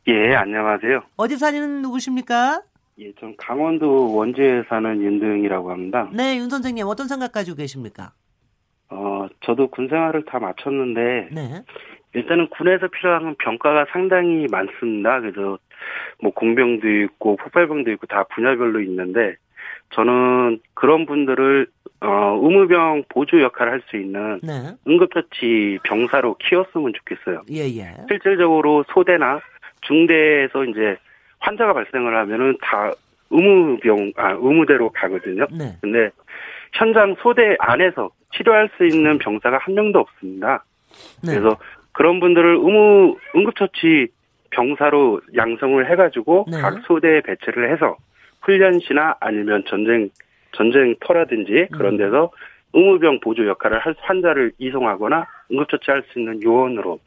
예, 0.08 0.36
안녕하세요. 0.36 1.02
어디 1.18 1.38
사시는 1.38 1.82
누구십니까? 1.82 2.62
예, 3.00 3.12
전 3.20 3.36
강원도 3.38 4.16
원주에 4.16 4.64
사는 4.70 5.02
윤도영이라고 5.02 5.72
합니다. 5.72 6.10
네, 6.14 6.38
윤 6.38 6.50
선생님 6.50 6.86
어떤 6.88 7.08
생각 7.08 7.32
가지고 7.32 7.58
계십니까? 7.58 8.14
어, 8.90 9.26
저도 9.44 9.70
군 9.72 9.90
생활을 9.90 10.24
다 10.26 10.38
마쳤는데, 10.38 11.30
네. 11.32 11.64
일단은 12.16 12.48
군에서 12.48 12.88
필요한 12.88 13.36
병가가 13.36 13.88
상당히 13.92 14.48
많습니다. 14.50 15.20
그래서, 15.20 15.58
뭐, 16.22 16.32
공병도 16.32 16.88
있고, 17.04 17.36
폭발병도 17.36 17.92
있고, 17.92 18.08
다 18.08 18.24
분야별로 18.34 18.80
있는데, 18.82 19.36
저는 19.92 20.60
그런 20.74 21.06
분들을, 21.06 21.68
어, 22.02 22.40
의무병 22.42 23.04
보조 23.10 23.42
역할을 23.42 23.72
할 23.72 23.82
수 23.90 23.98
있는 23.98 24.40
네. 24.44 24.76
응급처치 24.88 25.80
병사로 25.84 26.36
키웠으면 26.40 26.94
좋겠어요. 26.94 27.44
예, 27.52 27.62
예. 27.78 27.96
실질적으로 28.08 28.84
소대나 28.90 29.40
중대에서 29.82 30.66
이제 30.66 30.98
환자가 31.40 31.74
발생을 31.74 32.16
하면은 32.16 32.58
다 32.62 32.92
의무병, 33.30 34.14
아, 34.18 34.32
의무대로 34.32 34.90
가거든요. 34.90 35.48
네. 35.52 35.78
근데 35.82 36.10
현장 36.74 37.16
소대 37.20 37.56
안에서 37.60 38.10
치료할 38.36 38.70
수 38.78 38.86
있는 38.86 39.18
병사가 39.18 39.58
한 39.62 39.74
명도 39.74 40.00
없습니다. 40.00 40.64
네. 41.24 41.34
그래서 41.34 41.58
그런 41.96 42.20
분들을 42.20 42.56
의무 42.56 43.18
응급처치 43.36 44.10
병사로 44.52 45.22
양성을 45.36 45.90
해가지고 45.90 46.46
네. 46.52 46.62
각 46.62 46.82
소대에 46.86 47.22
배치를 47.22 47.72
해서 47.72 47.98
훈련시나 48.42 49.16
아니면 49.20 49.64
전쟁 49.68 50.10
전쟁터라든지 50.52 51.68
음. 51.72 51.78
그런 51.78 51.98
데서 51.98 52.32
의무병 52.74 53.22
보조 53.22 53.48
역할을 53.48 53.80
할 53.80 53.96
환자를 53.98 54.52
이송하거나 54.58 55.26
응급처치할 55.52 56.04
수 56.12 56.20
있는 56.20 56.44
요원으로 56.44 57.00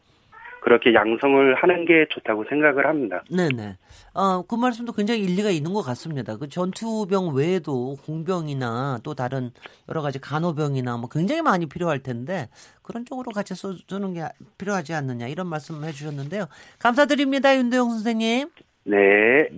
그렇게 0.60 0.92
양성을 0.92 1.54
하는 1.54 1.84
게 1.84 2.06
좋다고 2.10 2.44
생각을 2.48 2.86
합니다. 2.86 3.22
네네. 3.30 3.76
어, 4.14 4.42
그 4.42 4.54
말씀도 4.54 4.92
굉장히 4.92 5.22
일리가 5.22 5.50
있는 5.50 5.72
것 5.72 5.82
같습니다. 5.82 6.36
그 6.36 6.48
전투병 6.48 7.34
외에도 7.34 7.96
공병이나 8.04 9.00
또 9.02 9.14
다른 9.14 9.50
여러 9.88 10.02
가지 10.02 10.18
간호병이나 10.18 10.96
뭐 10.96 11.08
굉장히 11.08 11.42
많이 11.42 11.66
필요할 11.66 12.00
텐데 12.00 12.48
그런 12.82 13.04
쪽으로 13.04 13.32
같이 13.32 13.54
써주는 13.54 14.14
게 14.14 14.22
필요하지 14.58 14.94
않느냐 14.94 15.28
이런 15.28 15.46
말씀 15.46 15.84
해주셨는데요. 15.84 16.46
감사드립니다. 16.78 17.56
윤대영 17.56 17.90
선생님. 17.90 18.50
네. 18.84 19.48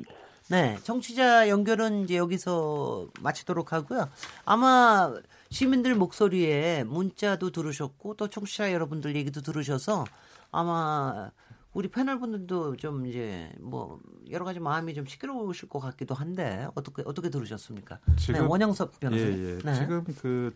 네. 0.50 0.76
정치자 0.82 1.48
연결은 1.48 2.02
이제 2.02 2.16
여기서 2.16 3.06
마치도록 3.20 3.72
하고요. 3.72 4.08
아마 4.44 5.14
시민들 5.50 5.94
목소리에 5.94 6.84
문자도 6.84 7.50
들으셨고 7.50 8.14
또 8.14 8.28
청취자 8.28 8.72
여러분들 8.72 9.14
얘기도 9.14 9.42
들으셔서 9.42 10.04
아마 10.52 11.30
우리 11.72 11.88
패널 11.88 12.18
분들도 12.18 12.76
좀 12.76 13.06
이제 13.06 13.52
뭐 13.60 14.00
여러 14.30 14.44
가지 14.44 14.58
마음이 14.58 14.94
좀 14.94 15.06
시끄러우실 15.06 15.68
것 15.68 15.78
같기도 15.78 16.14
한데 16.14 16.66
어떻게 16.74 17.02
어떻게 17.06 17.30
들으셨습니까? 17.30 17.98
네, 18.32 18.40
원영섭 18.40 18.98
변호사님. 18.98 19.38
예, 19.38 19.54
예. 19.54 19.58
네. 19.58 19.74
지금 19.74 20.04
그 20.20 20.54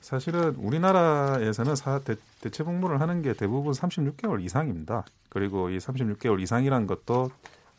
사실은 0.00 0.54
우리나라에서는 0.56 1.76
사, 1.76 1.98
대, 2.00 2.16
대체 2.40 2.62
복무를 2.62 3.00
하는 3.00 3.22
게 3.22 3.32
대부분 3.32 3.72
36개월 3.72 4.44
이상입니다. 4.44 5.04
그리고 5.30 5.70
이 5.70 5.78
36개월 5.78 6.42
이상이란 6.42 6.86
것도 6.86 7.30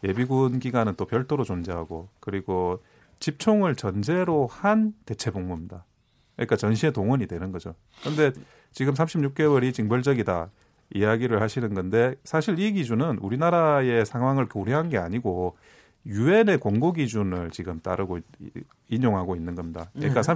예비군 0.04 0.60
기간은 0.60 0.96
또 0.96 1.06
별도로 1.06 1.44
존재하고 1.44 2.08
그리고 2.20 2.82
집총을 3.20 3.76
전제로 3.76 4.48
한 4.48 4.94
대체 5.06 5.30
복무입니다. 5.30 5.86
그러니까 6.36 6.56
전시에 6.56 6.92
동원이 6.92 7.28
되는 7.28 7.52
거죠. 7.52 7.76
그런데 8.02 8.32
지금 8.72 8.94
36개월이 8.94 9.74
징벌적이다 9.74 10.50
이야기를 10.94 11.42
하시는 11.42 11.74
건데 11.74 12.16
사실 12.24 12.60
이 12.60 12.72
기준은 12.72 13.18
우리나라의 13.20 14.06
상황을 14.06 14.48
고려한 14.48 14.90
게 14.90 14.98
아니고 14.98 15.58
유엔의 16.06 16.60
공고 16.60 16.94
기준을 16.94 17.50
지금 17.52 17.80
따르고 17.82 18.20
이- 18.20 18.24
인용하고 18.90 19.36
있는 19.36 19.56
겁니다. 19.56 19.90
그러니까 19.94 20.22
네. 20.22 20.34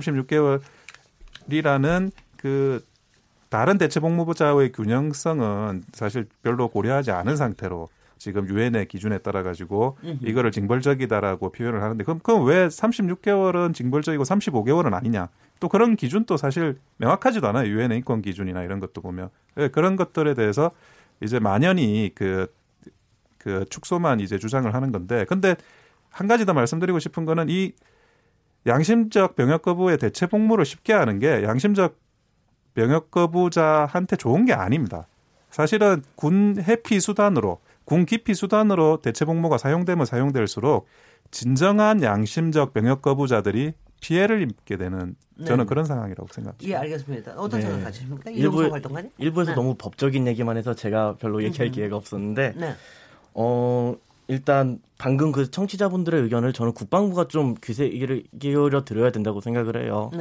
36개월이라는 1.48 2.12
그 2.38 2.84
다른 3.50 3.78
대체 3.78 4.00
복무자의 4.00 4.72
균형성은 4.72 5.84
사실 5.94 6.28
별로 6.44 6.68
고려하지 6.68 7.12
않은 7.12 7.36
상태로 7.36 7.90
지금 8.20 8.48
유엔의 8.48 8.88
기준에 8.88 9.18
따라 9.18 9.42
가지고. 9.42 9.98
이거를 10.22 10.52
징벌적이다라고 10.52 11.52
표현을 11.52 11.82
하는데 11.82 12.04
그럼 12.04 12.20
그럼 12.22 12.46
왜 12.46 12.68
36개월은 12.68 13.74
징벌적이고 13.74 14.24
35개월은 14.24 14.94
아니냐? 14.94 15.30
또 15.60 15.68
그런 15.70 15.96
기준도 15.96 16.38
사실 16.38 16.78
명확하지도 16.98 17.48
않아요. 17.48 17.68
유엔의 17.68 17.98
인권 17.98 18.22
기준이나 18.22 18.64
이런 18.64 18.80
것도 18.80 19.02
보면 19.02 19.30
예, 19.58 19.70
그런 19.70 19.96
것들에 19.96 20.36
대해서 20.36 20.70
이제 21.22 21.40
만연히 21.40 22.12
그, 22.14 22.48
그 23.38 23.66
축소만 23.70 24.20
이제 24.20 24.38
주장을 24.38 24.72
하는 24.72 24.92
건데 24.92 25.26
근데 25.28 25.56
한 26.10 26.28
가지 26.28 26.46
더 26.46 26.54
말씀드리고 26.54 27.00
싶은 27.00 27.26
거는 27.26 27.48
이 27.50 27.74
양심적 28.68 29.36
병역 29.36 29.62
거부의 29.62 29.98
대체 29.98 30.28
복무를 30.28 30.66
쉽게 30.66 30.94
하는 30.94 31.20
게 31.20 31.44
양심적 31.44 31.98
병역 32.74 33.12
거부자한테 33.12 34.18
좋은 34.18 34.46
게 34.46 34.54
아닙니다. 34.54 35.08
사실은 35.50 36.04
군 36.16 36.62
해피 36.62 37.00
수단으로 37.00 37.60
군 37.90 38.06
기피 38.06 38.36
수단으로 38.36 39.02
대체 39.02 39.26
복무가 39.26 39.58
사용되면 39.58 40.06
사용될수록 40.06 40.86
진정한 41.32 42.04
양심적 42.04 42.72
병역 42.72 43.02
거부자들이 43.02 43.74
피해를 44.00 44.44
입게 44.44 44.78
되는 44.78 45.16
저는 45.44 45.64
네. 45.64 45.68
그런 45.68 45.86
상황이라고 45.86 46.28
생각합니다. 46.32 46.70
예, 46.70 46.76
알겠습니다. 46.76 47.34
어떤 47.36 47.60
네. 47.60 47.66
생각하십니까? 47.66 48.30
일부, 48.30 48.58
이용석 48.58 48.74
활동가님? 48.74 49.10
일부에서 49.18 49.52
네. 49.52 49.56
너무 49.56 49.74
법적인 49.74 50.28
얘기만 50.28 50.56
해서 50.56 50.76
제가 50.76 51.16
별로 51.16 51.42
얘기할 51.44 51.66
음흠. 51.66 51.74
기회가 51.74 51.96
없었는데 51.96 52.54
네. 52.58 52.76
어 53.34 53.96
일단 54.28 54.80
방금 55.00 55.32
그 55.32 55.50
청취자분들의 55.50 56.22
의견을 56.22 56.54
저는 56.54 56.74
국방부가 56.74 57.28
좀 57.28 57.56
귀세 57.64 57.90
기울여 58.40 58.86
들어야 58.86 59.12
된다고 59.12 59.42
생각을 59.42 59.84
해요. 59.84 60.12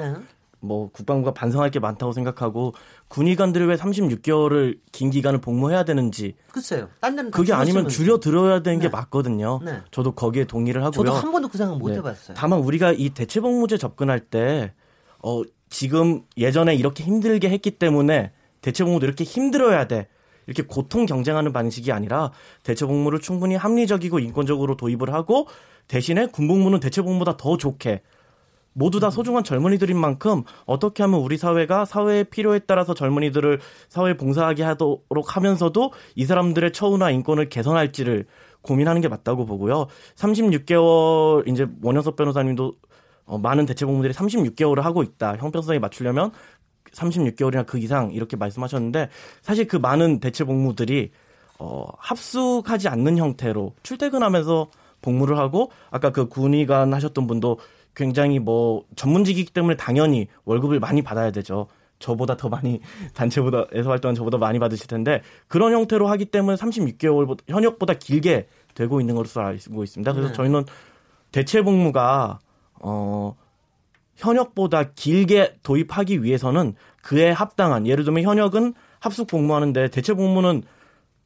네. 0.61 0.66
뭐 0.66 0.90
국방부가 0.90 1.32
반성할 1.32 1.70
게 1.70 1.78
많다고 1.78 2.12
생각하고 2.12 2.74
군의관들이 3.09 3.64
왜 3.64 3.76
36개월을 3.76 4.78
긴 4.92 5.11
기간을 5.11 5.40
복무해야 5.40 5.84
되는지 5.84 6.34
글쎄요. 6.50 6.88
딴 7.00 7.30
그게 7.30 7.52
아니면. 7.52 7.88
줄여 7.88 8.18
들어야 8.20 8.62
되는 8.62 8.78
게 8.78 8.86
네. 8.86 8.90
맞거든요. 8.90 9.61
네. 9.64 9.80
저도 9.90 10.12
거기에 10.12 10.44
동의를 10.44 10.82
하고요. 10.84 11.04
저도 11.04 11.12
한 11.12 11.32
번도 11.32 11.48
그 11.48 11.59
생각 11.59 11.78
못 11.78 11.88
네. 11.88 11.96
해봤어요. 11.96 12.36
다만 12.36 12.61
우리가 12.61 12.92
이 12.92 13.11
대체 13.11 13.40
복무제 13.40 13.78
접근할 13.78 14.20
때 14.20 14.72
어, 15.22 15.42
지금 15.68 16.22
예전에 16.36 16.74
이렇게 16.74 17.04
힘들게 17.04 17.50
했기 17.50 17.72
때문에 17.72 18.32
대체 18.61 18.84
복무도 18.84 19.06
이렇게 19.06 19.24
힘들어야 19.24 19.86
돼. 19.86 20.09
이렇게 20.46 20.62
고통 20.62 21.04
경쟁하는 21.04 21.52
방식이 21.52 21.92
아니라 21.92 22.32
대체 22.62 22.86
복무를 22.86 23.20
충분히 23.20 23.54
합리적이고 23.54 24.18
인권적으로 24.18 24.76
도입을 24.78 25.12
하고 25.12 25.46
대신에 25.88 26.26
군복무는 26.26 26.80
대체 26.80 27.02
복무보다 27.02 27.36
더 27.36 27.59
좋게 27.59 28.00
모두 28.79 29.01
다 29.01 29.11
소중한 29.11 29.43
젊은이들인 29.43 29.99
만큼 29.99 30.45
어떻게 30.64 31.03
하면 31.03 31.18
우리 31.18 31.37
사회가 31.37 31.85
사회의 31.85 32.22
필요에 32.22 32.61
따라서 32.61 32.95
젊은이들을 32.95 33.59
사회에 33.89 34.16
봉사하게 34.16 34.62
하도록 34.62 35.37
하면서도 35.37 35.93
이 36.14 36.24
사람들의 36.24 36.72
처우나 36.72 37.11
인권을 37.11 37.49
개선할지를 37.49 38.26
고민하는 38.62 39.01
게 39.01 39.09
맞다고 39.09 39.47
보고요. 39.47 39.89
36개월 40.14 41.49
이제 41.49 41.66
원현석 41.83 42.14
변호사님도 42.14 42.74
어, 43.24 43.39
많은 43.39 43.66
대체복무들이 43.66 44.14
36개월을 44.14 44.83
하고 44.83 45.03
있다. 45.03 45.37
형평성에 45.37 45.81
맞추려면 45.81 46.31
36개월이나 46.93 47.66
그 47.66 47.79
이상 47.79 48.12
이렇게 48.12 48.37
말씀하셨는데 48.37 49.11
사실 49.43 49.66
그 49.66 49.76
많은 49.76 50.20
대체복무들이 50.20 51.11
어, 51.59 51.85
합숙하지 51.99 52.89
않는 52.89 53.18
형태로 53.18 53.74
출퇴근하면서 53.83 54.70
복무를 55.03 55.38
하고 55.38 55.70
아까 55.90 56.11
그 56.11 56.28
군의관 56.28 56.94
하셨던 56.94 57.26
분도 57.26 57.59
굉장히 57.94 58.38
뭐 58.38 58.84
전문직이기 58.96 59.53
때문에 59.53 59.76
당연히 59.76 60.28
월급을 60.44 60.80
많이 60.80 61.03
받아야 61.03 61.30
되죠. 61.30 61.66
저보다 61.99 62.36
더 62.36 62.49
많이 62.49 62.80
단체보다에서 63.14 63.90
활동한 63.90 64.14
저보다 64.14 64.38
많이 64.38 64.59
받으실 64.59 64.86
텐데 64.86 65.22
그런 65.49 65.72
형태로 65.72 66.07
하기 66.09 66.26
때문에 66.26 66.57
36개월 66.57 67.36
현역보다 67.49 67.94
길게 67.94 68.49
되고 68.74 69.01
있는 69.01 69.14
것으로 69.16 69.44
알고 69.44 69.82
있습니다. 69.82 70.12
그래서 70.12 70.28
네. 70.28 70.34
저희는 70.34 70.64
대체 71.32 71.62
복무가 71.62 72.38
어 72.80 73.34
현역보다 74.16 74.90
길게 74.94 75.57
도입하기 75.62 76.22
위해서는 76.22 76.74
그에 77.03 77.30
합당한 77.30 77.86
예를 77.86 78.05
들면 78.05 78.22
현역은 78.22 78.74
합숙 79.01 79.28
복무하는데 79.28 79.88
대체 79.88 80.14
복무는 80.14 80.62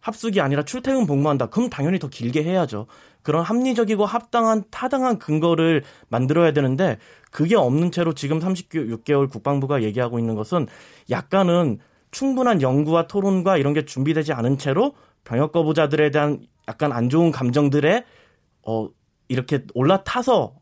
합숙이 0.00 0.40
아니라 0.40 0.62
출퇴근 0.62 1.06
복무한다. 1.06 1.46
그럼 1.46 1.70
당연히 1.70 1.98
더 1.98 2.08
길게 2.08 2.42
해야죠. 2.42 2.86
그런 3.22 3.42
합리적이고 3.44 4.04
합당한 4.04 4.64
타당한 4.70 5.18
근거를 5.18 5.82
만들어야 6.08 6.52
되는데 6.52 6.98
그게 7.30 7.56
없는 7.56 7.90
채로 7.92 8.14
지금 8.14 8.38
36개월 8.40 9.30
국방부가 9.30 9.82
얘기하고 9.82 10.18
있는 10.18 10.34
것은 10.34 10.66
약간은 11.10 11.78
충분한 12.10 12.60
연구와 12.62 13.06
토론과 13.06 13.56
이런 13.56 13.72
게 13.72 13.84
준비되지 13.84 14.32
않은 14.32 14.58
채로 14.58 14.94
병역 15.24 15.52
거부자들에 15.52 16.10
대한 16.10 16.40
약간 16.68 16.92
안 16.92 17.08
좋은 17.08 17.30
감정들에 17.30 18.04
어 18.66 18.88
이렇게 19.28 19.64
올라타서 19.74 20.54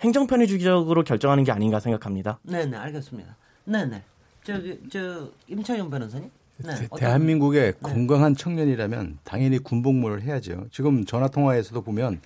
행정 0.00 0.26
편의주의적으로 0.26 1.02
결정하는 1.02 1.44
게 1.44 1.52
아닌가 1.52 1.80
생각합니다. 1.80 2.38
네 2.42 2.66
네 2.66 2.76
알겠습니다. 2.76 3.36
네 3.64 3.84
네 3.86 4.02
저기 4.44 4.78
저 4.90 5.28
임창현 5.48 5.90
변호사님. 5.90 6.30
네, 6.58 6.74
대- 6.74 6.88
대한민국의 6.96 7.72
네. 7.72 7.78
건강한 7.82 8.34
청년이라면 8.34 9.18
당연히 9.24 9.58
군복무를 9.58 10.22
해야죠. 10.22 10.66
지금 10.72 11.04
전화 11.04 11.28
통화에서도 11.28 11.80
보면 11.82 12.20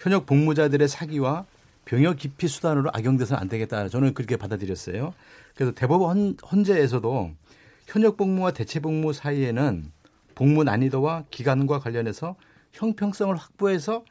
현역 0.00 0.26
복무자들의 0.26 0.86
사기와 0.88 1.44
병역 1.84 2.16
기피 2.16 2.48
수단으로 2.48 2.90
악용돼서는 2.92 3.40
안 3.40 3.48
되겠다. 3.48 3.88
저는 3.88 4.14
그렇게 4.14 4.36
받아들였어요. 4.36 5.14
그래서 5.54 5.72
대법원 5.72 6.36
헌재에서도 6.50 7.30
현역 7.86 8.16
복무와 8.16 8.50
대체 8.52 8.80
복무 8.80 9.12
사이에는 9.12 9.92
복무 10.34 10.64
난이도와 10.64 11.24
기간과 11.30 11.78
관련해서 11.78 12.36
형평성을 12.72 13.34
확보해서 13.36 14.04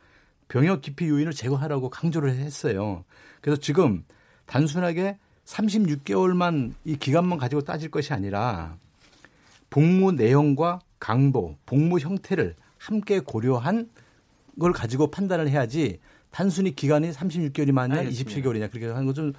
병역 0.48 0.82
기피 0.82 1.08
요인을 1.10 1.34
제거하라고 1.34 1.90
강조를 1.90 2.36
했어요. 2.38 3.04
그래서 3.42 3.60
지금 3.60 4.04
단순하게 4.46 5.18
36개월만 5.46 6.74
이 6.86 6.96
기간만 6.98 7.38
가지고 7.38 7.62
따질 7.62 7.92
것이 7.92 8.14
아니라 8.14 8.78
복무 9.76 10.14
내용과 10.14 10.80
강도, 11.00 11.58
복무 11.66 12.00
형태를 12.00 12.56
함께 12.78 13.20
고려한 13.20 13.90
걸 14.58 14.72
가지고 14.72 15.12
판단을 15.12 15.50
해야지 15.50 16.00
단순히 16.32 16.74
기간이 16.74 17.12
36개월이만이냐 17.12 17.98
알겠습니다. 17.98 18.32
27개월이냐 18.32 18.72
그렇게 18.72 18.88
하는 18.88 19.06
건 19.06 19.14
좀 19.14 19.34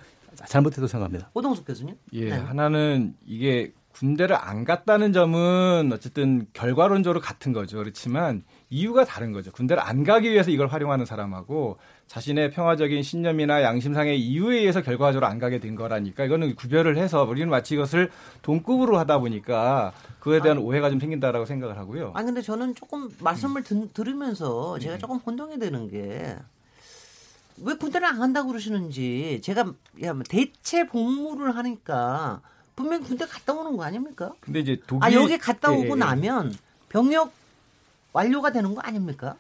잘못했다고 0.45 0.87
생각합니다. 0.89 1.31
오동숙 1.33 1.65
교수님. 1.67 1.95
예, 2.13 2.27
네. 2.27 2.31
하나는 2.33 3.15
이게 3.25 3.73
군대를 3.93 4.37
안 4.37 4.65
갔다는 4.65 5.15
점은 5.15 5.91
어쨌든 5.95 6.47
결과론적으로 6.53 7.21
같은 7.23 7.55
거죠. 7.55 7.79
그렇지만 7.79 8.45
이유가 8.69 9.05
다른 9.05 9.33
거죠. 9.33 9.53
군대를 9.53 9.83
안 9.83 10.03
가기 10.03 10.31
위해서 10.31 10.51
이걸 10.51 10.67
활용하는 10.67 11.05
사람하고 11.07 11.79
자신의 12.09 12.51
평화적인 12.51 13.03
신념이나 13.03 13.63
양심상의 13.63 14.21
이유에 14.21 14.59
의해서 14.59 14.83
결과적으로 14.83 15.27
안 15.27 15.39
가게 15.39 15.61
된 15.61 15.77
거라니까 15.77 16.25
이거는 16.25 16.57
구별을 16.57 16.97
해서 16.97 17.25
우리는 17.25 17.49
마치 17.49 17.75
이것을 17.75 18.11
동급으로 18.43 18.99
하다 18.99 19.19
보니까 19.19 19.93
그에 20.19 20.41
대한 20.41 20.59
오해가 20.59 20.91
좀 20.91 20.99
생긴다라고 20.99 21.47
생각을 21.47 21.79
하고요. 21.79 22.13
아 22.15 22.23
근데 22.25 22.43
저는 22.43 22.75
조금 22.75 23.09
말씀을 23.21 23.63
들, 23.63 23.89
들으면서 23.93 24.79
제가 24.79 24.99
조금 24.99 25.17
혼동이 25.19 25.59
되는 25.59 25.89
게 25.89 26.37
왜 27.59 27.75
군대를 27.75 28.07
안 28.07 28.19
간다고 28.19 28.49
그러시는지 28.49 29.41
제가 29.43 29.73
야, 30.03 30.13
뭐 30.13 30.23
대체 30.29 30.87
복무를 30.87 31.57
하니까 31.57 32.43
분명 32.75 33.03
히 33.03 33.07
군대 33.07 33.25
갔다 33.25 33.55
오는 33.55 33.77
거 33.77 33.85
아닙니까? 33.85 34.35
근데 34.41 34.61
이제 34.61 34.81
독일 34.87 35.05
아 35.05 35.13
여기 35.13 35.39
갔다 35.39 35.73
예, 35.73 35.77
오고 35.77 35.87
예, 35.87 35.91
예. 35.91 35.95
나면 35.95 36.55
병역 36.89 37.33
완료가 38.17 38.51
되는 38.51 38.75
거 38.75 38.81
아닙니까? 38.81 39.37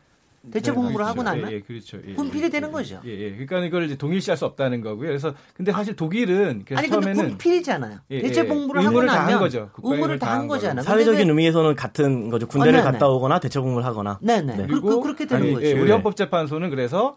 대체 0.52 0.70
네, 0.70 0.74
복무를 0.76 0.96
그렇죠. 0.96 1.10
하고 1.10 1.22
나면 1.24 1.50
예, 1.50 1.54
예, 1.56 1.60
그렇죠. 1.60 1.98
예, 2.06 2.14
군필이 2.14 2.44
예, 2.44 2.48
되는 2.50 2.68
예, 2.68 2.72
거죠. 2.72 3.00
예, 3.04 3.10
예. 3.10 3.30
그러니까 3.32 3.58
이걸 3.64 3.84
이제 3.86 3.96
동일시할 3.96 4.36
수 4.36 4.44
없다는 4.44 4.80
거고요. 4.80 5.08
그래서 5.08 5.34
근데 5.54 5.72
사실 5.72 5.96
독일은 5.96 6.62
그래서 6.64 6.78
아니 6.78 6.88
근데 6.88 7.04
처음에는 7.06 7.28
군필이잖아요. 7.30 7.98
예, 8.12 8.20
대체 8.20 8.42
예. 8.42 8.46
복무를 8.46 8.84
하고 8.84 9.02
나면 9.02 9.38
거죠. 9.40 9.70
의무를 9.82 10.18
다한 10.20 10.34
다한 10.36 10.46
거잖아요. 10.48 10.84
사회적인 10.84 11.20
왜- 11.20 11.28
의미에서는 11.28 11.74
같은 11.74 12.28
거죠. 12.30 12.46
군대를 12.46 12.78
어, 12.78 12.82
네네. 12.82 12.92
갔다 12.92 13.08
오거나 13.08 13.40
대체 13.40 13.58
복무를 13.58 13.84
하거나. 13.84 14.18
네네. 14.22 14.56
네. 14.56 14.66
그, 14.68 14.80
그, 14.80 15.00
그렇게 15.00 15.26
되는 15.26 15.42
아니, 15.46 15.54
거죠. 15.54 15.66
예, 15.66 15.72
우리 15.72 15.90
헌법재판소는 15.90 16.70
그래서 16.70 17.16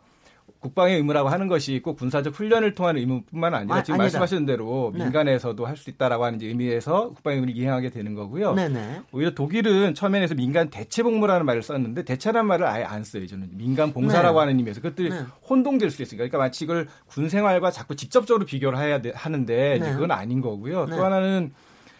국방의 0.60 0.98
의무라고 0.98 1.30
하는 1.30 1.48
것이 1.48 1.80
꼭 1.82 1.96
군사적 1.98 2.34
훈련을 2.38 2.76
통한 2.76 2.98
의무뿐만 2.98 3.54
아니라 3.54 3.76
아, 3.78 3.84
지금 3.84 3.94
아니다. 4.02 4.20
말씀하신 4.20 4.46
대로 4.46 4.92
네. 4.94 5.06
민간에서도 5.06 5.66
할수 5.66 5.90
있다라고 5.90 6.26
하는 6.26 6.42
의미에서 6.42 7.10
국방의 7.14 7.38
의무를 7.38 7.56
이행하게 7.56 7.90
되는 7.90 8.14
거고요. 8.14 8.54
네네. 8.56 9.02
오히려 9.14 9.32
독일은 9.32 9.94
처음에서 9.96 10.36
민간 10.36 10.70
대체 10.70 11.02
복무라는 11.02 11.46
말을 11.46 11.64
썼는데 11.64 12.04
대체라는 12.04 12.46
말을 12.46 12.66
아예 12.68 12.84
안 12.84 13.06
써요. 13.06 13.26
저는 13.26 13.52
민간 13.54 13.94
봉사라고 13.94 14.38
네. 14.38 14.40
하는 14.42 14.58
의미에서 14.58 14.82
그것들이 14.82 15.10
네. 15.12 15.22
혼동될 15.50 15.90
수 15.92 16.02
있으니까 16.02 16.24
그러니까 16.24 16.38
마치 16.40 16.66
이걸 16.66 16.88
군 17.08 17.30
생활과 17.30 17.72
자꾸 17.72 17.96
직접적으로 17.96 18.46
비교를 18.46 18.78
해야 18.80 19.02
돼- 19.02 19.14
하는데 19.16 19.80
네. 19.80 19.94
그건 19.94 20.12
아닌 20.12 20.42
거고요. 20.42 20.88
네. 20.88 20.96
또 20.98 21.04
하나는 21.06 21.54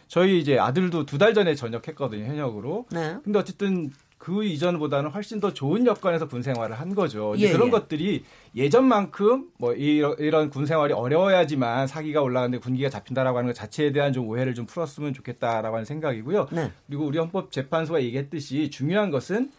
저희 0.10 0.40
이제 0.40 0.58
아들도 0.60 1.06
두 1.06 1.18
달 1.18 1.34
전에 1.34 1.56
전역했거든요 1.56 2.26
현역으로. 2.26 2.88
네. 2.92 3.16
근데 3.24 3.40
어쨌든 3.40 3.92
그 4.20 4.44
이전보다는 4.44 5.12
훨씬 5.12 5.40
더 5.40 5.54
좋은 5.54 5.88
여건에서 5.88 6.28
군 6.28 6.44
생활을 6.44 6.78
한 6.78 6.94
거죠. 6.94 7.34
예, 7.38 7.54
그런 7.54 7.68
예. 7.68 7.72
것들이 7.72 8.26
예전만큼 8.54 9.48
뭐 9.58 9.74
이런, 9.74 10.14
이런 10.20 10.50
군 10.50 10.66
생활이 10.66 10.94
어려워야지만 10.94 11.88
사기가 11.88 12.22
올라가는데 12.22 12.60
군기가 12.60 12.90
잡힌다라고 12.90 13.38
하는 13.38 13.48
것 13.48 13.54
자체에 13.56 13.94
대한 13.94 14.12
좀 14.12 14.28
오해를 14.28 14.54
좀 14.54 14.66
풀었으면 14.66 15.14
좋겠다라고 15.14 15.78
하는 15.78 15.86
생각이고요. 15.86 16.50
네. 16.52 16.70
그리고 16.86 17.06
우리 17.06 17.18
헌법재판소가 17.18 18.04
얘기했듯이 18.04 18.70
중요한 18.70 19.10
것은 19.10 19.52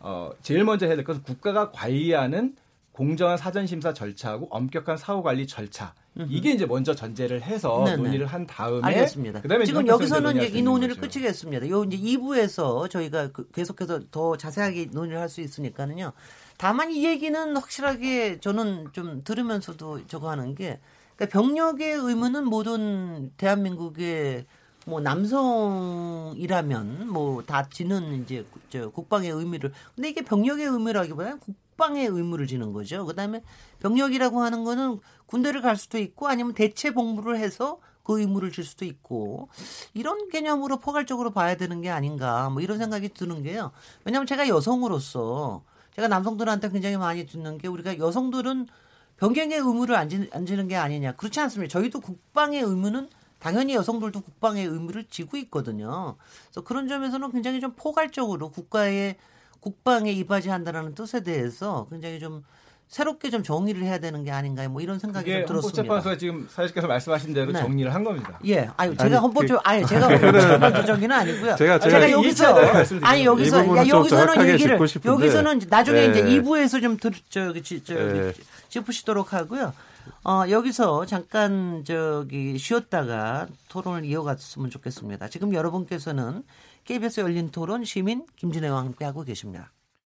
어, 0.00 0.30
제일 0.42 0.64
먼저 0.64 0.86
해야 0.86 0.96
될 0.96 1.04
것은 1.04 1.22
국가가 1.22 1.70
관리하는 1.70 2.56
공정한 2.90 3.36
사전 3.36 3.68
심사 3.68 3.94
절차하고 3.94 4.48
엄격한 4.50 4.96
사후 4.96 5.22
관리 5.22 5.46
절차. 5.46 5.94
이게 6.28 6.50
이제 6.52 6.66
먼저 6.66 6.94
전제를 6.94 7.40
해서 7.42 7.84
네네. 7.86 7.96
논의를 8.02 8.26
한 8.26 8.46
다음에 8.46 8.80
알겠습니다. 8.82 9.40
그다음에 9.40 9.64
지금 9.64 9.86
여기서는 9.86 10.36
이제 10.36 10.58
이 10.58 10.62
논의를 10.62 10.96
거죠. 10.96 11.08
끝이겠습니다. 11.08 11.68
요 11.70 11.84
이제 11.84 11.96
2부에서 11.96 12.90
저희가 12.90 13.28
그- 13.32 13.48
계속해서 13.50 14.00
더 14.10 14.36
자세하게 14.36 14.88
논의를 14.92 15.18
할 15.20 15.28
수 15.30 15.40
있으니까는요. 15.40 16.12
다만 16.58 16.90
이 16.92 17.06
얘기는 17.06 17.56
확실하게 17.56 18.40
저는 18.40 18.88
좀 18.92 19.22
들으면서도 19.24 20.06
저거 20.06 20.28
하는 20.30 20.54
게 20.54 20.80
그러니까 21.16 21.38
병력의 21.40 21.94
의무는 21.94 22.44
모든 22.44 23.30
대한민국의 23.38 24.44
뭐 24.84 25.00
남성이라면 25.00 27.08
뭐 27.08 27.42
다 27.46 27.68
지는 27.68 28.22
이제 28.22 28.44
국방의 28.92 29.30
의미를 29.30 29.72
근데 29.94 30.08
이게 30.10 30.22
병력의 30.22 30.66
의무라기보다는 30.66 31.38
국 31.40 31.54
방의 31.76 32.06
의무를 32.06 32.46
지는 32.46 32.72
거죠. 32.72 33.04
그다음에 33.06 33.42
병력이라고 33.80 34.40
하는 34.40 34.64
거는 34.64 35.00
군대를 35.26 35.62
갈 35.62 35.76
수도 35.76 35.98
있고 35.98 36.28
아니면 36.28 36.54
대체 36.54 36.92
복무를 36.92 37.38
해서 37.38 37.78
그 38.02 38.20
의무를 38.20 38.50
질 38.50 38.64
수도 38.64 38.84
있고 38.84 39.48
이런 39.94 40.28
개념으로 40.28 40.80
포괄적으로 40.80 41.30
봐야 41.30 41.56
되는 41.56 41.80
게 41.80 41.90
아닌가 41.90 42.50
뭐 42.50 42.60
이런 42.60 42.78
생각이 42.78 43.10
드는 43.10 43.42
게요. 43.42 43.72
왜냐하면 44.04 44.26
제가 44.26 44.48
여성으로서 44.48 45.62
제가 45.94 46.08
남성들한테 46.08 46.70
굉장히 46.70 46.96
많이 46.96 47.26
듣는 47.26 47.58
게 47.58 47.68
우리가 47.68 47.98
여성들은 47.98 48.66
병경의 49.18 49.58
의무를 49.58 49.94
안, 49.94 50.08
지, 50.08 50.28
안 50.32 50.46
지는 50.46 50.66
게 50.68 50.76
아니냐 50.76 51.12
그렇지 51.12 51.38
않습니다. 51.40 51.70
저희도 51.70 52.00
국방의 52.00 52.62
의무는 52.62 53.08
당연히 53.38 53.74
여성들도 53.74 54.20
국방의 54.20 54.66
의무를 54.66 55.04
지고 55.08 55.36
있거든요. 55.36 56.16
그래서 56.46 56.62
그런 56.62 56.88
점에서는 56.88 57.30
굉장히 57.32 57.60
좀 57.60 57.72
포괄적으로 57.76 58.50
국가의 58.50 59.16
국방에 59.66 60.10
이바지한다라는 60.12 60.94
뜻에 60.94 61.22
대해서 61.22 61.86
굉장히 61.88 62.18
좀 62.18 62.44
새롭게 62.88 63.30
좀 63.30 63.42
정의를 63.42 63.84
해야 63.84 63.98
되는 63.98 64.22
게 64.22 64.30
아닌가요? 64.30 64.68
뭐 64.68 64.82
이런 64.82 64.98
생각이 64.98 65.24
좀 65.30 65.46
들었습니다. 65.46 65.78
헌법재판소가 65.82 66.18
지금 66.18 66.46
사실께서 66.50 66.86
말씀하신 66.88 67.32
대로 67.32 67.50
네. 67.52 67.60
정리를 67.60 67.94
한 67.94 68.04
겁니다. 68.04 68.38
예, 68.44 68.68
아유 68.76 68.90
제가 68.90 69.04
아니, 69.04 69.14
헌법적 69.14 69.62
그- 69.62 69.68
아니 69.70 69.86
제가 69.86 70.08
헌법적인 70.08 71.10
아니고요. 71.12 71.52
제가- 71.54 71.56
제가, 71.56 71.78
제가 71.78 72.10
여기서. 72.10 72.54
아니 73.02 73.24
여기서 73.24 73.58
야, 73.78 73.84
좀 73.84 73.98
여기서는 74.00 74.48
얘기를. 74.48 74.78
여기서는 75.06 75.60
나중에 75.70 75.98
예. 76.00 76.06
이제 76.10 76.22
2부에서 76.22 76.82
좀 76.82 76.96
들, 76.98 77.12
저기 77.30 77.62
지- 77.62 77.82
저기 77.82 78.00
예. 78.00 78.32
짚으시도록 78.68 79.32
하고요. 79.32 79.72
어, 80.24 80.42
여기서 80.50 81.06
잠깐 81.06 81.84
저기 81.86 82.58
쉬었다가 82.58 83.46
토론을 83.70 84.04
이어갔으면 84.04 84.68
좋겠습니다. 84.68 85.28
지금 85.28 85.54
여러분께서는 85.54 86.42
KBS 86.84 87.20
열린 87.20 87.50
토론 87.50 87.84
시민 87.84 88.26
김진애와 88.36 88.78
함께 88.78 89.04
하고 89.04 89.22
계십니다. 89.22 89.72